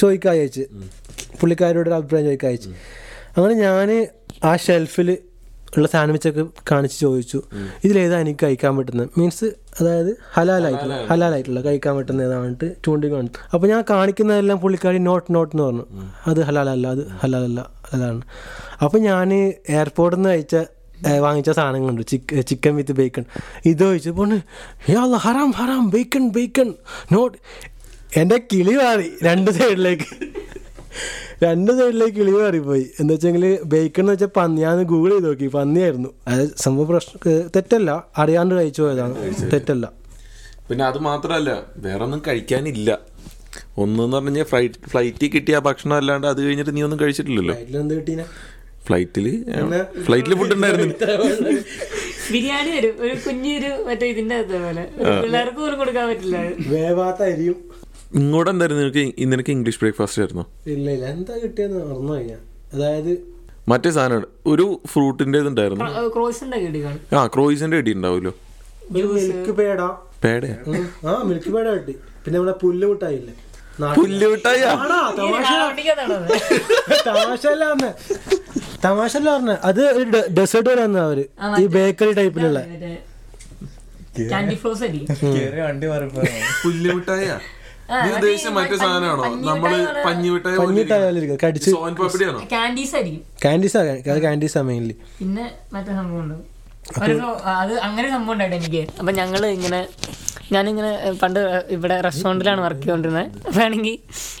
ചോദിക്കാൻ 0.00 0.32
അയച്ച്. 0.32 0.64
പുള്ളിക്കാരോട് 1.40 1.88
ഒരു 1.88 1.96
അഭിപ്രായം 1.96 2.24
ചോദിക്കാൻ 2.24 2.50
അയച്ച്. 2.50 2.70
അങ്ങനെ 3.36 3.54
ഞാൻ 3.54 4.08
ആ 4.44 4.56
ഷെൽഫിൽ 4.56 5.18
ഉള്ള 5.76 5.88
സാൻഡ്വിച്ചൊക്കെ 5.88 6.42
കാണിച്ച് 6.70 7.00
ചോദിച്ചു. 7.00 7.38
ഇതിലേതാ 7.84 8.18
എനിക്ക് 8.20 8.40
കഴിക്കാൻ 8.42 8.76
പറ്റുന്നത് 8.76 9.08
മീൻസ് 9.18 9.48
അതായത് 9.80 10.10
ഹലാലായിട്ടുള്ള 10.36 10.94
ഹലാലായിട്ടുള്ള. 11.10 11.60
കഴിക്കാൻ 11.60 11.96
പറ്റുന്ന 11.96 12.22
ഏതാണിട്ട് 12.22 12.66
ചൂണ്ടി 12.84 13.08
കാണിച്ചു. 13.12 13.40
അപ്പോൾ 13.54 13.66
ഞാൻ 13.66 13.84
കാണിക്കുന്നതെല്ലാം 13.90 14.58
പുള്ളിക്കാരി 14.60 14.98
നോട്ട് 14.98 15.28
നോട്ട് 15.34 15.52
എന്ന് 15.54 15.64
പറഞ്ഞു. 15.64 15.84
അത് 16.26 16.40
ഹലാലല്ല 16.48 16.86
അത് 16.96 17.02
ഹലാലല്ല 17.22 17.60
അതാണ്. 17.94 18.22
അപ്പോൾ 18.84 18.98
ഞാൻ 18.98 19.34
എയർപോർട്ടിൽ 19.76 20.18
നിന്ന് 20.18 20.30
കഴിച്ച 20.30 20.56
വാങ്ങിച്ച 21.18 21.50
സാധനങ്ങളുണ്ട്. 21.50 22.06
ചിക്ക് 22.06 22.46
ചിക്കൻ 22.46 22.76
വിത്ത് 22.76 22.92
ബേക്കൺ 22.92 23.24
ഇത് 23.64 23.78
ചോദിച്ചു 23.78 24.10
പോണ്. 24.10 24.40
യാ 24.90 25.04
ഹറാം 25.16 25.50
ഹറാം. 25.50 25.90
ബേക്കൺ 25.90 26.28
ബേക്കൺ 26.28 26.74
നോട്ട് 27.12 27.38
എന്റെ 28.16 28.42
കിളി 28.52 28.72
മാറി. 28.72 29.10
രണ്ട് 29.22 29.50
സൈഡിലേക്ക്. 29.50 30.08
രണ്ട് 31.44 31.72
സൈഡിലേക്ക് 31.72 32.16
കിളി 32.16 32.30
മാറിപ്പോയി. 32.30 32.86
എന്ന് 33.00 33.14
വെച്ചെങ്കിൽ 33.14 33.58
ബേക്കൺ 33.64 34.02
എന്ന് 34.02 34.12
വെച്ചാൽ 34.12 34.26
പന്നി. 34.36 34.60
ഞാൻ 34.60 34.82
ഗൂഗിൾ 34.82 35.10
ചെയ്ത് 35.10 35.26
നോക്കി. 35.26 35.46
പന്നിയായിരുന്നു. 35.46 36.08
അത് 36.28 36.50
സംഭവം 36.56 36.86
പ്രശ്നം 36.86 37.48
തെറ്റല്ല. 37.56 38.04
അറിയാണ്ട് 38.18 38.54
കഴിച്ചു 38.54 38.82
പോയതാണ്. 38.82 39.14
തെറ്റല്ല. 39.52 39.92
പിന്നെ 40.68 40.84
അത് 40.84 40.98
മാത്രമല്ല 40.98 41.62
വേറെ 41.76 42.04
ഒന്നും 42.04 42.22
കഴിക്കാനില്ല. 42.26 42.98
ഒന്നെന്ന് 43.78 44.16
പറഞ്ഞു 44.16 44.28
കഴിഞ്ഞാൽ 44.28 44.44
ഫ്ലൈറ്റ് 44.44 44.88
ഫ്ലൈറ്റിൽ 44.88 45.28
കിട്ടിയ 45.28 45.58
ഭക്ഷണം 45.58 45.96
അല്ലാണ്ട് 45.96 46.26
അത് 46.26 46.42
കഴിഞ്ഞിട്ട് 46.42 46.76
നീ 46.76 46.82
ഒന്നും 46.82 47.00
കഴിച്ചിട്ടില്ലല്ലോ. 47.00 47.54
ഫ്ലൈറ്റിൽ 48.86 49.26
ഫ്ലൈറ്റിൽ 50.06 50.34
ഫുഡ് 50.34 50.54
ഉണ്ടായിരുന്നു. 50.54 50.94
ബിരിയാണി 52.32 52.70
തരും 52.76 52.94
ഒരു 53.04 53.14
കുഞ്ഞൊരു 53.26 53.70
മറ്റേ 53.88 54.06
ഇതിന്റെ 54.06 54.34
അതേപോലെ 54.34 54.84
പോലെ. 54.98 55.20
പിള്ളേർക്ക് 55.22 55.58
പോലും 55.58 55.78
കൊടുക്കാൻ 55.78 56.06
പറ്റില്ല. 56.08 56.36
വേവാത്ത 56.72 57.22
അരിയും. 57.30 57.56
ഇങ്ങോട്ട് 58.14 58.50
എന്തായിരുന്നു 58.50 58.82
നിനക്ക് 58.82 59.02
നിനക്ക് 59.32 59.50
ഇംഗ്ലീഷ് 59.50 59.80
ബ്രേക്ക്ഫാസ്റ്റ് 59.80 60.20
ആയിരുന്നു. 60.22 60.44
ഇല്ല 60.74 60.90
ഇല്ല. 60.90 61.06
എന്താ 61.06 61.34
കിട്ടിയെന്ന് 61.44 61.80
ഓർമ്മ 61.94 62.10
കഴിഞ്ഞാൽ 62.14 62.42
അതായത് 62.74 63.12
മറ്റേ 63.68 63.90
സാധനം 63.90 64.24
ഒരു 64.46 64.66
ഫ്രൂട്ടിന്റെ 64.86 65.38
കിടി 66.64 66.80
ആ 67.16 67.26
ക്രോയിസിന്റെ 67.26 67.76
ഇടി 67.76 67.92
ഉണ്ടാവുമല്ലോ. 67.92 68.32
മിൽക്ക് 68.92 69.52
പേട. 69.52 69.80
പേടേ 70.24 70.50
ഉം. 70.66 70.84
ആ 71.08 71.22
മിൽക്ക് 71.22 71.50
പേട 71.50 71.66
കിട്ടി. 71.76 71.94
പിന്നെ 72.24 72.36
നമ്മളെ 72.38 72.54
പുല്ല് 72.62 72.86
മുട്ടായില്ലേ? 72.86 73.34
പുല്ല് 73.96 74.26
മിഠായ 74.32 74.60
ആടാ, 74.74 75.00
തമാശ. 75.18 75.48
തമാശല്ല 78.84 79.28
പറഞ്ഞ. 79.34 79.50
അത് 79.70 79.82
ഒരു 79.98 80.04
ഡെസേർട്ട് 80.38 80.68
പോലെ 80.70 80.82
വന്ന 80.82 80.98
അവർ. 81.08 81.18
ഈ 81.60 81.66
ബേക്കറി 81.76 82.12
ടൈപ്പിലുള്ള 82.18 82.58
കാൻഡി 84.32 84.56
ഫ്ലോസ് 84.62 84.82
അടി 84.88 85.00
കേറി. 85.22 85.60
വണ്ടി 85.66 85.86
മാറിപ്പോയി 85.86 86.30
പുല്ല് 86.64 86.90
മിഠായ 86.96 87.26
നീ 88.04 88.10
ഉദ്ദേശിച്ച 88.14 88.48
മറ്റേ 88.56 88.76
സാധനമാണോ? 88.76 89.24
നമ്മൾ 89.48 89.72
പഞ്ഞിട്ടായ 90.06 90.54
കാൻഡീസ് 92.54 92.94
ആയിരിക്കും 92.96 93.22
കാൻഡീസാ 93.44 93.80
കാൻഡീസാ 94.26 94.60
മെയിൻലി 94.70 94.94
പിന്നെ 95.20 95.44
മറ്റേ 95.74 95.92
സംഭവം 96.00 96.30
അത് 97.62 97.72
അങ്ങനെ 97.86 98.10
സംഭവം 98.10 98.32
ഉണ്ടായിട്ട് 98.32 98.56
എനിക്ക്. 98.56 98.82
അപ്പൊ 98.98 99.12
ഞങ്ങൾ 99.12 99.46
ഇങ്ങനെ 99.46 99.80
ഞാനിങ്ങനെ 100.52 100.90
പണ്ട് 101.22 101.40
ഇവിടെ 101.76 102.00
റെസ്റ്റോറന്റിലാണ് 102.00 102.60
വർക്ക് 102.60 102.80
ചെയ്തുകൊണ്ടിരുന്നത് 102.80 103.46
അപ്പൊ 103.48 103.60
ആണെങ്കിൽ 103.62 103.96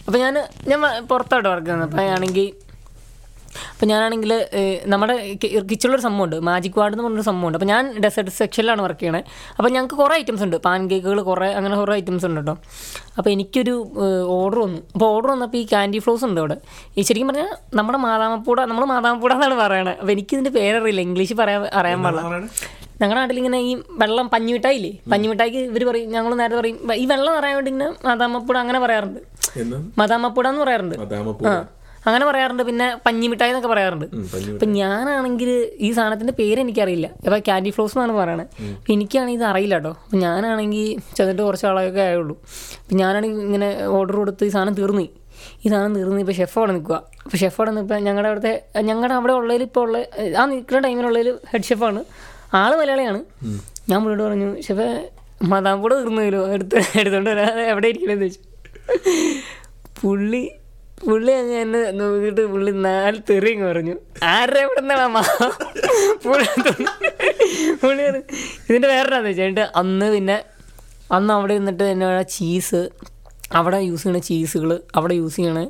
അപ്പൊ 0.06 0.18
ഞാൻ 0.18 0.34
ഞാൻ 0.70 0.80
പുറത്തോട്ട് 1.06 1.48
വർക്ക് 1.48 1.66
ചെയ്യുന്നത്. 1.66 1.88
അപ്പൊ 1.90 2.02
ആണെങ്കിൽ 2.16 2.46
അപ്പം 3.72 3.88
ഞാനാണെങ്കിൽ 3.92 4.32
നമ്മുടെ 4.92 5.14
കിച്ചുള്ള 5.70 5.94
ഒരു 5.96 6.04
സംഭവമുണ്ട്. 6.06 6.36
മാജിക് 6.48 6.78
വാർഡ് 6.80 6.94
എന്ന് 6.94 7.04
പറഞ്ഞൊരു 7.06 7.26
സംഭവമുണ്ട്. 7.30 7.58
അപ്പോൾ 7.58 7.70
ഞാൻ 7.72 7.84
ഡെസേർട്ട് 8.04 8.34
സെക്ഷനിലാണ് 8.40 8.82
വർക്ക് 8.86 9.00
ചെയ്യണത് 9.02 9.24
അപ്പോൾ 9.56 9.70
ഞങ്ങൾക്ക് 9.76 9.98
കുറേ 10.02 10.14
ഐറ്റംസ് 10.20 10.44
ഉണ്ട്. 10.46 10.56
പാൻ 10.66 10.88
കേക്കുകൾ 10.92 11.20
കുറേ 11.30 11.48
അങ്ങനെ 11.58 11.76
കുറേ 11.82 11.94
ഐറ്റംസ് 12.00 12.26
ഉണ്ട് 12.30 12.40
കേട്ടോ 12.40 12.56
അപ്പോൾ 13.18 13.30
എനിക്കൊരു 13.34 13.74
ഓർഡർ 14.38 14.58
വന്നു. 14.64 14.80
അപ്പോൾ 14.94 15.06
ഓർഡർ 15.16 15.30
വന്നപ്പോൾ 15.34 15.60
ഈ 15.62 15.66
കാൻഡി 15.74 16.00
ഫ്ലോസ് 16.06 16.24
ഉണ്ട് 16.30 16.40
അവിടെ. 16.44 16.58
ഈ 16.98 17.02
ശരിക്കും 17.08 17.28
പറഞ്ഞാൽ 17.32 17.52
നമ്മുടെ 17.80 18.00
മാതാമപ്പൂട 18.06 18.58
നമ്മൾ 18.70 18.86
മാതാമപ്പൂട 18.94 19.32
എന്നാണ് 19.38 19.58
പറയണത് 19.64 19.94
അപ്പോൾ 20.00 20.14
എനിക്കിതിന്റെ 20.16 20.52
പേരറിയില്ല. 20.58 21.02
ഇംഗ്ലീഷ് 21.08 21.36
പറയാൻ 21.42 21.62
അറിയാൻ 21.80 22.02
പാടില്ല. 22.06 22.22
ഞങ്ങളുടെ 23.00 23.20
നാട്ടിൽ 23.20 23.38
ഇങ്ങനെ 23.40 23.58
ഈ 23.68 23.72
വെള്ളം 24.02 24.26
പഞ്ഞിമിഠായില്ലേ? 24.34 24.90
പഞ്ഞിമിഠായിക്ക് 25.12 25.60
ഇവർ 25.70 25.82
പറയും 25.88 26.08
ഞങ്ങൾ 26.14 26.32
നേരത്തെ 26.40 26.58
പറയും 26.60 26.78
ഈ 27.02 27.04
വെള്ളം 27.10 27.32
പറയാൻ 27.38 27.54
വേണ്ടി 27.56 27.70
ഇങ്ങനെ 27.72 27.88
മാതാമപ്പൂട 28.06 28.56
അങ്ങനെ 28.64 28.78
പറയാറുണ്ട്. 28.84 29.20
മാതാമപ്പൂട 30.00 30.46
എന്ന് 30.52 30.62
പറയാറുണ്ട്. 30.62 30.96
ആ. 31.50 31.54
അങ്ങനെ 32.06 32.24
പറയാറുണ്ട്. 32.30 32.62
പിന്നെ 32.68 32.86
പഞ്ഞിമിഠായി 33.06 33.50
എന്നൊക്കെ 33.52 33.70
പറയാറുണ്ട്. 33.72 34.06
അപ്പം 34.54 34.70
ഞാനാണെങ്കിൽ 34.80 35.50
ഈ 35.86 35.90
സാധനത്തിന്റെ 35.98 36.34
പേര് 36.40 36.58
എനിക്കറിയില്ല. 36.64 37.06
ഇപ്പം 37.24 37.42
കാൻഡി 37.48 37.70
ഫ്ലോസ് 37.76 37.94
എന്നാണ് 37.98 38.14
പറയുന്നത് 38.20 38.48
അപ്പം 38.76 38.92
എനിക്കാണെങ്കിൽ 38.96 39.40
ഇത് 39.40 39.46
അറിയില്ല 39.50 39.74
കേട്ടോ 39.78 39.92
അപ്പം 40.04 40.18
ഞാനാണെങ്കിൽ 40.24 40.88
ചെന്നിട്ട് 41.16 41.42
കുറച്ച് 41.42 41.66
ആളൊക്കെ 41.70 42.02
ആയുള്ളൂ. 42.08 42.36
അപ്പം 42.82 42.96
ഞാനാണെങ്കിൽ 43.02 43.40
ഇങ്ങനെ 43.48 43.70
ഓർഡർ 43.98 44.16
കൊടുത്ത് 44.22 44.44
ഈ 44.44 44.52
സാധനം 44.56 44.76
തീർന്നു 44.80 45.04
ഈ 45.64 45.68
സാധനം 45.72 45.94
തീർന്നു 45.98 46.20
ഇപ്പോൾ 46.22 46.36
ഷെഫ് 46.38 46.56
അവിടെ 46.58 46.72
നിൽക്കുക 46.72 46.96
അപ്പോൾ 47.24 47.38
ഷെഫ് 47.40 47.58
അവിടെ 47.60 47.72
നിൽക്കുക 47.76 47.96
ഞങ്ങളുടെ 48.06 48.28
അവിടുത്തെ 48.28 48.52
ഞങ്ങളുടെ 48.88 49.14
അവിടെ 49.14 49.32
ഉള്ളതിൽ 49.40 49.62
ഇപ്പോൾ 49.66 49.82
ഉള്ള 49.86 49.98
ആ 50.40 50.44
നിൽക്കുന്ന 50.52 50.80
ടൈമിലുള്ളതിൽ 50.86 51.28
ഹെഡ് 51.50 51.68
ഷെഫാണ് 51.70 52.00
ആൾ 52.60 52.72
മലയാളിയാണ്. 52.80 53.20
ഞാൻ 53.90 53.98
പുള്ളിയോട് 54.02 54.22
പറഞ്ഞു 54.26 54.48
ഷെഫ് 54.66 54.86
മതാമ്പൂടെ 55.52 55.94
കൂടെ 55.94 56.04
തീർന്നു 56.04 56.22
തരുമോ 56.26 56.46
എടുത്ത് 56.56 56.76
എടുത്തോണ്ട് 57.00 57.30
വരാതെ 57.30 57.64
എവിടെ 57.72 57.88
ഇരിക്കണമെന്ന് 57.92 58.26
ചോദിച്ചു. 58.26 58.40
പുള്ളി 60.00 60.42
പുള്ളി 60.98 61.32
അങ്ങ് 61.38 61.56
എന്നെ 61.62 61.80
നോക്കിയിട്ട് 61.98 62.42
പുള്ളി 62.52 62.72
നാല് 62.84 63.18
തെറിയും 63.28 63.60
പറഞ്ഞു. 63.66 63.94
ആരുടെ 64.30 64.60
എവിടെ 64.64 64.80
നിന്നാണ് 64.82 65.22
പുള്ളി 66.24 66.46
പുള്ളി 67.82 68.04
ഇതിന്റെ 68.68 68.88
വേറൊരാന്ന് 68.92 69.30
വെച്ചാൽ 69.32 69.68
അന്ന് 69.80 70.06
പിന്നെ 70.14 70.36
അന്ന് 71.10 71.32
അവിടെ 71.34 71.54
നിന്നിട്ട് 71.58 71.84
എന്നെ 71.92 72.06
ചീസ് 72.36 72.80
അവിടെ 73.56 73.78
യൂസ് 73.82 74.02
ചെയ്യണ 74.04 74.20
ചീസുകൾ 74.28 74.70
അവിടെ 74.96 75.14
യൂസ് 75.14 75.36
ചെയ്യണ 75.36 75.60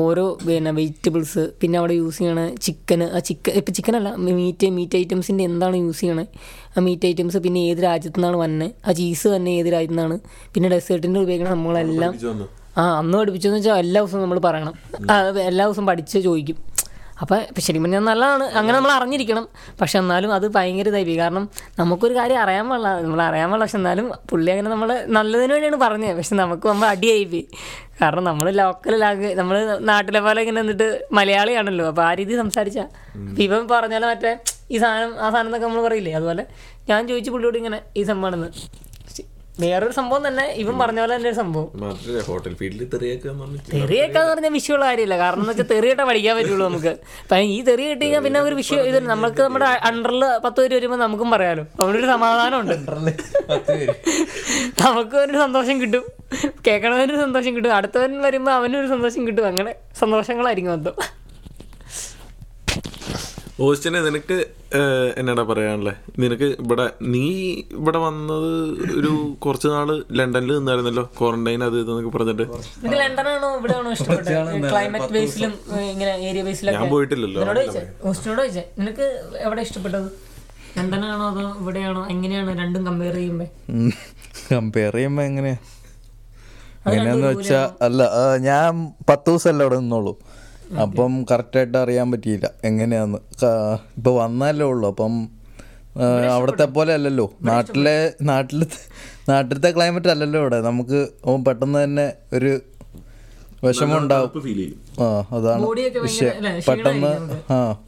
ഓരോ 0.00 0.24
പിന്നെ 0.40 0.70
വെജിറ്റബിൾസ് 0.78 1.42
പിന്നെ 1.60 1.76
അവിടെ 1.78 1.94
യൂസ് 1.94 2.18
ചെയ്യണ 2.18 2.42
ചിക്കൻ 2.64 3.00
ആ 3.08 3.20
ചിക്കൻ 3.28 3.52
ഇപ്പം 3.60 3.74
ചിക്കനല്ല 3.78 4.10
മീറ്റ് 4.38 4.68
മീറ്റ് 4.76 4.96
ഐറ്റംസിന്റെ 4.96 5.44
എന്താണ് 5.44 5.76
യൂസ് 5.78 6.00
ചെയ്യണത് 6.00 6.30
ആ 6.70 6.84
മീറ്റ് 6.86 7.06
ഐറ്റംസ് 7.06 7.40
പിന്നെ 7.46 7.62
ഏത് 7.70 7.82
രാജ്യത്തു 7.86 8.18
നിന്നാണ് 8.18 8.38
വന്നത് 8.38 8.72
ആ 8.86 8.92
ചീസ് 8.92 9.28
തന്നെ 9.34 9.52
ഏത് 9.58 9.68
രാജ്യത്തു 9.74 9.94
നിന്നാണ്? 9.94 10.16
പിന്നെ 10.54 10.68
ഡെസേർട്ടിന്റെ 10.74 11.20
ഉപയോഗിക്കുന്ന 11.20 11.54
നമ്മളെല്ലാം 11.56 12.14
ആ 12.80 12.84
അന്ന് 12.98 13.18
പഠിപ്പിച്ചെന്ന് 13.18 13.58
വെച്ചാൽ 13.58 13.78
എല്ലാ 13.84 14.00
ദിവസവും 14.02 14.22
നമ്മൾ 14.24 14.38
പറയണം. 14.48 14.74
എല്ലാ 15.50 15.64
ദിവസവും 15.66 15.86
പഠിച്ച് 15.86 16.18
ചോദിക്കും. 16.18 16.58
അപ്പം 17.22 17.40
ശരിക്കും 17.64 17.82
പറഞ്ഞാൽ 17.84 18.04
നല്ലതാണ്. 18.10 18.44
അങ്ങനെ 18.58 18.74
നമ്മൾ 18.76 18.92
അറിഞ്ഞിരിക്കണം. 18.98 19.48
പക്ഷെ 19.80 19.96
എന്നാലും 19.98 20.30
അത് 20.34 20.46
ഭയങ്കര 20.54 20.88
ഇതായി. 20.88 21.16
കാരണം 21.22 21.44
നമുക്കൊരു 21.78 22.14
കാര്യം 22.18 22.38
അറിയാൻ 22.42 22.68
പാടില്ല. 22.68 22.92
നമ്മൾ 23.02 23.22
അറിയാൻ 23.22 23.46
പാടില്ല. 23.50 23.64
പക്ഷെ 23.64 23.78
എന്നാലും 23.80 24.06
പുള്ളി 24.30 24.50
അങ്ങനെ 24.50 24.70
നമ്മൾ 24.70 24.90
നല്ലതിന് 25.16 25.52
വേണ്ടിയാണ് 25.52 25.76
പറഞ്ഞത് 25.76 26.16
പക്ഷെ 26.16 26.34
നമുക്ക് 26.42 26.68
നമ്മൾ 26.68 26.86
അടിയായി 26.86 27.24
പോയി. 27.24 27.44
കാരണം 28.02 28.24
നമ്മൾ 28.24 28.50
ലോക്കൽ 28.60 28.96
ലാംഗ്വേജ് 28.98 29.38
നമ്മൾ 29.38 29.56
നാട്ടിലെ 29.90 30.20
പോലെ 30.20 30.40
ഇങ്ങനെ 30.42 30.60
നിന്നിട്ട് 30.60 30.88
മലയാളിയാണല്ലോ. 31.12 31.86
അപ്പോൾ 31.86 32.02
ആ 32.02 32.14
രീതി 32.20 32.36
സംസാരിച്ചാൽ 32.36 32.88
അപ്പം 33.14 33.42
ഇവൻ 33.42 33.68
പറഞ്ഞാൽ 33.68 34.06
മറ്റേ 34.06 34.32
ഈ 34.70 34.78
സാധനം 34.78 35.12
ആ 35.20 35.30
സാധനം 35.30 35.48
എന്നൊക്കെ 35.48 35.66
നമ്മൾ 35.66 35.82
പറയില്ലേ? 35.88 36.12
അതുപോലെ 36.12 36.46
ഞാൻ 36.88 37.08
ചോദിച്ചു 37.08 37.30
പുള്ളിയോട് 37.30 37.58
ഇങ്ങനെ 37.58 37.80
ഈ 37.96 38.02
സംഭവമാണെന്ന്. 38.02 38.50
വേറൊരു 39.60 39.92
സംഭവം 39.92 40.28
തന്നെ. 40.28 40.44
ഇവൻ 40.62 40.78
പറഞ്ഞ 40.78 41.00
പോലെ 41.00 41.14
തന്നെ 41.14 41.28
ഒരു 41.30 41.36
സംഭവം. 41.36 41.68
മാത്രമല്ല 41.74 42.22
ഹോട്ടൽ 42.22 42.54
ഫീൽഡിൽ 42.54 42.88
തെറിയൊക്കെ 42.94 43.28
പറഞ്ഞ 43.28 44.30
പറഞ്ഞാൽ 44.30 44.52
വിഷയമുള്ള 44.52 44.84
കാര്യമില്ല. 44.84 45.18
കാരണം 45.18 45.38
എന്ന് 45.38 45.50
വെച്ചാൽ 45.50 45.64
തെറിയിട്ട 45.64 46.00
പഠിക്കാൻ 46.00 46.36
പറ്റുള്ളൂ 46.36 46.68
നമുക്ക്. 46.68 46.92
അപ്പം 47.22 47.38
ഈ 47.38 47.62
തെറി 47.62 47.88
കിട്ടി 47.88 48.04
കഴിഞ്ഞാൽ 48.04 48.20
പിന്നെ 48.20 48.40
ഒരു 48.40 48.54
വിഷയം 48.54 48.80
ഇത് 48.80 48.98
നമുക്ക് 49.06 49.42
നമ്മുടെ 49.42 49.64
അണ്ടറിൽ 49.64 50.24
പത്ത് 50.44 50.60
പേര് 50.60 50.74
വരുമ്പോൾ 50.74 50.96
നമുക്കും 50.96 51.30
പറയാലോ. 51.30 51.66
അവിടെ 51.80 51.98
ഒരു 51.98 52.06
സമാധാനമുണ്ട്. 52.06 52.74
നമുക്ക് 54.82 55.16
ഒരു 55.16 55.36
സന്തോഷം 55.38 55.80
കിട്ടും. 55.80 56.04
കേൾക്കണവനൊരു 56.66 57.20
സന്തോഷം 57.20 57.56
കിട്ടും. 57.56 57.74
അടുത്തവൻ 57.74 58.22
വരുമ്പോൾ 58.22 58.50
അവനൊരു 58.50 58.86
സന്തോഷം 58.86 59.26
കിട്ടും. 59.26 59.46
അങ്ങനെ 59.46 59.74
സന്തോഷങ്ങളായിരിക്കും 59.98 60.72
മൊത്തം. 60.72 61.19
ഓസ്റ്റിനെ 63.64 64.00
നിനക്ക് 64.06 64.36
എന്നാടാ 65.20 65.42
പറയാനുള്ളത് 65.50 65.96
നിനക്ക് 66.22 66.48
ഇവിടെ 66.64 66.84
നീ 67.14 67.24
ഇവിടെ 67.78 67.98
വന്നത് 68.04 68.50
ഒരു 68.98 69.10
കുറച്ച് 69.44 69.68
നാൾ 69.74 69.88
ലണ്ടനിൽ 70.18 70.52
നിന്നായിരുന്നല്ലോ 70.58 71.04
ക്വാറന്റൈൻ 71.18 71.62
അത് 71.66 71.76
ഇതെന്നൊക്കെ 71.82 72.12
പറഞ്ഞിട്ട്. 72.16 72.44
ലണ്ടനാണോ 73.02 73.48
ഇവിടെ 73.60 73.74
ആണോ 73.78 73.90
ഇഷ്ടപ്പെട്ടത് 73.96 74.30
ക്ലൈമറ്റ് 74.72 75.10
ബേസിലും 75.16 75.52
ഇങ്ങനെ 75.92 76.12
ഏരിയ 76.28 76.44
ബേസിലും 76.48 76.74
ഞാൻ 76.78 76.86
പോയിട്ടില്ലല്ലോ 76.94 77.40
ഓസ്റ്റിനോട് 78.10 78.40
ചോദിച്ചേ 78.42 78.64
നിനക്ക് 78.80 79.06
എവിടെ 79.46 79.60
ഇഷ്ടപ്പെട്ടത്? 79.68 80.08
ലണ്ടനാണോ 80.78 81.26
അതോ 81.32 81.44
ഇവിടെയാണോ? 81.60 82.02
എങ്ങനെയാണ് 82.14 82.50
രണ്ടും 82.62 82.82
കമ്പയർ 82.88 83.14
ചെയ്യുമ്പോ? 83.20 83.46
കമ്പയർ 84.50 84.94
ചെയ്യുമ്പോ 84.98 85.22
എങ്ങനെയാ? 85.30 85.58
എങ്ങനെയാന്ന് 86.90 87.30
വെച്ചാ 87.32 87.60
അല്ല 87.86 88.02
ഞാൻ 88.48 88.68
പത്ത് 89.08 89.26
ദിവസമല്ല 89.30 89.62
അവിടെ 89.66 89.78
നിന്നോളൂ. 89.82 90.12
അപ്പം 90.78 91.26
കറക്റ്റായിട്ട് 91.30 91.78
അറിയാൻ 91.78 92.10
പറ്റിയില്ല. 92.10 92.50
എങ്ങനെയാന്ന്. 92.64 93.18
ഇപ്പൊ 93.96 94.22
വന്നല്ലേ 94.22 94.66
ഉള്ളൂ. 94.66 94.88
അപ്പം 94.88 95.28
അവിടത്തെ 96.34 96.64
പോലെ 96.64 96.94
അല്ലല്ലോ. 96.94 97.32
നാട്ടിലെ 97.42 98.12
നാട്ടിലത്തെ 98.22 98.80
നാട്ടിലത്തെ 99.30 99.70
ക്ലൈമറ്റ് 99.70 100.08
അല്ലല്ലോ 100.08 100.40
ഇവിടെ. 100.40 100.60
നമുക്ക് 100.60 101.08
ഓ 101.24 101.36
പെട്ടെന്ന് 101.36 101.84
തന്നെ 101.84 102.12
ഒരു 102.32 102.60
വിഷമം 103.64 103.98
ഉണ്ടാവും 103.98 104.42
ഫീൽ 104.42 104.74
ആ 105.00 105.26
അതാണ് 105.32 105.66
വിഷയം. 106.02 106.32
പെട്ടെന്ന് 106.68 107.52
ആ. 107.52 107.78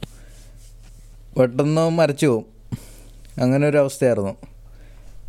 പെട്ടെന്ന് 1.39 1.89
മരച്ചു 1.89 2.25
പോവും. 2.25 2.45
അങ്ങനെ 3.41 3.67
ഒരു 3.67 3.77
അവസ്ഥയായിരുന്നു. 3.77 4.35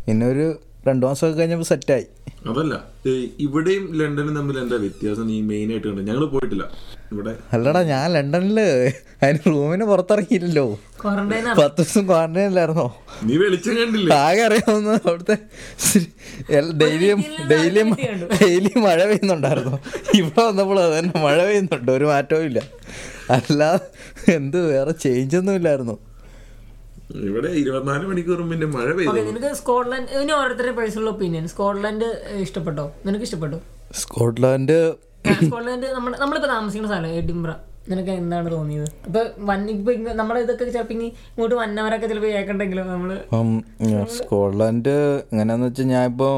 പിന്നെ 0.07 0.27
ഒരു 0.27 0.61
രണ്ടു 0.89 1.07
മാസമൊക്കെ 1.07 1.39
കഴിഞ്ഞപ്പോൾ 1.39 1.65
സെറ്റായി 1.65 2.07
അതല്ല. 2.51 2.75
ഇവിടെയും 3.45 3.85
ലണ്ടനും 3.99 4.35
തമ്മിൽ 4.39 4.57
എന്താ 4.63 4.77
വ്യത്യാസം? 4.83 5.25
നീ 5.31 5.37
മെയിൻ 5.51 5.69
ആയിട്ട് 5.73 5.87
കണ്ടത് 5.89 6.07
ഞങ്ങൾ 6.09 6.25
പോയിട്ടില്ല. 6.33 6.65
ഇവിടെ 7.13 7.33
അല്ലടാ 7.55 7.81
ഞാൻ 7.91 8.05
ലണ്ടനിൽ 8.17 8.59
അതിന് 9.23 9.41
റൂമിന് 9.53 9.85
പുറത്തിറങ്ങിയില്ലല്ലോ. 9.91 10.65
പത്ത് 11.61 11.77
ദിവസം 11.79 12.05
ക്വാറന്റൈൻ 12.11 12.11
ക്വാറന്റൈനിലായിരുന്നോ 12.11 12.87
നീ 13.29 13.35
വെളിച്ചം 13.43 13.75
കണ്ടില്ല? 13.81 14.09
ആകെ 14.27 14.43
അറിയാവുന്ന 14.49 14.93
അവിടുത്തെ 15.09 15.37
ഡെയിലിയും 16.83 17.21
ഡെയിലിയും 17.53 17.91
ഡെയിലി 18.41 18.73
മഴ 18.87 18.99
പെയ്യുന്നുണ്ടായിരുന്നു. 19.11 19.77
ഇവിടെ 20.21 20.43
വന്നപ്പോൾ 20.49 20.81
അത് 20.85 20.93
തന്നെ 20.99 21.15
മഴ 21.27 21.39
പെയ്യുന്നുണ്ട്. 21.49 21.91
ഒരു 21.99 22.09
മാറ്റവും 22.13 22.47
ഇല്ല. 22.51 22.61
അല്ലാതെ 23.37 23.87
എന്ത് 24.39 24.59
വേറെ 24.73 24.95
ചേഞ്ച് 25.05 25.37
ഒന്നും 25.41 25.57
ഇല്ലായിരുന്നു. 25.61 25.97
ഇവിടെ 27.29 27.51
ഇരുപത്തിനാല് 27.61 28.05
മണിക്കൂറും 28.11 28.47
പിന്നെ 28.53 28.67
മഴ 28.77 28.87
പെയ്തു. 28.97 29.11
ഓക്കെ 29.11 29.23
നിനക്ക് 29.29 29.51
സ്കോട്ട്ലൻഡ് 29.61 30.09
ഇതിന് 30.17 30.33
ഓരോരുത്തരുടെ 30.39 30.75
പേഴ്സണൽ 30.79 31.09
ഒപ്പീനിയൻ 31.13 31.45
സ്കോട്ട്ലൻഡ് 31.53 32.09
ഇഷ്ടപ്പെട്ടോ? 32.47 32.87
നിനക്ക് 33.07 33.27
ഇഷ്ടപ്പെട്ടോ? 33.29 33.59
സ്കോട്ട്ലാൻഡ് 34.03 34.79
സ്കോട്ട്ലാൻഡ് 35.45 35.87
നമ്മുടെ 35.97 36.17
നമ്മളിപ്പോ 36.23 36.49
താമസിക്കുന്ന 36.55 36.89
സ്ഥലം 36.93 37.15
എഡിംബ്ര. 37.21 37.53
നിനക്ക് 37.91 38.13
എന്താണ് 38.21 38.49
തോന്നിയത്? 38.55 38.87
അപ്പൊ 39.07 39.21
വൺ 39.49 39.61
ഇപ്പൊ 39.73 39.93
നമ്മുടെ 40.21 40.41
ഇതൊക്കെ 40.45 40.65
ചിലപ്പോ 40.75 40.95
ഇനി 40.97 41.07
ഇങ്ങോട്ട് 41.33 41.57
വന്നവരൊക്കെ 41.63 42.07
ചിലപ്പോ 42.11 42.29
കേൾക്കണ്ടെങ്കിലും 42.35 42.87
നമ്മൾ 42.93 43.11
സ്കോട്ട്ലാൻഡ് 44.19 44.95
എങ്ങനെയാന്ന് 45.33 45.69
വെച്ചാൽ 45.69 45.89
ഞാൻ 45.95 46.05
ഇപ്പോ 46.13 46.29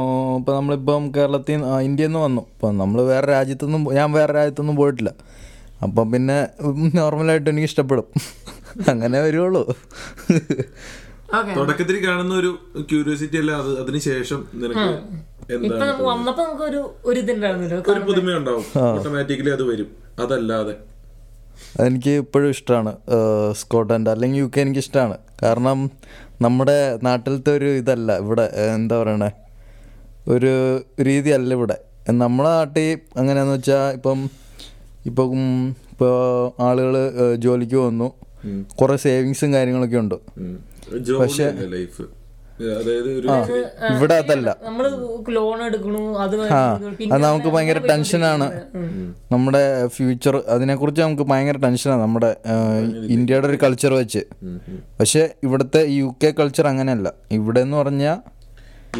ഇപ്പൊ 0.41 0.53
നമ്മളിപ്പം 0.59 1.05
കേരളത്തിൽ 1.17 1.65
ഇന്ത്യയിൽ 1.89 2.11
നിന്ന് 2.11 2.23
വന്നു. 2.27 2.43
ഇപ്പൊ 2.55 2.71
നമ്മൾ 2.83 3.01
വേറെ 3.12 3.29
രാജ്യത്തൊന്നും 3.37 3.85
ഞാൻ 3.99 4.11
വേറെ 4.19 4.35
രാജ്യത്തൊന്നും 4.39 4.77
പോയിട്ടില്ല. 4.81 5.12
അപ്പം 5.87 6.05
പിന്നെ 6.15 6.39
നോർമലായിട്ട് 6.99 7.49
എനിക്ക് 7.53 7.71
ഇഷ്ടപ്പെടും. 7.71 8.07
അങ്ങനെ 8.93 9.19
വരുവുള്ളൂ. 9.27 9.62
ഓക്കെ. 11.37 11.53
തുടക്കത്തിൽ 11.59 11.97
കാണുന്ന 12.07 12.35
ഒരു 12.41 12.51
ക്യൂരിയോസിറ്റി 12.91 13.37
അല്ല 13.43 13.53
അത് 13.62 13.71
അതിനുശേഷം 13.83 14.41
നിനക്ക് 14.62 14.89
വന്നപ്പോ 16.11 16.43
നമുക്ക് 16.47 16.65
ഒരു 16.71 16.81
ഒരു 17.09 17.19
ഇതുണ്ടായിരുന്നല്ലോ 17.23 17.79
ഒരു 17.95 18.03
പുതുമയുണ്ടാവും 18.09 18.65
ഓട്ടോമാറ്റിക്കലി 18.97 19.53
അത് 19.57 19.65
വരും. 19.71 19.89
അതല്ലാതെ. 20.25 20.75
അതെനിക്ക് 21.79 22.12
ഇപ്പോഴും 22.23 22.49
ഇഷ്ടമാണ് 22.57 22.93
സ്കോട്ട്ലൻഡ് 23.61 24.11
അല്ലെങ്കിൽ 24.15 24.39
യു 24.43 24.49
കെ 24.57 24.61
എനിക്ക് 24.65 24.83
ഇഷ്ടമാണ് 24.85 25.17
കാരണം 25.43 25.79
നമ്മുടെ 26.45 26.79
നാട്ടിലത്തെ 27.07 27.53
ഒരു 27.59 27.69
ഇതല്ല 27.81 28.17
ഇവിടെ 28.25 28.47
എന്താ 28.77 28.97
പറയണേ? 29.03 29.31
ഒരു 30.35 30.53
രീതിയല്ല 31.09 31.51
ഇവിടെ. 31.59 31.77
നമ്മളെ 32.23 32.51
നാട്ടിൽ 32.59 32.89
അങ്ങനെയാണെന്ന് 33.21 33.57
വെച്ചാൽ 33.59 33.87
ഇപ്പം 33.99 34.19
ഇപ്പം 35.11 35.33
ഇപ്പോൾ 35.93 36.15
ആളുകൾ 36.67 36.95
ജോലിക്ക് 37.45 37.79
വന്നു. 37.87 38.09
കുറേ 38.81 38.97
സേവിങ്സും 38.97 39.55
കാര്യങ്ങളൊക്കെ 39.55 39.97
ഉണ്ട്. 39.97 40.15
പക്ഷേ 41.21 41.47
ലൈഫ്? 41.75 42.05
അതായത് 42.81 43.09
ഒരു 43.19 43.29
ഇവിടെ 43.95 44.15
അതല്ല. 44.15 44.49
ലോൺ 45.37 45.59
എടുക്കണു 45.63 46.03
അത് 46.19 46.37
നമുക്ക് 47.25 47.49
ഭയങ്കര 47.55 47.79
ടെൻഷനാണ് 47.89 48.47
നമ്മുടെ 49.33 49.63
ഫ്യൂച്ചർ 49.87 50.37
അതിനെക്കുറിച്ച് 50.55 51.03
നമുക്ക് 51.03 51.23
ഭയങ്കര 51.23 51.57
ടെൻഷനാണ് 51.57 52.03
നമ്മുടെ 52.03 52.31
ഇന്ത്യയുടെ 53.17 53.49
ഒരു 53.49 53.59
കൾച്ചർ 53.65 53.95
വെച്ച്. 53.95 54.23
പക്ഷെ 55.01 55.23
ഇവിടുത്തെ 55.43 55.83
യു 55.99 56.15
കെ 56.25 56.31
കൾച്ചർ 56.41 56.67
അങ്ങനെയല്ല. 56.67 57.13
ഇവിടെ 57.31 57.61
എന്ന് 57.61 57.77
പറഞ്ഞാൽ 57.77 58.17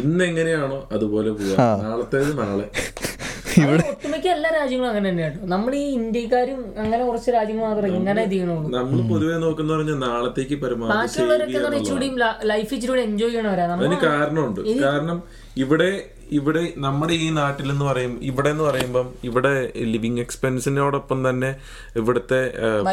ഇന്ന് 0.03 0.23
എങ്ങനെയാണോ 0.23 0.89
അതുപോലെ 0.91 1.31
പോവാ 1.31 1.67
നാളത്തേത് 1.83 2.31
നാളെ. 2.39 2.67
അത് 3.65 3.83
ഒട്ടുമിക്ക 3.91 4.27
എല്ലാ 4.27 4.49
രാജ്യങ്ങളും 4.55 4.89
അങ്ങനെ 4.89 5.07
തന്നെയാണ് 5.09 5.37
നമ്മൾ 5.45 5.71
ഈ 5.75 5.83
ഇന്ത്യക്കാരും 5.97 6.59
അങ്ങനെ 6.77 7.01
കുറച്ച് 7.05 7.29
രാജ്യങ്ങൾ 7.31 7.63
മാത്രമേ 7.65 7.97
ഇങ്ങനെ 7.99 8.23
ചെയ്യണുള്ളൂ 8.25 8.69
നമ്മൾ 8.69 8.99
പൊതുവെ 9.13 9.37
നോക്കുന്ന 9.37 9.71
പറഞ്ഞാൽ 9.73 9.97
നാളത്തേക്ക് 9.99 10.55
പരമാവധി 10.55 10.93
ബാക്കിയുള്ളവരൊക്കെ 10.93 11.79
ഇച്ചിരി 11.79 12.09
ലൈഫ് 12.43 12.71
ഇച്ചിരി 12.73 13.01
എൻജോയ് 13.01 13.31
ചെയ്യണവരാ. 13.31 13.65
നമ്മൾ 13.67 13.85
അതിന് 13.85 13.99
കാരണമുണ്ട്. 14.01 14.61
കാരണം 14.85 15.19
ഇവിടെ 15.55 15.89
ഇവിടെ 16.29 16.61
നമ്മുടെ 16.77 17.13
ഈ 17.13 17.27
നാട്ടിൽ 17.31 17.67
എന്ന് 17.71 17.85
പറയും 17.85 18.13
ഇവിടെ 18.21 18.49
എന്ന് 18.49 18.63
പറയുമ്പം 18.63 19.07
ഇവിടെ 19.23 19.53
ലിവിങ് 19.93 20.19
എക്സ്പെൻസിനോടൊപ്പം 20.19 21.19
തന്നെ 21.29 21.51
ഇവിടുത്തെ 21.95 22.41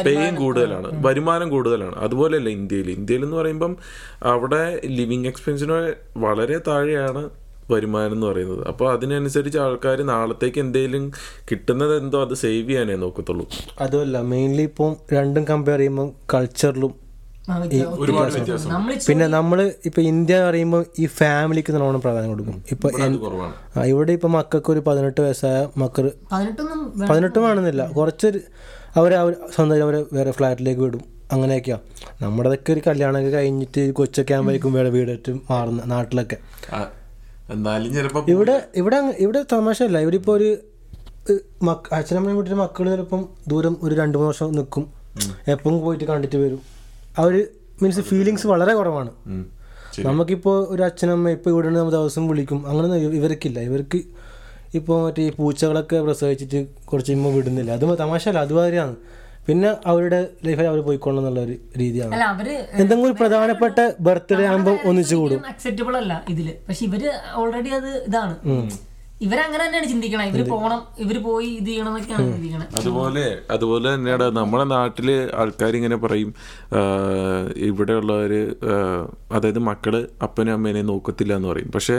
പേയും 0.07 0.35
കൂടുതലാണ്. 0.35 0.89
വരുമാനം 1.07 1.49
കൂടുതലാണ്. 1.49 1.97
അതുപോലെയല്ല 1.97 2.49
ഇന്ത്യയിൽ. 2.49 2.89
ഇന്ത്യയിൽ 2.89 3.23
എന്ന് 3.23 3.37
പറയുമ്പം 3.37 3.73
അവിടെ 4.33 4.63
ലിവിങ് 4.99 5.27
എക്സ്പെൻസിന് 5.27 5.79
വളരെ 6.17 6.57
താഴെയാണ് 6.69 7.23
വരുമാനം 7.71 8.13
എന്ന് 8.13 8.27
പറയുന്നത്. 8.27 8.67
അപ്പോൾ 8.67 8.87
അതിനനുസരിച്ച് 8.93 9.57
ആൾക്കാർ 9.57 10.01
നാളത്തേക്ക് 10.01 10.59
എന്തെങ്കിലും 10.59 11.05
കിട്ടുന്നത് 11.51 11.97
എന്തോ 11.97 12.21
അത് 12.25 12.33
സേവ് 12.33 12.69
ചെയ്യാനേ 12.69 12.95
നോക്കത്തുള്ളൂ. 12.95 13.45
അതുമല്ല 13.79 14.21
മെയിൻലി 14.33 14.61
ഇപ്പം 14.61 14.95
രണ്ടും 15.13 15.45
കമ്പയർ 15.51 15.79
ചെയ്യുമ്പോൾ 15.79 16.11
കൾച്ചറിലും 16.33 16.93
ഒരുപാട് 17.99 18.31
വ്യത്യാസം. 18.35 18.69
പിന്നെ 19.07 19.27
നമ്മൾ 19.27 19.71
ഇപ്പൊ 19.85 20.01
ഇന്ത്യ 20.01 20.39
പറയുമ്പോൾ 20.45 20.85
ഈ 20.99 21.05
ഫാമിലിക്ക് 21.05 21.71
നല്ലോണം 21.73 22.01
പ്രാധാന്യം 22.01 22.31
കൊടുക്കും. 22.31 22.55
ഇപ്പൊ 22.71 22.87
ഇവിടെ 23.91 24.11
ഇപ്പൊ 24.11 24.27
മക്കൾക്ക് 24.27 24.71
ഒരു 24.71 24.79
പതിനെട്ട് 24.87 25.21
വയസ്സായ 25.21 25.59
മക്കൾ 25.77 26.05
പതിനെട്ടും 27.09 27.43
വേണമെന്നില്ല 27.43 27.85
കുറച്ചൊരു 27.97 28.39
അവരെ 28.95 29.15
അവർ 29.15 29.35
സ്വന്തം 29.55 29.83
അവരെ 29.83 30.05
വേറെ 30.13 30.31
ഫ്ലാറ്റിലേക്ക് 30.31 30.81
വിടും. 30.81 31.03
അങ്ങനെയൊക്കെയാ. 31.31 31.77
നമ്മുടെതൊക്കെ 32.21 32.73
ഒരു 32.73 32.81
കല്യാണമൊക്കെ 32.87 33.29
കഴിഞ്ഞിട്ട് 33.37 33.91
കൊച്ചൊക്കെ 33.91 34.33
ആകുമ്പോഴേക്കും 34.33 34.73
വേറെ 34.73 34.89
വീടായിട്ട് 34.89 35.31
മാറുന്ന 35.51 35.81
നാട്ടിലൊക്കെ. 35.85 36.37
ആ, 36.73 36.79
എന്നാലും 37.53 37.89
ചിലപ്പോ 37.95 38.19
ഇവിടെ 38.33 38.55
ഇവിടെ 38.81 38.97
ഇവിടെ 39.25 39.41
തമാശയല്ല. 39.53 39.97
ഇവിടെ 40.05 40.17
ഇപ്പോൾ 40.21 40.33
ഒരു 40.37 40.49
അച്ഛനമ്മയും 41.97 42.37
വീട്ടിൽ 42.37 42.55
മക്കൾ 42.61 42.85
ചിലപ്പം 42.93 43.21
ദൂരം 43.51 43.75
ഒരു 43.85 43.93
രണ്ട് 43.99 44.15
മൂന്ന് 44.17 44.29
വർഷം 44.31 44.49
നിൽക്കും 44.59 44.83
എപ്പം 45.53 45.75
പോയിട്ട് 45.83 46.05
കണ്ടിട്ട് 46.11 46.37
വരും. 46.43 46.61
ആ 47.17 47.23
ഒരു 47.29 47.41
മീൻസ് 47.81 48.03
ഫീലിങ്സ് 48.09 48.47
വളരെ 48.53 48.73
കുറവാണ്. 48.79 49.11
നമുക്കിപ്പോ 50.05 50.05
നമുക്കിപ്പോൾ 50.07 50.57
ഒരു 50.73 50.81
അച്ഛനമ്മ 50.87 51.29
ഇപ്പൊ 51.35 51.49
ഇവിടെ 51.53 51.69
നമ്മൾ 51.77 51.93
ദിവസം 51.97 52.23
വിളിക്കും. 52.31 52.59
അങ്ങനെ 52.69 52.97
ഇവർക്കില്ല. 53.19 53.59
ഇവർക്ക് 53.69 53.99
ഇപ്പോൾ 54.79 54.95
മറ്റേ 55.05 55.23
ഈ 55.27 55.31
പൂച്ചകളൊക്കെ 55.37 55.97
പ്രസവിച്ചിട്ട് 56.05 56.59
കുറച്ച് 56.89 57.11
കഴിയുമ്പോൾ 57.11 57.33
വിടുന്നില്ല. 57.37 57.71
അത് 57.77 57.85
തമാശയല്ല. 58.03 58.39
അതുമാതിരിയാണ് 58.45 58.95
പിന്നെ 59.47 59.69
അവരുടെ 59.91 60.19
ലൈഫിൽ 60.45 60.67
അവർ 60.71 60.79
പോയിക്കൊള്ളണം 60.87 61.21
എന്നുള്ള 61.23 61.41
ഒരു 61.47 61.55
രീതിയാണ്. 61.81 62.13
എന്തെങ്കിലും 62.81 63.07
ഒരു 63.09 63.17
പ്രധാനപ്പെട്ട 63.21 63.79
ബർത്ത്ഡേ 64.07 64.45
ആകുമ്പോൾ 64.51 64.77
ഒന്നിച്ചു 64.89 65.15
കൂടും. 65.21 65.41
അക്സെപ്റ്റബിൾ 65.53 65.95
അല്ല 66.01 66.13
ഇതിൽ. 66.33 66.47
പക്ഷെ 66.67 66.83
ഇവർ 66.89 67.03
ഓൾറെഡി 67.41 67.73
അത് 67.79 67.91
ഇതാണ്. 68.09 68.35
ഇവരങ്ങനെ 69.25 69.61
തന്നെയാണ് 69.65 69.87
ചിന്തിക്കണം. 69.91 70.25
ഇവർ 70.31 70.41
പോണം 70.53 70.81
ഇവർ 71.03 71.17
പോയി 71.27 71.49
ഇത് 71.59 71.69
ചെയ്യണം 71.69 71.91
എന്നൊക്കെയാണ് 71.91 72.65
അതുപോലെ 72.79 73.25
അതുപോലെ 73.55 73.87
തന്നെയാണ് 73.93 74.25
നമ്മുടെ 74.39 74.65
നാട്ടിൽ 74.75 75.09
ആൾക്കാർ 75.41 75.75
ഇങ്ങനെ 75.79 75.99
പറയും 76.05 76.31
ഇവിടെ 77.69 77.83
ഇവിടെയുള്ളവര് 77.85 78.39
അതായത് 79.35 79.59
മക്കൾ 79.67 79.95
അപ്പനും 80.25 80.53
അമ്മേനെ 80.53 80.81
നോക്കത്തില്ല 80.89 81.33
എന്ന് 81.37 81.49
പറയും. 81.51 81.69
പക്ഷെ 81.75 81.97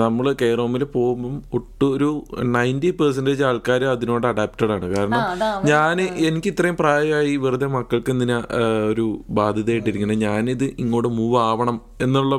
നമ്മൾ 0.00 0.26
കെയർ 0.40 0.60
ഹോമിൽ 0.62 0.84
പോകുമ്പോൾ 0.96 1.34
ഒട്ടും 1.58 1.88
ഒരു 1.96 2.08
നയന്റി 2.56 2.90
പെർസെന്റേജ് 3.00 3.44
ആൾക്കാർ 3.50 3.82
അതിനോട് 3.94 4.26
അഡാപ്റ്റഡ് 4.32 4.72
ആണ്. 4.76 4.86
കാരണം 4.96 5.20
ഞാൻ 5.72 6.00
എനിക്ക് 6.28 6.48
ഇത്രയും 6.52 6.76
പ്രായമായി 6.82 7.36
വെറുതെ 7.44 7.68
മക്കൾക്ക് 7.76 8.12
എന്തിനാ 8.16 8.38
ഒരു 8.92 9.06
ബാധ്യതയായിട്ടിരിക്കുന്നത് 9.38 10.22
ഞാനിത് 10.28 10.66
ഇങ്ങോട്ട് 10.84 11.10
മൂവ് 11.20 11.38
ആവണം 11.50 11.78
എന്നുള്ള 12.06 12.36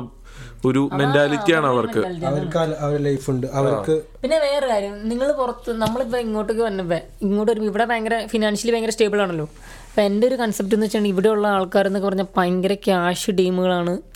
ഒരു 0.68 0.90
മെന്റാലിറ്റിയാണ് 0.92 1.66
അവർക്ക്. 1.66 2.00
അവർക്ക് 2.26 3.04
ലൈഫ് 3.04 3.30
ഉണ്ട്. 3.30 3.46
അവർക്ക് 3.60 3.94
പിന്നെ 4.22 4.38
വേറെ 4.38 4.66
കാര്യം. 4.66 5.08
നിങ്ങൾ 5.08 5.32
പുറത്ത് 5.32 5.72
നമ്മളിപ്പോൾ 5.82 6.18
ഇങ്ങോട്ടേക്ക് 6.18 6.62
വന്നപ്പോൾ 6.62 7.00
ഇങ്ങോട്ട് 7.22 7.50
വരുമ്പോൾ 7.52 7.70
ഇവിടെ 7.70 7.84
ഭയങ്കര 7.84 8.26
ഫിനാൻഷ്യലി 8.26 8.72
ഭയങ്കര 8.72 8.90
സ്റ്റേബിൾ 8.90 9.20
ആണല്ലോ. 9.22 9.48
അപ്പൊ 9.88 10.02
എന്റെ 10.02 10.26
ഒരു 10.26 10.34
കൺസെപ്റ്റ് 10.34 10.74
എന്ന് 10.76 10.86
വെച്ചാൽ 10.86 11.06
ഇവിടെയുള്ള 11.06 11.46
ആൾക്കാരെന്നൊക്കെ 11.48 12.08
പറഞ്ഞാൽ 12.08 12.28
ഭയങ്കര 12.36 12.74
ക്യാഷ് 12.74 13.30
ടീമുകളാണ് 13.38 14.13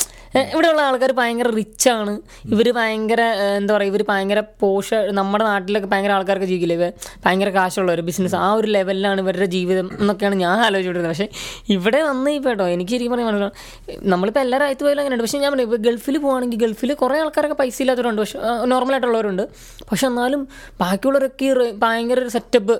ഇവിടെയുള്ള 0.53 0.81
ആൾക്കാർ 0.89 1.13
ഭയങ്കര 1.19 1.49
റിച്ചാണ് 1.59 2.13
ഇവർ 2.55 2.67
ഭയങ്കര 2.79 3.21
എന്താ 3.59 3.73
പറയുക 3.75 3.93
ഇവർ 3.93 4.03
ഭയങ്കര 4.11 4.41
പോഷ 4.63 4.89
നമ്മുടെ 5.19 5.45
നാട്ടിലൊക്കെ 5.45 5.89
ഭയങ്കര 5.93 6.13
ആൾക്കാർക്ക് 6.17 6.49
ജീവിക്കില്ലേ? 6.51 6.91
ഭയങ്കര 7.25 7.51
കാശുള്ള 7.59 7.93
ഒരു 7.93 8.03
ബിസിനസ് 8.09 8.37
ആ 8.45 8.49
ഒരു 8.59 8.69
ലെവലിലാണ് 8.77 9.21
ഇവരുടെ 9.25 9.49
ജീവിതം 9.57 9.87
എന്നൊക്കെയാണ് 10.01 10.37
ഞാൻ 10.45 10.59
ആലോചിച്ചിട്ടുള്ളത് 10.67 11.11
പക്ഷേ 11.13 11.29
ഇവിടെ 11.77 12.03
വന്ന് 12.09 12.31
ഇപ്പോൾ 12.39 12.51
കേട്ടോ 12.51 12.67
എനിക്ക് 12.77 12.93
ശരിക്കും 12.95 13.15
പറയാൻ 13.15 13.29
മനസ്സിലാവും 13.29 14.09
നമ്മളിപ്പോൾ 14.13 14.43
എല്ലാ 14.45 14.59
രാജ്യത്ത് 14.65 14.85
പോയാലും 14.85 15.03
അങ്ങനെയുണ്ട്. 15.03 15.25
പക്ഷേ 15.27 15.39
ഞാൻ 15.45 15.53
പറയും 15.55 15.69
ഇപ്പോൾ 15.69 15.83
ഗൾഫിൽ 15.89 16.19
പോകുകയാണെങ്കിൽ 16.19 16.61
ഗൾഫിൽ 16.65 16.93
കുറേ 17.03 17.19
ആൾക്കാരൊക്കെ 17.25 17.57
പൈസ 17.63 17.79
ഇല്ലാത്തവരുണ്ട്. 17.85 18.23
പക്ഷേ 18.23 18.39
നോർമലായിട്ടുള്ളവരുണ്ട് 18.73 19.45
പക്ഷെ 19.91 20.07
എന്നാലും 20.11 20.43
ബാക്കിയുള്ളവരൊക്കെ 20.83 21.49
ഭയങ്കര 21.87 22.19
ഒരു 22.25 22.33
സെറ്റപ്പ് 22.37 22.77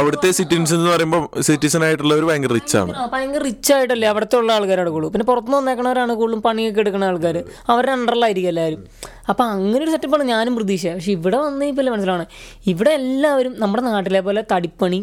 അവിടുത്തെ 0.00 0.30
സിറ്റിസൺ 0.38 0.76
എന്ന് 0.80 0.90
പറയുമ്പോൾ 0.94 1.22
സിറ്റിസൺ 1.48 1.82
ആയിട്ടുള്ളവർ 1.86 2.24
ഭയങ്കര 2.30 2.52
റിച്ച് 2.58 2.76
ആണ്. 2.82 2.92
ഭയങ്കര 3.14 3.40
റിച്ച് 3.48 3.72
ആയിട്ടല്ലേ 3.76 4.08
അവിടുത്തെ 4.12 4.36
ഉള്ള 4.42 4.50
ആൾക്കാരാണ് 4.58 4.90
കൂടുതലും 4.96 5.12
പിന്നെ 5.14 5.26
പുറത്തുനിന്ന് 5.30 5.58
വന്നേക്കണവരാണ് 5.60 6.12
കൂടുതലും 6.20 6.42
പണിയൊക്കെ 6.56 6.80
എടുക്കുന്ന 6.84 7.10
ആൾക്കാർ 7.10 7.36
അവരുടെ 7.72 7.92
അണ്ടറിലായിരിക്കും 7.96 8.50
എല്ലാവരും. 8.54 8.82
അപ്പോൾ 9.30 9.44
അങ്ങനെ 9.54 9.82
ഒരു 9.84 9.92
സെറ്റപ്പാണ് 9.94 10.24
ഞാനും 10.34 10.54
പ്രതീക്ഷ 10.58 10.86
പക്ഷെ 10.96 11.12
ഇവിടെ 11.18 11.38
വന്ന് 11.44 11.66
ഇപ്പോൾ 11.72 11.90
മനസ്സിലാണ് 11.94 12.24
ഇവിടെ 12.72 12.92
എല്ലാവരും 13.00 13.52
നമ്മുടെ 13.62 13.82
നാട്ടിലെ 13.90 14.20
പോലെ 14.28 14.42
തടിപ്പണി 14.52 15.00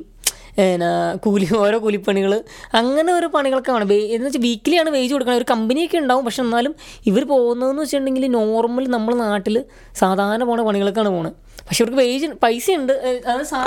എന്നാ 0.64 0.90
കൂലി 1.24 1.46
ഓരോ 1.62 1.78
കൂലിപ്പണികൾ 1.84 2.34
അങ്ങനെ 2.80 3.10
ഓരോ 3.18 3.28
വേണം. 3.36 3.88
എന്ന് 4.16 4.26
വെച്ചാൽ 4.28 4.44
വീക്കിലിയാണ് 4.48 4.90
വേജ് 4.96 5.12
കൊടുക്കുന്നത് 5.14 5.42
ഒരു 5.42 5.48
കമ്പനിയൊക്കെ 5.54 5.98
ഉണ്ടാവും. 6.04 6.24
പക്ഷെ 6.28 6.42
എന്നാലും 6.46 6.74
ഇവർ 7.12 7.24
പോകുന്നതെന്ന് 7.32 7.82
വെച്ചിട്ടുണ്ടെങ്കിൽ 7.84 8.26
നോർമൽ 8.38 8.86
നമ്മൾ 8.96 9.14
നാട്ടിൽ 9.24 9.58
സാധാരണ 10.02 10.44
പോണ 10.50 10.62
പണികളൊക്കെയാണ് 10.68 11.12
പോകുന്നത് 11.16 11.36
പക്ഷെ 11.68 11.82
ഇവർക്ക് 11.84 12.00
വേജ് 12.04 12.30
പൈസ 12.46 12.68
ഉണ്ട്. 12.82 12.94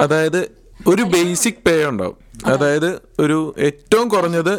അതായത് 0.04 0.40
ഒരു 0.92 1.04
ബേസിക് 1.14 1.60
പേ 1.66 1.76
ഉണ്ടാവും. 1.90 2.16
അതായത് 2.54 2.90
ഒരു 3.24 3.38
ഏറ്റവും 3.68 4.08
കുറഞ്ഞത് 4.14 4.54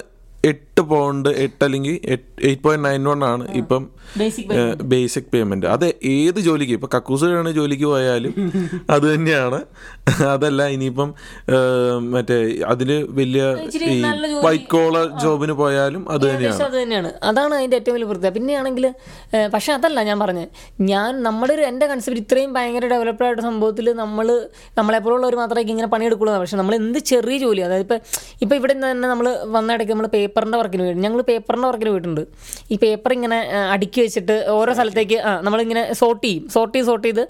എട്ട് 0.50 0.82
പൗണ്ട് 0.90 1.30
എട്ട് 1.44 1.62
അല്ലെങ്കിൽ 1.66 1.96
എയ്റ്റ് 2.10 2.64
പോയിന്റ് 2.64 2.86
നയൻ 2.88 3.06
വൺ 3.10 3.22
ആണ് 3.30 3.46
ഇപ്പം 3.62 3.84
ബേസിക് 4.92 5.30
പേയ്മെന്റ് 5.32 5.68
അത് 5.68 5.86
ഏത് 6.12 6.40
ജോലിക്ക് 6.46 6.74
ഇപ്പൊ 6.78 6.90
കക്കൂസുകാരാണ് 6.94 7.52
ജോലിക്ക് 7.58 7.88
പോയാലും 7.88 8.34
അത് 8.96 9.06
തന്നെയാണ്. 9.06 9.60
അതല്ല 10.34 10.62
ഇനിയിപ്പം 10.76 11.10
മറ്റേ 12.14 12.38
അതിൽ 12.68 12.90
വലിയ 13.18 13.42
ഈ 13.88 13.98
വൈറ്റ് 14.46 14.70
കോളർ 14.74 15.06
ജോബിന് 15.24 15.54
പോയാലും 15.62 16.04
അത് 16.14 16.24
തന്നെയാണ്. 16.24 17.10
അതാണ് 17.30 17.54
അതിന്റെ 17.58 17.78
ഏറ്റവും 17.80 17.96
വലിയ 17.98 18.08
പ്രത്യേകത 18.12 18.34
പിന്നെയാണെങ്കിൽ 18.38 18.86
പക്ഷെ 19.52 19.72
അതല്ല 19.78 20.04
ഞാൻ 20.04 20.18
പറഞ്ഞത് 20.20 20.50
ഞാൻ 20.90 21.12
നമ്മുടെ 21.24 21.54
ഒരു 21.54 21.66
എന്റെ 21.70 21.88
കൺസെപ്റ്റ് 21.88 22.24
ഇത്രയും 22.24 22.52
ഭയങ്കര 22.54 22.88
ഡെവലപ്ഡ് 22.94 23.28
ആയിട്ട് 23.28 23.42
സംഭവത്തിൽ 23.42 23.88
നമ്മൾ 23.96 24.28
നമ്മളെപ്പോലുള്ളവർ 24.78 25.36
മാത്രമേ 25.36 25.66
ഇങ്ങനെ 25.68 25.90
പണിയെടുക്കുള്ളൂ 25.94 26.38
പക്ഷെ 26.38 26.60
നമ്മൾ 26.62 26.76
എന്ത് 26.76 27.00
ചെറിയ 27.12 27.38
ജോലി 27.38 27.64
അതായത് 27.68 27.86
ഇപ്പം 27.86 28.00
ഇപ്പം 28.42 28.56
ഇവിടെ 28.56 28.76
തന്നെ 28.86 29.08
നമ്മൾ 29.08 29.28
വന്ന 29.50 29.76
ഇടയ്ക്ക് 29.78 29.94
നമ്മൾ 29.94 30.10
പേപ്പറിന്റെ 30.38 30.58
വർക്കിന് 30.62 30.84
പോയിട്ട് 30.86 31.04
ഞങ്ങൾ 31.04 31.20
പേപ്പറിന്റെ 31.30 31.68
വർക്കിന് 31.70 31.92
പോയിട്ടുണ്ട്. 31.94 32.24
ഈ 32.74 32.76
പേപ്പർ 32.82 33.12
ഇങ്ങനെ 33.18 33.38
അടുക്കി 33.74 34.00
വെച്ചിട്ട് 34.04 34.36
ഓരോ 34.56 34.72
സ്ഥലത്തേക്ക് 34.78 35.18
ആ 35.28 35.32
നമ്മളിങ്ങനെ 35.46 35.84
സോർട്ട് 36.00 36.24
ചെയ്യും. 36.26 36.44
സോർട്ട് 36.56 36.74
ചെയ്ത് 36.76 36.88
സോർട്ട് 36.90 37.06
ചെയ്ത് 37.08 37.24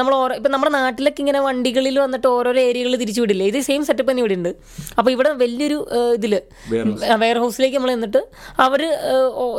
നമ്മൾ 0.00 0.12
ഓരോ 0.20 0.34
ഇപ്പം 0.38 0.52
നമ്മുടെ 0.54 0.72
നാട്ടിലൊക്കെ 0.76 1.20
ഇങ്ങനെ 1.24 1.40
വണ്ടികളിൽ 1.46 1.96
വന്നിട്ട് 2.04 2.28
ഓരോരോ 2.36 2.60
ഏരിയകളിൽ 2.68 2.96
തിരിച്ചു 3.02 3.20
വിടില്ലേ? 3.24 3.46
ഇത് 3.52 3.58
സെയിം 3.68 3.82
സെറ്റപ്പ് 3.88 4.10
തന്നെ 4.10 4.22
ഇവിടെ 4.24 4.36
ഉണ്ട്. 4.38 4.50
അപ്പോൾ 4.98 5.10
ഇവിടെ 5.16 5.30
വലിയൊരു 5.42 5.78
ഇതിൽ 6.18 6.34
വെയർ 7.24 7.40
ഹൗസിലേക്ക് 7.44 7.76
നമ്മൾ 7.78 7.92
എന്നിട്ട് 7.96 8.22
അവർ 8.66 8.82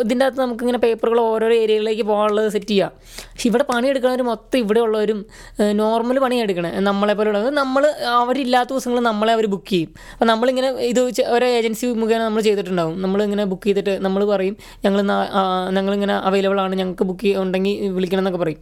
ഇതിന്റെ 0.03 0.25
അകത്ത് 0.27 0.41
നമുക്കിങ്ങനെ 0.45 0.79
പേപ്പറുകൾ 0.85 1.21
ഓരോരോ 1.27 1.55
ഏരിയകളിലേക്ക് 1.63 2.05
പോകാനുള്ളത് 2.11 2.49
സെറ്റ് 2.55 2.71
ചെയ്യാം. 2.73 2.91
പക്ഷെ 3.33 3.47
ഇവിടെ 3.51 3.65
പണിയെടുക്കുന്നവർ 3.71 4.23
മൊത്തം 4.31 4.59
ഇവിടെ 4.63 4.81
ഉള്ളവരും 4.87 5.21
നോർമൽ 5.81 6.19
പണിയെടുക്കണേ. 6.25 6.73
നമ്മളെ 6.89 7.15
പോലുള്ളത് 7.21 7.49
നമ്മൾ 7.61 7.83
അവരില്ലാത്ത 8.17 8.69
ദിവസങ്ങൾ 8.73 8.99
നമ്മളെ 9.11 9.31
അവർ 9.37 9.45
ബുക്ക് 9.55 9.71
ചെയ്യും. 9.75 9.93
അപ്പോൾ 10.13 10.29
നമ്മളിങ്ങനെ 10.33 10.69
ഇത് 10.91 11.01
ഓരോ 11.35 11.47
ഏജൻസി 11.59 11.85
മുഖേന 12.01 12.21
നമ്മൾ 12.27 12.41
ചെയ്തിട്ടുണ്ടാവും 12.77 13.01
നമ്മളിങ്ങനെ 13.03 13.43
ബുക്ക് 13.51 13.67
ചെയ്തിട്ട് 13.67 13.93
നമ്മൾ 14.05 14.21
പറയും 14.33 14.55
ഞങ്ങൾ 14.85 14.99
ഞങ്ങളിങ്ങനെ 15.77 16.15
അവൈലബിൾ 16.27 16.59
ആണ് 16.65 16.75
ഞങ്ങൾക്ക് 16.75 17.05
ബുക്ക് 17.09 17.31
ഉണ്ടെങ്കിൽ 17.43 17.91
വിളിക്കണം 17.97 18.21
എന്നൊക്കെ 18.23 18.41
പറയും. 18.43 18.61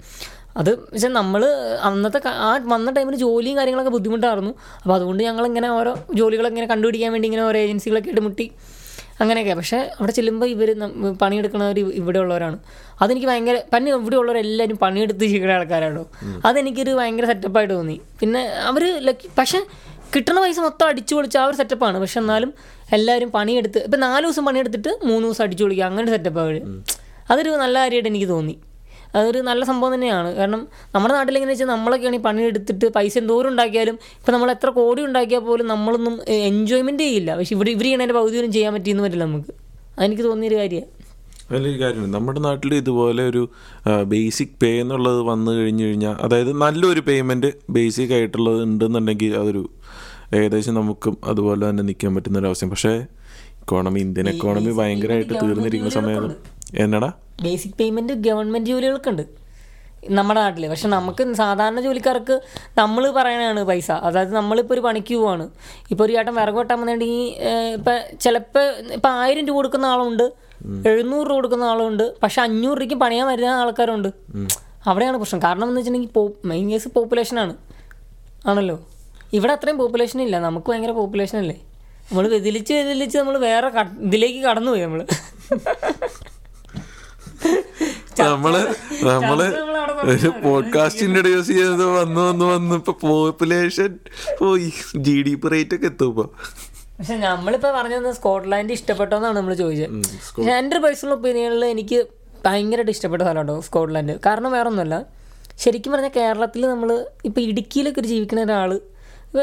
അത് 0.59 0.71
പക്ഷെ 0.91 1.09
നമ്മൾ 1.19 1.41
അന്നത്തെ 1.87 2.19
ആ 2.47 2.51
വന്ന 2.73 2.91
ടൈമിൽ 2.97 3.15
ജോലിയും 3.15 3.55
കാര്യങ്ങളൊക്കെ 3.59 3.93
ബുദ്ധിമുട്ടായിരുന്നു. 3.97 4.51
അപ്പോൾ 4.83 4.95
അതുകൊണ്ട് 4.95 5.21
ഞങ്ങളിങ്ങനെ 5.23 5.69
ഓരോ 5.69 5.93
ജോലികളൊക്കെ 6.19 6.67
കണ്ടുപിടിക്കാൻ 6.73 7.11
വേണ്ടി 7.15 7.27
ഇങ്ങനെ 7.29 7.43
ഓരോ 7.49 7.57
ഏജൻസികളൊക്കെ 7.59 8.09
ആയിട്ട് 8.09 8.25
മുട്ടി. 8.27 8.45
അങ്ങനെയൊക്കെ. 9.21 9.53
പക്ഷേ 9.53 9.77
അവിടെ 9.97 10.11
ചെല്ലുമ്പോൾ 10.11 10.47
ഇവർ 10.53 10.69
പണിയെടുക്കുന്നവർ 11.21 11.77
ഇവിടെ 11.79 12.19
ഉള്ളവരാണ്. 12.19 12.57
അതെനിക്ക് 13.01 13.27
ഭയങ്കര 13.27 13.57
പണി 13.73 13.89
ഇവിടെ 13.89 14.15
ഉള്ളവരെല്ലാവരും 14.15 14.77
പണിയെടുത്ത് 14.77 15.19
ചെയ്യുന്ന 15.19 15.51
ആൾക്കാരാണോ 15.51 16.03
അതെനിക്കൊരു 16.45 16.91
ഭയങ്കര 16.91 17.25
സെറ്റപ്പായിട്ട് 17.25 17.73
തോന്നി. 17.73 18.01
പിന്നെ 18.19 18.41
അവർ 18.69 18.83
ലക്കി 19.07 19.27
പക്ഷേ 19.37 19.61
കിട്ടുന്ന 20.15 20.39
പൈസ 20.41 20.59
മൊത്തം 20.59 20.85
അടിച്ചു 20.87 21.13
പൊളിച്ച 21.15 21.37
ആ 21.37 21.45
ഒരു 21.45 21.55
സെറ്റപ്പാണ് 21.55 21.97
പക്ഷെ 21.99 22.19
എന്നാലും 22.19 22.51
എല്ലാവരും 22.93 23.31
പണിയെടുത്ത് 23.31 23.79
ഇപ്പം 23.83 23.99
നാല് 23.99 24.23
ദിവസം 24.25 24.45
പണിയെടുത്തിട്ട് 24.45 24.91
മൂന്ന് 25.03 25.27
ദിവസം 25.27 25.43
അടിച്ചു 25.43 25.63
പൊളിക്കുക 25.63 25.85
അങ്ങനെ 25.85 26.11
സെറ്റപ്പ് 26.11 26.39
അവർ 26.39 26.61
അതൊരു 27.31 27.49
നല്ല 27.49 27.79
കാര്യമായിട്ട് 27.79 28.09
എനിക്ക് 28.09 28.29
തോന്നി. 28.29 28.55
അതൊരു 29.15 29.39
നല്ല 29.39 29.65
സംഭവം 29.65 29.93
തന്നെയാണ്. 29.93 30.35
കാരണം 30.35 30.67
നമ്മുടെ 30.95 31.13
നാട്ടിൽ 31.13 31.35
എങ്ങനെ 31.37 31.51
വെച്ചാൽ 31.51 31.67
നമ്മളൊക്കെയാണ് 31.67 32.15
ഈ 32.15 32.19
പണിയെടുത്തിട്ട് 32.19 32.85
പൈസ 32.85 33.17
എന്തോരം 33.17 33.49
ഉണ്ടാക്കിയാലും 33.49 33.99
ഇപ്പം 34.19 34.33
നമ്മൾ 34.33 34.51
എത്ര 34.51 34.69
കോടി 34.69 35.01
ഉണ്ടാക്കിയാൽ 35.01 35.39
പോലും 35.39 35.67
നമ്മളൊന്നും 35.67 36.19
എൻജോയ്മെന്റ് 36.31 37.03
ചെയ്യില്ല 37.03 37.35
പക്ഷെ 37.35 37.55
ഇവിടെ 37.55 37.71
ഇവർ 37.71 37.83
ചെയ്യണതിന്റെ 37.83 38.15
പകുതി 38.15 38.35
പോലും 38.35 38.51
ചെയ്യാൻ 38.51 38.73
പറ്റിയെന്ന് 38.73 39.03
പറ്റില്ല 39.03 39.25
നമുക്ക്. 39.25 39.51
അതെനിക്ക് 39.97 40.23
തോന്നിയൊരു 40.23 40.55
കാര്യമാണ്. 40.55 40.91
വലിയൊരു 41.51 41.79
കാര്യമാണ് 41.81 42.13
നമ്മുടെ 42.13 42.39
നാട്ടിൽ 42.39 42.75
ഇതുപോലെ 42.75 43.23
ഒരു 43.29 43.49
ബേസിക് 44.07 44.55
പേ 44.61 44.81
എന്നുള്ളത് 44.81 45.21
വന്നു 45.21 45.51
കഴിഞ്ഞു 45.51 45.83
കഴിഞ്ഞാൽ 45.85 46.15
അതായത് 46.21 46.61
നല്ലൊരു 46.61 46.99
പേയ്മെന്റ് 46.99 47.53
ബേസിക് 47.69 48.13
ആയിട്ടുള്ളത് 48.13 48.63
ഉണ്ടെന്നുണ്ടെങ്കിൽ 48.63 49.35
അതൊരു 49.37 49.69
ഏകദേശം 50.37 50.73
നമുക്കും 50.73 51.15
അതുപോലെ 51.31 51.61
തന്നെ 51.69 51.83
നിൽക്കാൻ 51.89 52.11
പറ്റുന്ന 52.15 52.39
ഒരു 52.41 52.47
അവസ്ഥയും 52.49 52.69
പക്ഷേ 52.73 52.93
ഇക്കോണമി 53.61 53.99
ഇന്ത്യൻ 54.05 54.27
എക്കോണമി 54.29 54.71
ഭയങ്കരമായിട്ട് 54.79 55.33
തീർന്നിരിക്കുന്ന 55.43 55.93
സമയത്ത് 55.99 56.35
എന്നടാ? 56.83 57.09
ബേസിക് 57.43 57.75
പേയ്മെന്റ് 57.79 58.13
ഗവൺമെന്റ് 58.27 58.69
ജോലികൾക്കുണ്ട്. 58.69 59.23
നമ്മുടെ 60.17 60.39
നാട്ടിൽ 60.39 60.63
പക്ഷെ 60.71 60.87
നമുക്ക് 60.95 61.23
സാധാരണ 61.41 61.79
ജോലിക്കാർക്ക് 61.85 62.35
നമ്മൾ 62.79 63.03
പറയണതാണ് 63.17 63.61
പൈസ. 63.69 63.89
അതായത് 64.07 64.33
നമ്മളിപ്പോൾ 64.39 64.73
ഒരു 64.73 64.81
പണിക്ക് 64.87 65.13
പോവാണ്. 65.19 65.45
ഇപ്പോൾ 65.91 66.03
ഒരു 66.05 66.13
ചേട്ടൻ 66.15 66.33
വിറക് 66.39 66.57
വെട്ടാൻ 66.59 66.77
വന്നിട്ടുണ്ടെങ്കിൽ 66.81 67.31
ഇപ്പം 67.77 67.97
ചിലപ്പോൾ 68.23 68.67
ഇപ്പം 68.97 69.11
ആയിരം 69.21 69.45
രൂപ 69.47 69.55
കൊടുക്കുന്ന 69.59 69.85
ആളുണ്ട്. 69.93 70.25
എഴുന്നൂറ് 70.91 71.27
രൂപ 71.29 71.37
കൊടുക്കുന്ന 71.37 71.65
ആളുണ്ട്. 71.73 72.05
പക്ഷെ 72.23 72.41
അഞ്ഞൂറ് 72.47 72.77
രൂപയ്ക്ക് 72.77 72.99
പണിയാൻ 73.03 73.27
വരുന്ന 73.31 73.55
ആൾക്കാരുണ്ട്. 73.63 74.09
അവിടെയാണ് 74.89 75.17
പ്രശ്നം. 75.21 75.41
കാരണം 75.47 75.67
എന്ന് 75.67 75.79
വെച്ചിട്ടുണ്ടെങ്കിൽ 75.81 76.47
മെയിൻ 76.51 76.67
കേസ് 76.71 76.89
പോപ്പുലേഷനാണ് 76.97 77.55
ആണല്ലോ? 78.51 78.77
ഇവിടെ 79.37 79.53
അത്രയും 79.57 79.77
പോപ്പുലേഷൻ 79.81 80.19
ഇല്ല. 80.25 80.35
നമുക്ക് 80.47 80.67
ഭയങ്കര 80.71 80.91
പോപ്പുലേഷൻ 80.99 81.37
അല്ലേ? 81.43 81.57
നമ്മൾ 82.09 82.25
വ്യതിലിച്ച് 82.33 82.73
വ്യതിലിച്ച് 82.77 83.17
നമ്മൾ 83.21 83.35
വേറെ 83.47 83.67
ഇതിലേക്ക് 84.07 84.41
കടന്നുപോയി 84.47 84.81
നമ്മൾ 84.85 85.01
നമ്മൾ 88.19 88.53
നമ്മൾ 89.07 89.39
ഒരു 90.11 90.29
പോഡ്കാസ്റ്റിന്റെ 90.43 91.21
യൂസ് 91.33 91.53
ചെയ്ത് 91.59 91.83
വന്ന് 91.95 92.21
വന്ന് 92.27 92.45
വന്ന് 92.51 92.75
ഇപ്പൊ 92.81 92.93
population 93.03 93.91
G 95.07 95.15
D 95.27 95.33
P 95.41 95.47
rate 95.53 95.75
ഒക്കെ 95.77 95.87
എത്തും 95.91 96.09
ഇപ്പൊ. 96.11 96.25
പക്ഷെ 96.97 97.15
നമ്മളിപ്പോ 97.25 97.69
പറഞ്ഞത് 97.77 98.09
സ്കോട്ട്ലാൻഡ് 98.19 98.73
ഇഷ്ടപ്പെട്ടോന്നാണ് 98.77 99.37
നമ്മൾ 99.37 99.53
ചോദിച്ചത്. 99.61 100.49
എന്റെ 100.59 100.79
പേഴ്സണൽ 100.85 101.13
ഒപ്പീനിയനിൽ 101.17 101.65
എനിക്ക് 101.73 101.97
ഭയങ്കരമായിട്ട് 102.45 102.93
ഇഷ്ടപ്പെട്ട 102.95 103.21
സ്ഥലമുണ്ടോ 103.25 103.55
സ്കോട്ട്ലാൻഡ്? 103.67 104.13
കാരണം 104.25 104.51
വേറൊന്നുമല്ല. 104.57 104.95
ശരിക്കും 105.63 105.91
പറഞ്ഞാൽ 105.93 106.13
കേരളത്തിൽ 106.19 106.61
നമ്മൾ 106.73 106.89
ഇപ്പോൾ 107.29 107.41
ഇടുക്കിയിലൊക്കെ 107.51 107.99
ഒരു 108.03 108.09
ജീവിക്കുന്ന 108.13 108.41
ഒരാൾ 108.49 108.71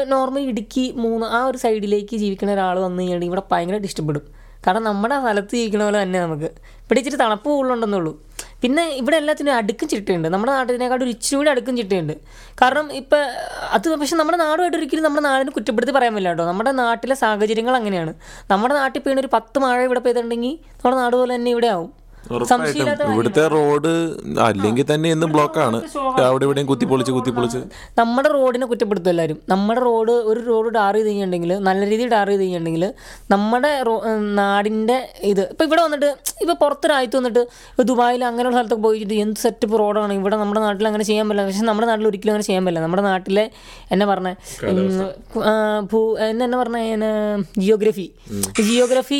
നോർമൽ 0.01 0.39
ഇടുക്കി 0.39 0.93
മൂന്ന് 0.97 1.25
ആ 1.25 1.45
ഒരു 1.45 1.57
സൈഡിലേക്ക് 1.57 2.15
ജീവിക്കുന്ന 2.15 2.53
ഒരാൾ 2.53 2.79
വന്നു 2.79 3.01
കഴിഞ്ഞാൽ 3.01 3.25
ഇവിടെ 3.25 3.43
ഭയങ്കര 3.51 3.79
ഇഷ്ടപ്പെടും. 3.83 4.43
കാരണം 4.67 4.83
നമ്മുടെ 4.83 5.19
സ്ഥലത്ത് 5.19 5.55
ജീവിക്കുന്ന 5.55 5.85
പോലെ 5.85 6.03
തന്നെ 6.03 6.19
നമുക്ക്. 6.19 6.49
ഇവിടെ 6.83 6.99
ഇച്ചിരി 6.99 7.15
തണുപ്പ് 7.15 7.49
കൂടുതലുണ്ടെന്നുള്ളൂ. 7.49 8.19
പിന്നെ 8.61 8.89
ഇവിടെ 8.89 9.17
എല്ലാത്തിനും 9.17 9.53
അടുക്കും 9.53 9.89
ചിട്ടയുണ്ട്. 9.89 10.27
നമ്മുടെ 10.27 10.51
നാട്ടിനേക്കാളും 10.51 11.03
ഒരു 11.03 11.11
ഇച്ചിരി 11.11 11.35
കൂടി 11.37 11.49
അടുക്കും 11.49 11.77
ചിട്ടയുണ്ട്. 11.77 12.13
കാരണം 12.61 12.93
ഇപ്പം 12.93 13.23
അത് 13.75 13.95
പക്ഷേ 13.95 14.15
നമ്മുടെ 14.15 14.37
നാടുമായിട്ട് 14.37 14.77
ഒരിക്കലും 14.77 15.03
നമ്മുടെ 15.03 15.23
നാടിനെ 15.23 15.51
കുറ്റപ്പെടുത്തി 15.51 15.93
പറയാൻ 15.93 16.13
പറ്റില്ല 16.13 16.29
കേട്ടോ. 16.29 16.45
നമ്മുടെ 16.45 16.71
നാട്ടിലെ 16.71 17.15
സാഹചര്യങ്ങൾ 17.15 17.75
അങ്ങനെയാണ്. 17.75 18.13
നമ്മുടെ 18.51 18.75
നാട്ടിൽ 18.75 19.01
പെയ്യുന്ന 19.01 19.21
ഒരു 19.21 19.31
പത്ത് 19.33 19.59
മഴ 19.59 19.83
ഇവിടെ 19.83 19.99
പെയ്തിട്ടുണ്ടെങ്കിൽ 19.99 20.57
നമ്മുടെ 20.75 20.95
നാട് 21.01 21.15
പോലെ 21.15 21.35
തന്നെ 21.35 21.51
ഇവിടെ 21.51 21.67
ആവും. 21.67 22.02
സംശയമില്ലാത്ത 22.51 23.07
ഇവിടുത്തെ 23.13 23.43
റോഡ് 23.53 23.91
അല്ലെങ്കിൽ 24.47 24.85
തന്നെ 24.91 25.07
ഇന്ന് 25.15 25.27
ബ്ലോക്കാണ് 25.33 25.79
അവിടെ 26.27 26.43
ഇവിടെയും 26.47 26.67
കുത്തിപ്പൊളിച്ച് 26.71 27.13
കുത്തിപ്പൊളിച്ച് 27.17 27.61
നമ്മുടെ 27.99 28.29
റോഡിനെ 28.35 28.65
കുറ്റപ്പെടുത്തും 28.71 29.11
എല്ലാവരും. 29.13 29.37
നമ്മുടെ 29.53 29.81
റോഡ് 29.87 30.15
ഒരു 30.31 30.41
റോഡ് 30.49 30.69
ടാർ 30.77 30.93
ചെയ്ത് 30.95 31.09
കഴിഞ്ഞിട്ടുണ്ടെങ്കിൽ 31.09 31.53
നല്ല 31.67 31.81
രീതിയിൽ 31.91 32.09
ടാർ 32.15 32.27
ചെയ്ത് 32.31 32.43
കഴിഞ്ഞിട്ടുണ്ടെങ്കിൽ 32.43 32.85
നമ്മുടെ 33.33 33.71
റോ 33.89 33.95
നാടിന്റെ 34.41 34.97
ഇത് 35.31 35.43
ഇപ്പോൾ 35.53 35.67
ഇവിടെ 35.69 35.81
വന്നിട്ട് 35.87 36.09
ഇപ്പോൾ 36.43 36.57
പുറത്ത് 36.63 36.87
രാജ്യത്ത് 36.93 37.17
വന്നിട്ട് 37.19 37.43
ദുബായിൽ 37.91 38.23
അങ്ങനെയുള്ള 38.29 38.55
സ്ഥലത്തൊക്കെ 38.57 38.85
പോയിട്ട് 38.87 39.15
എന്ത് 39.25 39.39
സെറ്റപ്പ് 39.45 39.75
റോഡാണ് 39.83 40.13
ഇവിടെ 40.19 40.35
നമ്മുടെ 40.43 40.61
നാട്ടിൽ 40.65 40.87
അങ്ങനെ 40.91 41.05
ചെയ്യാൻ 41.09 41.25
പറ്റില്ല. 41.29 41.45
പക്ഷേ 41.49 41.65
നമ്മുടെ 41.71 41.87
നാട്ടിൽ 41.91 42.07
ഒരിക്കലും 42.11 42.33
അങ്ങനെ 42.33 42.47
ചെയ്യാൻ 42.49 42.63
പറ്റില്ല. 42.65 42.83
നമ്മുടെ 42.85 43.03
നാട്ടിലെ 43.09 43.45
എന്നെ 43.93 44.05
പറഞ്ഞ 44.11 44.29
ഭൂ 45.91 46.01
എന്നെ 46.29 46.43
എന്നെ 46.47 46.57
പറഞ്ഞ 46.61 46.79
ജിയോഗ്രഫി 47.63 48.07
ജിയോഗ്രഫി 48.67 49.19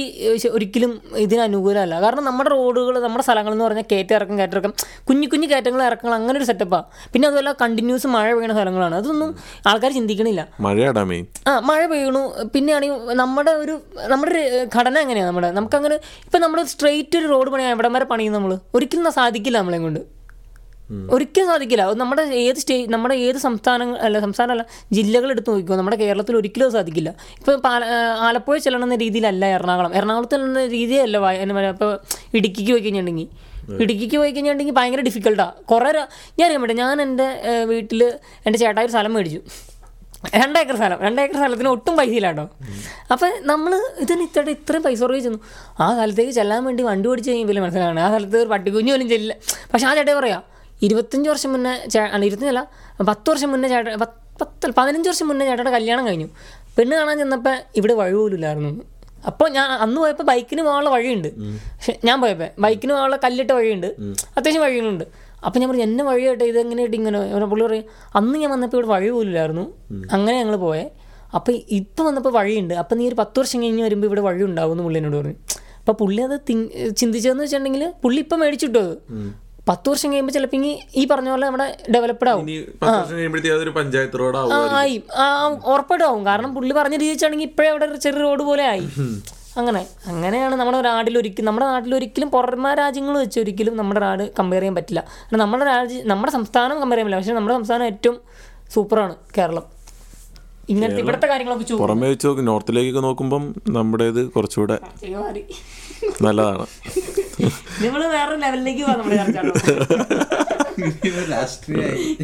ഒരിക്കലും 0.55 0.91
ഇതിന് 1.25 1.41
അനുകൂലമല്ല. 1.47 1.95
കാരണം 2.05 2.25
നമ്മുടെ 2.29 2.49
റോഡുകൾ 2.57 2.92
നമ്മുടെ 3.05 3.23
സ്ഥലങ്ങൾ 3.23 3.51
എന്ന് 3.55 3.65
പറഞ്ഞാൽ 3.65 3.87
കയറ്റിറക്കം 3.91 4.37
കയറ്റിറക്കം 4.39 4.73
കുഞ്ഞു 5.09 5.27
കുഞ്ഞു 5.33 5.47
കയറ്റങ്ങൾ 5.51 5.83
ഇറക്കങ്ങൾ 5.89 6.15
അങ്ങനെ 6.19 6.37
ഒരു 6.37 6.47
സെറ്റപ്പാണ് 6.51 6.85
പിന്നെ 7.13 7.27
അതുപോലെ 7.27 7.53
കണ്ടിന്യൂസ് 7.61 8.07
മഴ 8.15 8.27
പെയ്യുന്ന 8.33 8.55
സ്ഥലങ്ങളാണ്. 8.59 8.95
അതൊന്നും 8.95 9.29
ആൾക്കാർ 9.71 9.91
ചിന്തിക്കണില്ല. 9.91 10.41
മഴയാടാ 10.67 11.03
മെയിൻ 11.11 11.25
ആ 11.49 11.53
മഴ 11.69 11.81
പെയ്യണു. 11.93 12.23
പിന്നെയാണെങ്കിൽ 12.55 13.17
നമ്മുടെ 13.23 13.51
ഒരു 13.63 13.75
നമ്മുടെ 14.13 14.31
ഒരു 14.31 14.41
ഘടന 14.77 14.97
എങ്ങനെയാണ് 15.05 15.29
നമ്മുടെ? 15.29 15.51
നമുക്കങ്ങനെ 15.59 15.95
ഇപ്പം 16.25 16.41
നമ്മൾ 16.41 16.61
സ്ട്രെയിറ്റ് 16.73 17.17
ഒരു 17.21 17.27
റോഡ് 17.33 17.51
പണിയാൻ 17.53 17.71
എവിടം 17.71 17.93
വരെ 17.97 18.05
പണിയും 18.11 18.33
നമ്മൾ 18.33 18.53
ഒരിക്കലും 18.75 19.11
സാധിക്കില്ല 19.19 19.57
നമ്മളെ 19.57 19.79
കൊണ്ട്. 19.85 20.01
ഒരിക്കലും 21.15 21.47
സാധിക്കില്ല. 21.51 21.83
നമ്മുടെ 22.01 22.23
ഏത് 22.41 22.59
സ്റ്റേ 22.63 22.75
നമ്മുടെ 22.93 23.15
ഏത് 23.27 23.37
സംസ്ഥാനങ്ങൾ 23.45 23.97
അല്ല 24.07 24.19
സംസ്ഥാനമല്ല 24.25 24.63
ജില്ലകൾ 24.97 25.29
എടുത്ത് 25.35 25.49
നോക്കിക്കോ 25.51 25.75
നമ്മുടെ 25.79 25.97
കേരളത്തിൽ 26.03 26.35
ഒരിക്കലും 26.39 26.71
സാധിക്കില്ല. 26.77 27.09
ഇപ്പം 27.39 27.61
പാല 27.65 27.83
ആലപ്പുഴ 28.27 28.57
ചെല്ലണമെന്ന 28.65 28.97
രീതിയിലല്ല 29.05 29.43
എറണാകുളം. 29.57 29.91
എറണാകുളത്ത് 29.99 30.35
ചെല്ലുന്ന 30.37 30.63
രീതിയല്ല 30.77 31.17
ഇപ്പോൾ 31.75 31.91
ഇടുക്കിക്ക് 32.39 32.71
പോയി 32.73 32.83
കഴിഞ്ഞിട്ടുണ്ടെങ്കിൽ 32.85 33.29
ഇടുക്കിക്ക് 33.83 34.17
പോയി 34.21 34.31
കഴിഞ്ഞിട്ടുണ്ടെങ്കിൽ 34.31 34.75
ഭയങ്കര 34.77 35.01
ഡിഫിക്കൽട്ടാണ് 35.09 35.53
കുറേ 35.71 35.91
ഞാൻ 36.39 36.45
അറിയാൻ 36.47 36.61
പറ്റും. 36.63 36.79
ഞാൻ 36.83 36.95
എന്റെ 37.05 37.27
വീട്ടിൽ 37.71 38.01
എന്റെ 38.45 38.57
ചേട്ടായി 38.63 38.85
ഒരു 38.87 38.93
സ്ഥലം 38.95 39.13
മേടിച്ചു. 39.17 39.41
രണ്ടേക്കർ 40.41 40.75
സ്ഥലം. 40.79 40.99
രണ്ടേക്കർ 41.05 41.37
സ്ഥലത്തിന് 41.41 41.69
ഒട്ടും 41.75 41.93
പൈസ 41.99 42.13
ഇല്ല 42.19 42.27
കേട്ടോ 42.31 42.45
അപ്പം 43.13 43.31
നമ്മൾ 43.51 43.71
ഇതിന് 44.03 44.23
ഇത്ര 44.27 44.43
ഇത്രയും 44.57 44.83
പൈസ 44.85 44.99
കുറവ് 45.05 45.21
ചെന്നു. 45.25 45.39
ആ 45.83 45.87
സ്ഥലത്തേക്ക് 45.97 46.33
ചെല്ലാൻ 46.39 46.61
വേണ്ടി 46.67 46.83
വണ്ടി 46.89 47.09
ഓടിച്ച് 47.11 47.29
കഴിയുമ്പോൾ 47.31 47.59
മനസ്സിലാണ് 47.65 48.01
ആ 48.05 48.09
സ്ഥലത്ത് 48.13 48.37
ഒരു 48.43 48.49
പട്ടിക്കുഞ്ഞു 48.53 48.93
പോലും 48.93 49.07
ചെല്ലില്ല. 49.13 49.35
പക്ഷെ 49.71 49.87
ആ 49.89 49.93
ചേട്ടൻ 49.99 50.15
പറയാം 50.19 50.43
ഇരുപത്തഞ്ച് 50.85 51.27
വർഷം 51.33 51.51
മുന്നേ 51.53 51.73
അല്ല 52.15 52.23
ഇരുപത്തഞ്ചല്ല 52.29 52.63
പത്ത് 53.11 53.27
വർഷം 53.31 53.49
മുന്നേ 53.53 53.67
ചേട്ടൻ 53.73 53.99
പത്ത് 54.41 54.71
പതിനഞ്ച് 54.79 55.07
വർഷം 55.11 55.27
മുന്നേ 55.29 55.43
ചേട്ടയുടെ 55.49 55.71
കല്യാണം 55.77 56.03
കഴിഞ്ഞു. 56.07 56.27
പെണ്ണ് 56.77 56.93
കാണാൻ 56.99 57.17
ചെന്നപ്പോൾ 57.21 57.55
ഇവിടെ 57.79 57.93
വഴി 57.99 58.15
പോലും 58.19 58.35
ഇല്ലായിരുന്നു. 58.37 58.71
അപ്പോൾ 59.29 59.47
ഞാൻ 59.55 59.67
അന്ന് 59.83 59.97
പോയപ്പോൾ 60.01 60.25
ബൈക്കിന് 60.29 60.61
പോകാനുള്ള 60.67 60.89
വഴിയുണ്ട്. 60.95 61.29
പക്ഷെ 61.75 61.93
ഞാൻ 62.07 62.17
പോയപ്പോൾ 62.23 62.49
ബൈക്കിന് 62.63 62.91
പോകാനുള്ള 62.93 63.17
കല്ലിട്ട 63.25 63.51
വഴിയുണ്ട്. 63.59 63.87
അത്യാവശ്യം 64.37 64.63
വഴികളുണ്ട്. 64.65 65.05
അപ്പം 65.45 65.59
ഞാൻ 65.61 65.67
പറഞ്ഞു 65.69 65.85
എന്നെ 65.89 66.03
വഴിയായിട്ട് 66.09 66.43
ഇത് 66.51 66.57
എങ്ങനെയായിട്ട് 66.63 66.97
ഇങ്ങനെ? 66.97 67.19
പുള്ളി 67.51 67.63
പറയും 67.67 67.85
അന്ന് 68.19 68.35
ഞാൻ 68.41 68.51
വന്നപ്പോൾ 68.55 68.77
ഇവിടെ 68.77 68.89
വഴി 68.93 69.09
പോലും 69.15 69.29
ഇല്ലായിരുന്നു. 69.31 69.65
അങ്ങനെ 70.15 70.35
ഞങ്ങൾ 70.41 70.55
പോയേ. 70.65 70.83
അപ്പോൾ 71.37 71.53
ഇപ്പം 71.79 72.03
വന്നപ്പോൾ 72.09 72.33
വഴിയുണ്ട്. 72.39 72.73
അപ്പം 72.81 72.97
നീ 72.97 73.05
ഒരു 73.11 73.17
പത്ത് 73.21 73.37
വർഷം 73.41 73.59
കഴിഞ്ഞ് 73.63 73.83
വരുമ്പോൾ 73.87 74.07
ഇവിടെ 74.09 74.23
വഴി 74.27 74.43
ഉണ്ടാവും 74.49 74.73
എന്ന് 74.75 74.83
പുള്ളി 74.87 74.99
എന്നോട് 75.01 75.17
പറഞ്ഞു. 75.21 75.37
അപ്പോൾ 75.79 75.95
പുള്ളി 76.01 76.21
അത് 76.27 76.35
ചിന്തിച്ചതെന്ന് 76.99 77.43
വെച്ചിട്ടുണ്ടെങ്കിൽ 77.43 77.85
പുള്ളി 78.03 78.19
ഇപ്പം 78.25 78.39
മേടിച്ചിട്ടു 78.43 78.79
അത്. 78.85 78.93
പത്ത് 79.67 79.89
വർഷം 79.89 80.09
കഴിയുമ്പോൾ 80.11 80.33
ചിലപ്പോൾ 80.33 80.55
ഇനി 80.55 80.83
ഈ 80.95 81.07
പറഞ്ഞ 81.07 81.29
പോലെ 81.29 81.45
നമ്മുടെ 81.45 81.77
ഡെവലപ്ഡ് 81.95 82.29
ആവും. 82.29 82.45
പഞ്ചായത്ത് 83.75 84.19
റോഡ് 84.19 84.37
ആയി. 84.37 85.03
ഉറപ്പായിട്ടും 85.65 86.05
ആവും. 86.07 86.25
കാരണം 86.25 86.55
പുള്ളി 86.55 86.73
പറഞ്ഞ 86.73 86.95
രീതി 86.95 87.09
വെച്ചാണെങ്കിൽ 87.09 87.45
ഇപ്പോഴേ 87.45 87.69
അവിടെ 87.69 87.85
ഒരു 87.85 87.95
ചെറിയ 87.95 88.19
റോഡ് 88.19 88.43
പോലെ 88.43 88.63
ആയി. 88.63 88.89
അങ്ങനെ. 89.57 89.85
അങ്ങനെയാണ് 90.07 90.55
നമ്മുടെ 90.55 90.81
നാട്ടിൽ 90.81 91.17
ഒരിക്കലും 91.17 91.45
നമ്മുടെ 91.45 91.65
നാട്ടിൽ 91.65 91.95
ഒരിക്കലും 91.95 92.31
പുറമെ 92.31 92.73
രാജ്യങ്ങൾ 92.73 93.17
വെച്ച് 93.17 93.39
ഒരിക്കലും 93.39 93.77
നമ്മുടെ 93.77 93.99
നാട് 93.99 94.31
കമ്പയർ 94.39 94.61
ചെയ്യാൻ 94.61 94.75
പറ്റില്ല. 94.75 95.03
നമ്മുടെ 95.35 95.65
രാജ്യം 95.65 96.07
നമ്മുടെ 96.07 96.31
സംസ്ഥാനം 96.31 96.81
കമ്പയർ 96.81 96.97
ചെയ്യാൻ 96.97 97.05
പറ്റില്ല. 97.05 97.15
പക്ഷേ 97.15 97.33
നമ്മുടെ 97.33 97.55
സംസ്ഥാനം 97.55 97.85
ഏറ്റവും 97.85 98.19
സൂപ്പറാണ് 98.73 99.15
കേരളം. 99.37 99.82
ഇങ്ങനത്തെ 100.71 101.01
ഇവിടുത്തെ 101.03 101.27
കാര്യങ്ങളൊക്കെ 101.31 101.77
പുറമേ 101.83 102.07
വെച്ച് 102.11 102.25
നോക്കും 102.27 102.45
നോർത്തിലേക്കൊക്കെ 102.49 103.01
നോക്കുമ്പം 103.07 103.43
നമ്മുടെ 103.77 104.05
ഇത് 104.11 104.21
കുറച്ചുകൂടെ 104.35 104.77
നല്ലതാണ്. 106.25 106.65
നമ്മൾ 107.83 108.01
വേറെ 108.15 108.35
ലെവലിലേക്ക് 108.43 108.83
പോകാം 108.83 108.99
നമ്മുടെ 108.99 109.17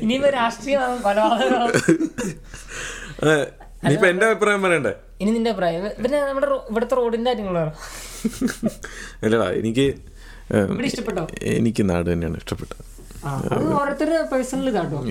ഇനിയിപ്പോ 0.04 0.30
രാഷ്ട്രീയം 0.40 0.96
കൊലപാതകം 1.06 1.66
ഇനിയിപ്പോ 3.84 4.08
എന്റെ 4.12 4.26
അഭിപ്രായം 4.30 4.62
പറയണ്ടേ? 4.66 4.94
ഇനി 5.22 5.30
നിന്റെ 5.36 5.50
അഭിപ്രായം. 5.52 5.84
പിന്നെ 6.04 6.18
നമ്മുടെ 6.30 6.48
ഇവിടുത്തെ 6.72 6.96
റോഡിന്റെ 7.00 7.30
കാര്യങ്ങളോ 7.32 7.66
അല്ലടാ 9.24 9.50
എനിക്ക് 9.62 9.88
എനിക്ക് 11.60 11.82
നാട് 11.90 12.08
തന്നെയാണ് 12.12 12.38
ഇഷ്ടപ്പെട്ടത്. 12.42 12.84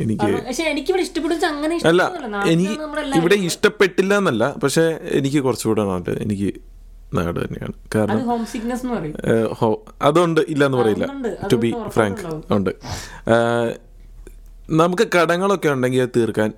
എനിക്ക് 0.04 0.28
അല്ല 1.90 2.02
എനിക്ക് 2.52 2.74
ഇവിടെ 3.20 3.36
ഇഷ്ടപ്പെട്ടില്ല 3.48 4.12
എന്നല്ല 4.22 4.44
പക്ഷെ 4.62 4.84
എനിക്ക് 5.18 5.40
കുറച്ചുകൂടെ 5.46 5.84
നാട് 5.90 6.12
എനിക്ക് 6.24 6.50
നാട് 7.18 7.38
തന്നെയാണ്. 7.42 7.74
കാരണം 7.94 8.30
അതുകൊണ്ട് 8.30 9.68
അതുണ്ട് 10.08 10.40
ഇല്ല 10.54 10.62
എന്ന് 10.68 10.78
പറയില്ല 10.80 11.06
ടു 11.52 11.56
ബി 11.64 11.70
ഫ്രാങ്ക് 11.96 12.22
ഉണ്ട്. 12.56 12.72
നമുക്ക് 14.80 15.04
കടങ്ങളൊക്കെ 15.16 15.68
ഉണ്ടെങ്കിൽ 15.74 16.02
അത് 16.06 16.12
തീർക്കാൻ 16.16 16.50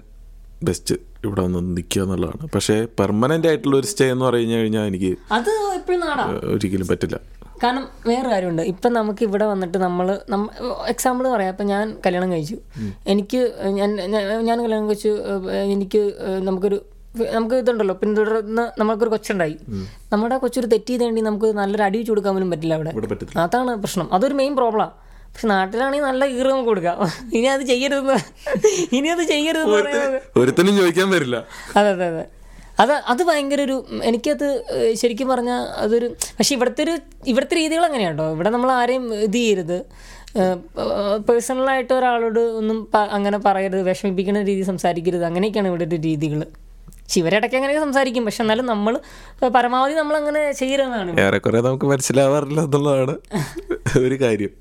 ബെസ്റ്റ് 0.69 0.95
ഇവിടെ 1.27 1.41
വന്ന് 1.45 1.61
നിൽക്കുക 1.77 2.03
എന്നുള്ളതാണ്. 2.05 2.45
പക്ഷേ 2.55 2.77
പെർമനന്റ് 2.99 3.49
ആയിട്ടുള്ള 3.51 3.77
ഒരു 3.81 3.89
സ്റ്റേ 3.93 4.07
എന്ന് 4.15 4.25
പറഞ്ഞു 4.29 4.57
കഴിഞ്ഞാൽ 4.61 4.85
എനിക്ക് 4.91 5.13
ഒരിക്കലും 6.55 6.89
പറ്റില്ല. 6.93 7.19
കാരണം 7.63 7.89
വേറെ 8.07 8.29
കാര്യമുണ്ട്. 8.29 8.63
ഇപ്പം 8.63 8.93
നമുക്ക് 8.93 9.23
ഇവിടെ 9.23 9.45
വന്നിട്ട് 9.45 9.79
നമ്മൾ 9.79 10.19
എക്സാമ്പിൾ 10.89 11.29
പറയാം. 11.29 11.51
ഇപ്പം 11.51 11.67
ഞാൻ 11.67 11.97
കല്യാണം 12.07 12.33
കഴിച്ചു. 12.33 12.57
എനിക്ക് 13.07 13.41
ഞാൻ 13.65 13.97
ഞാൻ- 13.97 14.63
കല്യാണം 14.63 14.89
കഴിച്ചു. 14.89 15.19
എനിക്ക് 15.73 16.13
നമുക്കൊരു 16.43 16.85
നമുക്ക് 17.31 17.55
ഇതുണ്ടല്ലോ. 17.55 17.95
പിന്തുടർന്ന് 17.95 18.81
നമുക്കൊരു 18.81 19.11
കൊച്ചുണ്ടായി. 19.11 19.57
നമ്മുടെ 20.13 20.39
കൊച്ചൊരു 20.39 20.67
തെറ്റ് 20.67 20.87
ചെയ്തേണ്ടി 20.87 21.23
നമുക്ക് 21.23 21.47
നല്ലൊരു 21.47 21.83
അടി 21.83 21.99
വെച്ച് 21.99 22.11
കൊടുക്കാൻ 22.11 22.35
പോലും 22.35 22.51
പറ്റില്ല 22.51 22.75
അവിടെ. 22.75 22.91
അതാണ് 23.39 23.77
പ്രശ്നം. 23.77 24.15
അതൊരു 24.15 24.35
മെയിൻ 24.35 24.57
പ്രോബ്ലമാണ് 24.57 24.91
പക്ഷെ 25.35 25.49
നാട്ടിലാണെങ്കിൽ 25.49 26.05
നല്ല 26.05 26.27
ഈറ് 26.27 26.47
നമുക്ക് 26.47 26.69
കൊടുക്കാം. 26.69 26.97
ഇനി 27.35 27.47
അത് 27.47 27.61
ചെയ്യരുതെന്ന്. 27.61 28.17
ഇനി 28.93 29.09
അത് 29.09 29.23
ചെയ്യരുതെന്ന് 29.23 30.21
ഒരുത്തനും 30.37 30.77
ചോദിക്കാൻ 30.77 31.11
പറ്റില്ല 31.11 31.45
അതെ 31.77 31.89
അതെ 31.89 32.07
അതെ. 32.07 32.40
അത് 32.83 32.93
അത് 33.13 33.23
ഭയങ്കര 33.29 33.61
ഒരു 33.69 33.77
എനിക്കത് 34.09 34.47
ശരിക്കും 35.01 35.29
പറഞ്ഞാൽ 35.33 35.61
അതൊരു 35.85 36.09
പക്ഷേ 36.39 36.53
ഇവിടുത്തെ 36.57 36.83
ഒരു 36.87 36.95
ഇവിടുത്തെ 37.33 37.55
രീതികൾ 37.61 37.85
അങ്ങനെയാണ് 37.89 38.27
ഇവിടെ 38.37 38.51
നമ്മൾ 38.55 38.71
ആരെയും 38.79 39.05
ഇത് 39.27 39.37
ചെയ്യരുത്. 39.41 39.79
പേഴ്സണലായിട്ട് 41.29 41.93
ഒരാളോട് 41.99 42.43
ഒന്നും 42.61 42.79
അങ്ങനെ 43.17 43.39
പറയരുത് 43.47 43.83
വിഷമിപ്പിക്കുന്ന 43.91 44.43
രീതി 44.51 44.65
സംസാരിക്കരുത്. 44.73 45.25
അങ്ങനെയൊക്കെയാണ് 45.31 45.71
ഇവിടെ 45.73 45.87
ഒരു 45.91 45.99
രീതികൾ 46.09 46.43
പക്ഷെ 47.05 47.21
ഇവരിടയ്ക്ക് 47.21 47.57
അങ്ങനെയൊക്കെ 47.59 47.85
സംസാരിക്കും. 47.87 48.25
പക്ഷെ 48.29 48.41
എന്നാലും 48.45 48.67
നമ്മൾ 48.73 48.95
പരമാവധി 49.57 49.95
നമ്മൾ 50.01 50.17
അങ്ങനെ 50.23 50.43
ചെയ്യരുതെന്നാണ് 50.59 51.21
ഏറെക്കുറെ 51.27 51.61
നമുക്ക് 51.69 51.87
മനസ്സിലാവാറില്ല 51.93 52.61
എന്നുള്ളതാണ് 52.69 53.15
ഒരു 54.07 54.19
കാര്യം. 54.25 54.53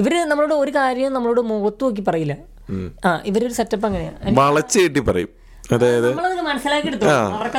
ഇവർ 0.00 0.14
നമ്മളോട് 0.30 0.54
ഒരു 0.62 0.72
കാര്യം 0.80 1.12
നമ്മളോട് 1.16 1.40
മുഖത്ത് 1.50 1.84
നോക്കി 1.84 2.04
പറയില്ല. 2.08 2.36
ആ 3.06 3.10
ഇവരൊരു 3.30 3.54
സെറ്റപ്പ് 3.58 3.86
അങ്ങനെയാണ് 3.88 4.34
വളച്ചു 4.40 4.78
കെട്ടി 4.84 5.02
പറയും. 5.10 5.30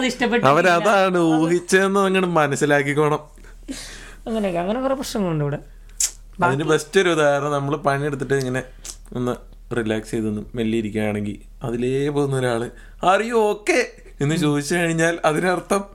ഇഷ്ടപ്പെട്ടു 0.06 0.46
അവരതാണ് 0.46 1.18
ഊഹിച്ചതെന്ന് 1.18 2.00
അങ്ങനെ 2.00 2.28
മനസ്സിലാക്കിക്കോണം. 2.28 3.20
അങ്ങനെയൊക്കെ 4.28 4.60
അങ്ങനെ 4.60 4.82
കുറെ 4.82 4.94
പ്രശ്നങ്ങളുണ്ട് 4.94 5.44
ഇവിടെ. 5.44 5.60
അതിന് 6.44 6.64
ബെസ്റ്റ് 6.64 7.00
ഒരു 7.00 7.10
ഉദാഹരണം 7.10 7.52
നമ്മൾ 7.52 7.76
പണിയെടുത്തിട്ട് 7.76 8.34
ഇങ്ങനെ 8.34 8.64
ഒന്ന് 9.16 9.36
റിലാക്സ് 9.78 10.12
ചെയ്തൊന്ന് 10.12 10.42
മെല്ലിയിരിക്കുകയാണെങ്കിൽ 10.56 11.40
അതിലേ 11.64 12.10
പോകുന്ന 12.10 12.36
ഒരാൾ 12.36 12.72
അറിയോ 13.04 13.42
ഓക്കെ 13.50 13.92
എന്ന് 14.22 14.36
ചോദിച്ചു 14.36 14.76
കഴിഞ്ഞാൽ 14.76 15.20
അതിനർത്ഥം 15.26 15.86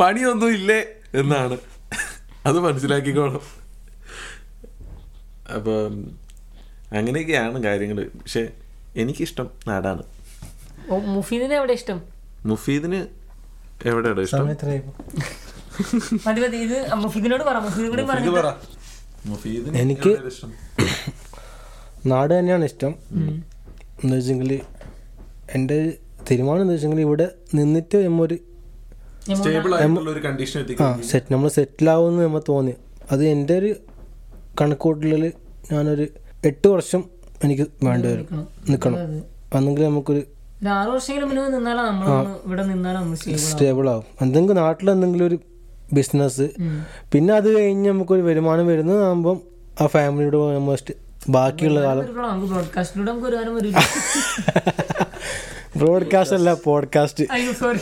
പണിയൊന്നും 0.00 0.52
ഇല്ലേ 0.52 0.84
എന്നാണ്. 1.14 1.58
അത് 2.46 2.60
മനസ്സിലാക്കിക്കോണം. 2.60 3.40
അപ്പം 5.56 6.14
അങ്ങനെയൊക്കെയാണ് 6.96 7.62
കാര്യങ്ങൾ 7.62 8.10
പക്ഷെ 8.18 8.48
എനിക്കിഷ്ടം 8.96 9.50
നാടാണ്. 9.68 10.02
മുഫീദിനെ 11.08 11.54
എവിടെ 11.56 11.74
ഇഷ്ടം? 11.78 11.98
മുഫീദിന് 12.46 13.00
എവിടെയാണ് 13.86 14.20
ഇഷ്ടം? 14.20 14.40
സമയത്രയായിപ്പോ 14.40 14.92
മതി 16.26 16.40
മതി 16.40 16.58
ഇത് 16.58 16.76
മുഫീദിനോട് 17.02 17.44
പറ 17.44 17.56
മുഫീദ് 17.66 17.88
കൂടി 17.92 18.02
മുഫീദിന് 19.30 19.74
എനിക്ക് 19.78 20.12
നാട് 22.06 22.32
തന്നെയാണ് 22.34 22.64
ഇഷ്ടം. 22.64 22.92
എന്ന് 24.02 24.14
വെച്ചെങ്കിൽ 24.16 24.50
എന്റെ 25.54 25.76
തീരുമാനം 26.30 26.62
എന്ന് 26.62 26.74
വെച്ചെങ്കിൽ 26.74 27.00
ഇവിടെ 27.00 27.26
നിന്നിട്ട് 27.54 27.98
നമ്മ 28.04 28.20
ഒരു 28.22 28.36
സ്റ്റേബിൾ 29.36 29.72
ആയിട്ടുള്ള 29.76 30.10
ഒരു 30.10 30.20
കണ്ടീഷൻ 30.20 30.60
ആ 30.82 30.88
സെറ്റ് 31.10 31.30
നമ്മൾ 31.32 31.48
സെറ്റിലാവുമെന്ന് 31.56 32.22
നമ്മൾ 32.24 32.42
തോന്നി 32.48 32.74
അത് 33.10 33.22
എന്റെ 33.26 33.54
ഒരു 33.58 33.70
കണക്കൂട്ടലിൽ 34.60 35.24
ഞാനൊരു 35.72 36.06
എട്ട് 36.44 36.68
വർഷം 36.68 37.02
എനിക്ക് 37.44 37.64
വേണ്ടി 37.82 38.06
വരും. 38.08 38.26
നിൽക്കണം 38.68 38.98
അന്നെങ്കിൽ 39.56 39.82
നമുക്കൊരു 39.84 40.22
ഒരു 40.62 40.70
ആറ് 40.72 40.90
വർഷമെങ്കിലും 40.90 41.28
മുന്നേ 41.30 41.44
നിന്നാലാ 41.54 41.84
നമ്മൾ 41.84 42.08
ഇവിടെ 42.46 42.64
നിന്നാലാ 42.64 42.98
നമ്മൾ 43.00 43.16
സ്റ്റേബിൾ 43.44 43.86
ആവും. 43.92 44.04
എന്തെങ്കിലും 44.20 44.58
നാട്ടിൽ 44.60 44.88
എന്തെങ്കിലും 44.90 45.26
ഒരു 45.26 45.38
ബിസിനസ് 45.92 46.46
പിന്നെ 47.12 47.32
അത് 47.38 47.48
കഴിഞ്ഞ് 47.56 47.88
നമുക്കൊരു 47.90 48.22
വരുമാനം 48.22 48.66
വരുന്നതാകുമ്പം 48.66 49.38
ആ 49.74 49.86
ഫാമിലിയുടെ 49.86 50.38
നമ്മൾ 50.52 50.76
ബാക്കിയുള്ള 51.28 51.80
കാലം 51.82 52.06
ബ്രോഡ്കാസ്റ്റ് 55.74 56.36
അല്ല 56.38 56.50
പോഡ്കാസ്റ്റ് 56.64 57.24
അയ്യോ 57.34 57.52
സോറി 57.60 57.78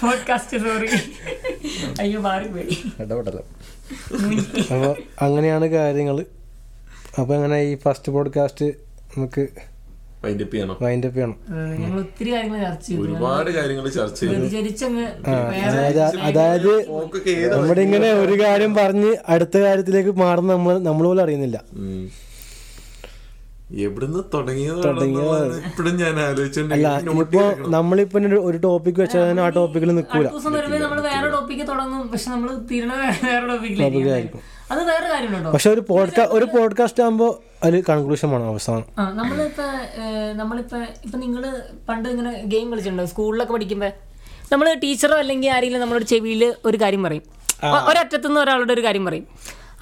പോഡ്കാസ്റ്റ് 0.00 0.56
സോറി 0.64 0.88
അയ്യോ 2.02 2.18
മാറിപ്പോയി. 2.20 2.74
അപ്പോൾ 4.66 4.92
അങ്ങനെയാണ് 5.26 5.66
കാര്യങ്ങൾ 5.74 6.18
അപ്പോൾ 7.18 7.34
അങ്ങനെ 7.36 7.58
ഈ 7.62 7.74
ഫസ്റ്റ് 7.84 8.12
പോഡ്കാസ്റ്റ് 8.12 8.66
നമുക്ക് 9.12 9.44
വൈൻഡപ്പ് 10.24 10.54
ചെയ്യണം. 10.54 10.76
വൈൻഡപ്പ് 10.82 11.16
ചെയ്യണം. 11.16 11.36
ഞങ്ങൾ 11.82 11.98
ഒത്തിരി 11.98 12.32
കാര്യങ്ങൾ 12.32 12.62
ചർച്ച 12.62 12.86
ചെയ്തു. 12.86 13.02
ഒരുപാട് 13.02 13.50
കാര്യങ്ങൾ 13.50 13.88
ചർച്ച 13.88 14.20
ചെയ്തു. 14.20 14.56
അതായത് 16.18 16.90
നമ്മുടെ 17.52 17.80
ഇങ്ങനെ 17.80 18.12
ഒരു 18.12 18.42
കാര്യം 18.42 18.74
പറഞ്ഞ് 18.74 19.16
അടുത്ത 19.28 19.58
കാര്യത്തിലേക്ക് 19.58 20.10
മാറുന്ന 20.10 20.52
നമ്മൾ 20.52 20.78
നമ്മൾ 20.78 21.04
പോലും 21.04 21.22
അറിയുന്നില്ല. 21.22 21.64
ഉം. 21.72 22.10
എവിടുന്ന് 23.76 24.18
തുടങ്ങിയതാണ് 24.34 25.94
ഞാൻ 25.98 26.20
അല്ല. 26.72 27.00
നമ്മളിപ്പോ 27.68 28.20
ഒരു- 28.20 28.60
ടോപ്പിക് 28.60 29.00
വെച്ചാൽ 29.00 29.30
തന്നെ 29.30 29.42
ആ 29.42 29.48
ടോപ്പിക്കിൽ 29.48 29.94
നിൽക്കൂല. 29.94 30.26
വേറെ 31.00 31.28
ടോപ്പിക്ക് 31.28 31.68
തുടങ്ങും. 31.68 32.08
പക്ഷെ 32.08 32.30
നമ്മൾ 32.30 32.58
തീരണ 32.70 32.92
വേറെ 33.24 33.46
ടോപ്പിക്കിലായിരിക്കും 33.46 34.57
അത് 34.70 34.80
വേറെ 34.84 35.08
കാര്യമുണ്ടോ? 35.08 35.50
പക്ഷെ 35.50 35.70
ഒരു 35.70 35.80
പോഡ്കാസ്റ്റ് 35.88 36.34
ഒരു 36.36 36.44
പോഡ്കാസ്റ്റ് 36.44 37.02
ആകുമ്പോൾ 37.02 37.30
അതിൽ 37.64 37.84
കൺക്ലൂഷൻ 37.88 38.30
വേണം 38.30 38.48
അവസാനം. 38.48 38.84
നമ്മളിപ്പോ 39.14 39.66
നമ്മളിപ്പോ 40.32 40.78
ഇപ്പൊ 41.04 41.18
നിങ്ങൾ 41.18 41.62
പണ്ട് 41.88 42.08
ഇങ്ങനെ 42.08 42.42
ഗെയിം 42.46 42.70
കളിച്ചിട്ടുണ്ടോ? 42.72 43.04
സ്കൂളിലൊക്കെ 43.04 43.52
പഠിക്കുമ്പോ 43.52 43.90
നമ്മൾ 44.52 44.74
ടീച്ചറോ 44.74 45.16
അല്ലെങ്കിൽ 45.18 45.50
ആരെങ്കിലും 45.50 45.80
നമ്മളോട് 45.80 46.04
ചെവിയിൽ 46.04 46.54
ഒരു 46.64 46.76
കാര്യം 46.82 47.02
പറയും. 47.02 47.22
ഒരറ്റത്തുനിന്ന് 47.88 48.40
ഒരാളുടെ 48.40 48.72
ഒരു 48.72 48.84
കാര്യം 48.84 49.04
പറയും. 49.04 49.26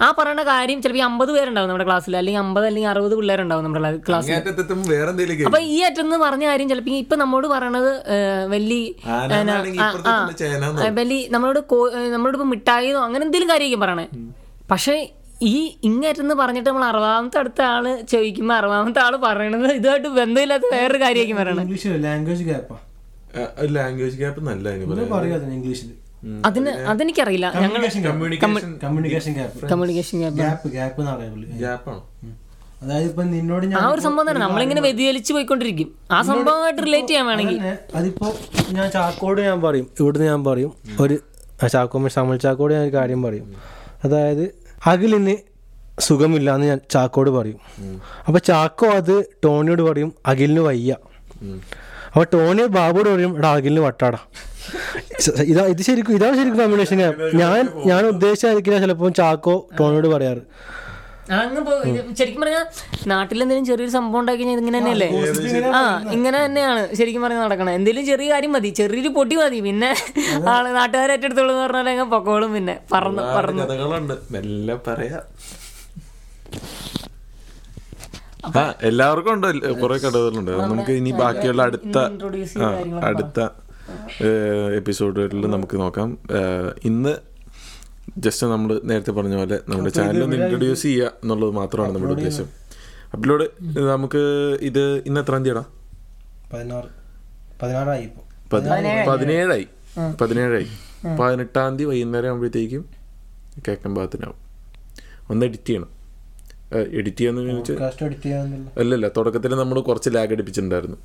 ആ 0.01 0.11
പറയുന്ന 0.17 0.43
കാര്യം 0.43 0.81
ചിലപ്പോൾ 0.81 1.03
അമ്പത് 1.03 1.31
പേരുണ്ടാവും 1.31 1.69
നമ്മുടെ 1.69 1.85
ക്ലാസ്സിൽ 1.85 2.17
അല്ലെങ്കിൽ 2.17 2.41
അമ്പത് 2.41 2.65
അല്ലെങ്കിൽ 2.65 2.89
അറുപത് 2.89 3.15
പിള്ളേരുണ്ടാവും 3.15 3.63
നമ്മുടെ 3.63 3.97
ക്ലാസ്സിൽ 3.97 4.33
അപ്പൊ 5.45 5.59
ഈ 5.59 5.77
അറ്റത്ത് 5.81 6.17
പറഞ്ഞ 6.21 6.45
കാര്യം 6.45 6.69
ചിലപ്പോൾ 6.69 6.89
ഇപ്പൊ 6.89 7.15
നമ്മോട് 7.15 7.47
പറയണത് 7.47 7.89
വലിയ 8.47 8.93
വലിയ 10.89 11.27
നമ്മളോട് 11.29 11.59
നമ്മളോട് 12.13 12.37
ഇപ്പൊ 12.37 12.47
മിഠായിന്നോ 12.47 13.01
അങ്ങനെ 13.03 13.25
എന്തെങ്കിലും 13.25 13.49
കാര്യമായിരിക്കും 13.49 13.79
പറയണേ. 13.79 14.07
പക്ഷേ 14.71 14.95
ഈ 15.41 15.77
ഇങ്ങനെ 15.83 16.35
പറഞ്ഞിട്ട് 16.39 16.69
നമ്മൾ 16.69 16.85
അറുപതാമത്തെ 16.85 17.37
അടുത്ത 17.37 17.61
ആൾ 17.61 18.01
ചോദിക്കുമ്പോൾ 18.11 18.53
അറുപതാമത്തെ 18.53 18.99
ആൾ 19.05 19.15
പറയണത് 19.15 19.71
ഇതുമായിട്ട് 19.71 20.07
ബന്ധമില്ലാത്ത 20.07 20.63
വേറൊരു 20.71 20.99
കാര്യമായിരിക്കും 21.03 21.37
പറയണത്. 21.41 21.61
ഇംഗ്ലീഷ് 21.61 22.03
ലാംഗ്വേജ് 22.05 22.43
ഗ്യാപ്പാ 22.43 22.77
ലാംഗ്വേജ് 23.77 24.17
ഗ്യാപ്പ് 24.17 24.41
നല്ല 24.49 24.69
ഇംഗ്ലീഷിൽ 25.57 25.89
അതിന് 26.45 26.69
അതെനിക്കറിയില്ല. 26.69 27.47
ഞങ്ങൾ 27.63 27.81
communication 28.05 28.71
communication 28.83 29.33
gap 29.33 29.67
communication 29.71 30.17
gap 30.19 30.37
gap 30.37 30.67
ഗ്യാപ്പാണ് 31.61 32.01
അതായത് 32.83 33.07
ഇപ്പൊ 33.09 33.23
നിന്നോട് 33.23 33.65
ആ 33.65 33.69
ഞാൻ 33.69 33.85
ഒരു 33.93 34.01
സംഭവം 34.01 34.25
തന്നെ. 34.29 34.41
നമ്മളിങ്ങനെ 34.41 34.81
വ്യതിചലിച്ചു 34.81 35.33
പോയിക്കൊണ്ടിരിക്കും. 35.33 35.89
ആ 36.11 36.21
സംഭവമായിട്ട് 36.21 36.81
റിലേറ്റ് 36.87 37.07
ചെയ്യാൻ 37.07 37.25
വേണമെങ്കിൽ. 37.27 37.59
അതിപ്പോ 37.95 38.27
ഞാൻ 38.71 38.91
ചാക്കോട് 38.91 39.41
ഞാൻ 39.41 39.61
പറയും. 39.61 39.87
ഇവിടുന്ന് 39.99 40.27
ഞാൻ 40.27 40.43
പറയും. 40.49 40.73
ഒരു 40.99 41.19
ആ 41.63 41.67
ചാക്കോ 41.67 42.07
സാമുൽ 42.15 42.37
ചാക്കോട് 42.37 42.73
ഞാൻ 42.73 42.83
ഒരു 42.83 42.93
കാര്യം 42.93 43.23
പറയും. 43.23 43.47
അതായത് 44.05 44.43
അഖിലിന് 44.91 45.35
സുഖമില്ല 46.07 46.49
എന്ന് 46.55 46.67
ഞാൻ 46.71 46.79
ചാക്കോട് 46.93 47.29
പറയും. 47.37 47.59
അപ്പോൾ 48.27 48.41
ചാക്കോ 48.49 48.87
അത് 48.99 49.15
ടോണിയോട് 49.43 49.81
പറയും 49.89 50.09
അഖിലിന് 50.31 50.63
വയ്യ. 50.67 50.91
അപ്പോൾ 52.07 52.27
ടോണി 52.33 52.63
ബാബുയോട് 52.77 53.09
പറയും 53.13 53.33
എടാ 53.37 53.49
അഖിലിന് 53.57 53.81
വട്ടാടാ. 53.87 54.19
ഇതാ 55.51 55.63
ഇത് 55.73 55.81
ശരിക്കും 55.87 56.13
ഇതാണ് 56.17 56.35
ശരിക്കും 56.39 56.59
കോമ്പിനേഷൻ 56.61 56.97
ഞാൻ 57.41 57.61
ഞാൻ 57.91 58.01
ഉദ്ദേശിച്ചായിരിക്കില്ല 58.13 58.79
ചിലപ്പോൾ 58.83 59.11
ചാക്കോ 59.19 59.55
ടോണിയോട് 59.79 60.07
പറയാറ്. 60.15 60.41
അങ്ങ് 61.31 61.61
പോ- 61.61 62.15
ശരിക്കും 62.15 62.41
പറഞ്ഞാൽ 62.41 62.65
നാട്ടിൽ 63.07 63.41
എന്തെങ്കിലും 63.41 63.65
ചെറിയൊരു 63.65 63.91
സംഭവം 63.91 64.19
ഉണ്ടാക്കി 64.19 64.43
കഴിഞ്ഞാൽ 64.43 64.59
ഇങ്ങനെ 64.59 64.79
തന്നെയല്ലേ? 64.79 65.07
ആ 65.75 65.81
ഇങ്ങനെ 66.11 66.45
തന്നെയാണ് 66.45 66.93
ശരിക്കും 66.95 67.21
പറഞ്ഞാൽ 67.21 67.41
നടക്കണം. 67.41 67.71
എന്തെങ്കിലും 67.71 68.05
ചെറിയ 68.05 68.31
കാര്യം 68.31 68.51
മതി. 68.51 68.69
ചെറിയൊരു 68.69 69.07
പൊട്ടി 69.07 69.35
മതി. 69.35 69.59
പിന്നെ 69.59 69.89
ആൾ 70.49 70.71
നാട്ടുകാരെ 70.71 71.13
ഏറ്റെടുത്തോളൂ 71.13 71.51
എന്ന് 71.51 71.63
പറഞ്ഞാൽ 71.63 71.89
അങ്ങ് 71.89 72.03
പൊക്കോളും 72.05 72.53
പിന്നെ. 72.53 72.79
പറന്ന് 72.93 73.23
പറന്ന്. 73.37 74.15
മെല്ലെ 74.31 74.79
പറയാ. 74.87 75.19
എല്ലാവർക്കും 78.81 79.33
ഉണ്ട്. 79.33 79.47
കുറെ 79.81 79.97
കടകളുണ്ട് 79.97 80.51
നമുക്ക് 80.51 80.91
ഇനി 80.91 81.11
ബാക്കിയുള്ള 81.11 81.61
അടുത്ത 81.61 81.97
അടുത്ത 83.05 83.39
എപ്പിസോഡുകളിൽ 84.75 85.47
നമുക്ക് 85.47 85.79
നോക്കാം. 85.79 86.17
ഇന്ന് 86.85 87.13
ജസ്റ്റ് 88.17 88.47
നമ്മൾ 88.47 88.81
നേരത്തെ 88.83 89.11
പറഞ്ഞ 89.11 89.35
പോലെ 89.35 89.59
നമ്മുടെ 89.69 89.89
ചാനൽ 89.89 90.23
ഒന്ന് 90.23 90.37
ഇൻട്രൊഡ്യൂസ് 90.37 90.83
ചെയ്യുക 90.83 91.11
എന്നുള്ളത് 91.23 91.51
മാത്രമാണ് 91.51 91.95
നമ്മുടെ 91.95 92.13
ഉദ്ദേശം. 92.13 92.47
അപ്ലോഡ് 93.13 93.47
നമുക്ക് 93.89 94.21
ഇത് 94.61 94.83
ഇന്ന് 95.07 95.21
എത്രാം 95.21 95.43
ഇപ്പോൾ 98.03 98.25
പതിനേഴായി. 99.11 99.67
പതിനേഴായി. 100.21 100.67
പതിനെട്ടാം 101.19 101.69
തീയതി 101.69 101.83
വൈകുന്നേരം 101.83 102.27
ആകുമ്പോഴത്തേക്കും 102.27 102.83
കേക്കൻ 103.67 103.95
ഭാഗത്തിനാവും. 103.95 104.39
ഒന്ന് 105.29 105.45
എഡിറ്റ് 105.45 105.67
ചെയ്യണം. 105.67 105.91
എഡിറ്റ് 106.77 107.17
ചെയ്യാന്ന് 107.17 107.41
ചെയ്യാന്നല്ലോ 108.23 108.71
അല്ലല്ല 108.79 109.07
തുടക്കത്തിൽ 109.07 109.55
നമ്മൾ 109.55 109.79
കുറച്ച് 109.81 110.09
ലാഗ് 110.15 110.31
അടിപ്പിച്ചിട്ടുണ്ടായിരുന്നു. 110.31 110.97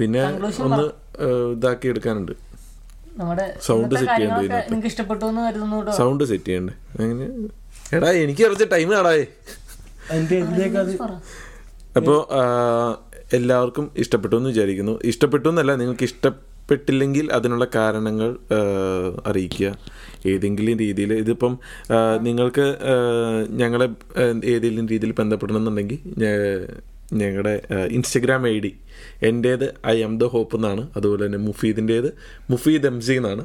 പിന്നെ 0.00 0.22
ഒന്ന് 0.62 0.84
ഇതാക്കി 1.52 1.88
എടുക്കാനുണ്ട്. 1.88 2.32
നമ്മുടെ 3.18 3.44
സൗണ്ട് 3.66 3.94
സെറ്റ് 4.00 4.16
ചെയ്യണ്ടേ 4.20 4.58
നിങ്ങൾക്ക് 4.70 4.90
ഇഷ്ടപ്പെട്ടു 4.92 5.24
എന്ന് 5.30 5.42
കരുതുന്നു 5.48 5.76
കേട്ടോ 5.80 5.92
സൗണ്ട് 6.00 6.24
സെറ്റ് 6.30 6.50
ചെയ്യണ്ടേ? 6.50 6.74
അങ്ങനെ 7.00 7.26
എടാ 7.96 8.10
എനിക്ക് 8.24 8.42
കുറച്ച് 8.46 8.66
ടൈം 8.74 8.90
അത് 9.00 10.94
അപ്പോൾ 11.98 12.18
എല്ലാവർക്കും 13.36 13.84
ഇഷ്ടപ്പെട്ടു 14.02 14.34
എന്ന് 14.38 14.50
വിചാരിക്കുന്നു. 14.52 14.94
ഇഷ്ടപ്പെട്ടു 15.10 15.46
എന്നല്ല 15.50 15.72
നിങ്ങൾക്ക് 15.82 16.04
ഇഷ്ടപ്പെട്ടില്ലെങ്കിൽ 16.10 17.26
അതിനുള്ള 17.36 17.64
കാരണങ്ങൾ 17.76 18.30
അറിയിക്കുക. 19.30 19.68
ഏതെങ്കിലും 20.32 20.76
രീതിയിൽ 20.84 21.12
ഇതിപ്പം 21.22 21.54
നിങ്ങൾക്ക് 22.26 22.66
ഞങ്ങളെ 23.62 23.88
ഏതെങ്കിലും 24.54 24.88
രീതിയിൽ 24.92 25.12
ബന്ധപ്പെടണമെന്നുണ്ടെങ്കിൽ 25.20 26.00
ഞങ്ങളുടെ 27.14 27.62
ഇൻസ്റ്റഗ്രാം 27.90 28.48
ഐ 28.48 28.60
ഡി 28.60 28.76
എന്റേത് 29.22 29.74
ഐ 29.86 30.02
എം 30.02 30.18
ദ 30.18 30.24
ഹോപ്പ് 30.24 30.56
എന്നാണ്. 30.56 30.88
അതുപോലെ 30.96 31.26
തന്നെ 31.26 31.38
മുഫീദിന്റേത് 31.38 32.14
മുഫീദ് 32.50 32.86
എം 32.86 33.00
സി 33.00 33.12
എന്നാണ്. 33.12 33.44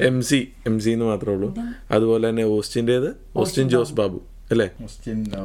എം 0.00 0.22
സി 0.22 0.48
എം 0.66 0.80
സി 0.80 0.90
എന്ന് 0.90 1.04
മാത്രമേ 1.04 1.34
ഉള്ളൂ. 1.34 1.54
അതുപോലെ 1.90 2.28
തന്നെ 2.28 2.44
ഓസ്റ്റിന്റേത് 2.44 3.16
ഓസ്റ്റിൻ 3.36 3.68
ജോസ് 3.68 3.92
ബാബു. 3.92 4.22
അല്ലേ? 4.50 4.70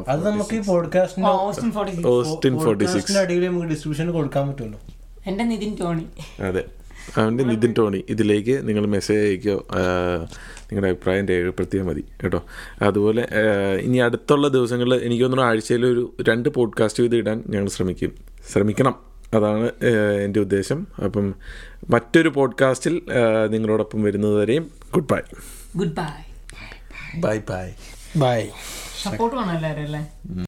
അത് 0.07 0.25
നമുക്ക് 0.25 0.55
ഈ 0.55 0.59
പോഡ്കാസ്റ്റിന്റെ 0.59 1.29
ഓസ്റ്റിൻ 2.07 2.59
ഫോർട്ടി 2.59 2.85
സിക്സ്. 2.85 3.17
അടിയിൽ 3.17 3.45
നമുക്ക് 3.47 3.67
ഡിസ്ട്രിബ്യൂഷൻ 3.67 4.11
കൊടുക്കാൻ 4.11 4.47
പറ്റുമല്ലോ. 4.47 4.79
എന്റെ 5.27 5.43
നിതിൻ 5.43 5.77
ടോണി. 5.79 6.05
അതെ. 6.41 6.63
അവന്റെ 7.17 7.43
നിതിൻ 7.43 7.73
ടോണി. 7.77 8.03
ഇതിലേക്ക് 8.09 8.67
നിങ്ങൾ 8.67 8.85
മെസ്സേജ് 8.85 9.27
അയക്കോ? 9.27 9.67
നിങ്ങളുടെ 10.71 10.89
അഭിപ്രായം 10.89 11.27
രേഖപ്പെടുത്തിയാൽ 11.27 11.83
മതി 11.83 12.05
കേട്ടോ. 12.23 12.43
അതുപോലെ 12.81 13.27
ഇനി 13.81 13.97
അടുത്തുള്ള 13.97 14.47
ദിവസങ്ങളിൽ 14.47 14.93
എനിക്ക് 14.95 15.23
തോന്നുന്നു 15.23 15.45
ആഴ്ചയിൽ 15.45 15.85
ഒരു 15.85 16.15
രണ്ട് 16.29 16.49
പോഡ്കാസ്റ്റ് 16.49 17.03
ചെയ്ത് 17.03 17.15
ഇടാൻ 17.15 17.43
ഞങ്ങൾ 17.47 17.69
ശ്രമിക്കും. 17.69 18.11
ശ്രമിക്കണം. 18.51 18.95
അതാണ് 19.33 19.71
എന്റെ 20.23 20.39
ഉദ്ദേശം. 20.39 20.87
അപ്പം 21.05 21.35
മറ്റൊരു 21.89 22.29
പോഡ്കാസ്റ്റിൽ 22.29 23.01
നിങ്ങളോടൊപ്പം 23.49 24.03
വരുന്നത് 24.03 24.35
വരെയും 24.35 24.71
good 24.93 25.07
bye. 25.11 25.19
Good 25.75 25.95
bye. 25.95 26.09
Bye 27.19 27.39
bye. 27.49 27.69
Bye. 28.17 28.45
Support 29.03 29.37
വേണം 29.37 29.55
എല്ലാവരും 29.55 29.81
അല്ലേ? 29.81 30.11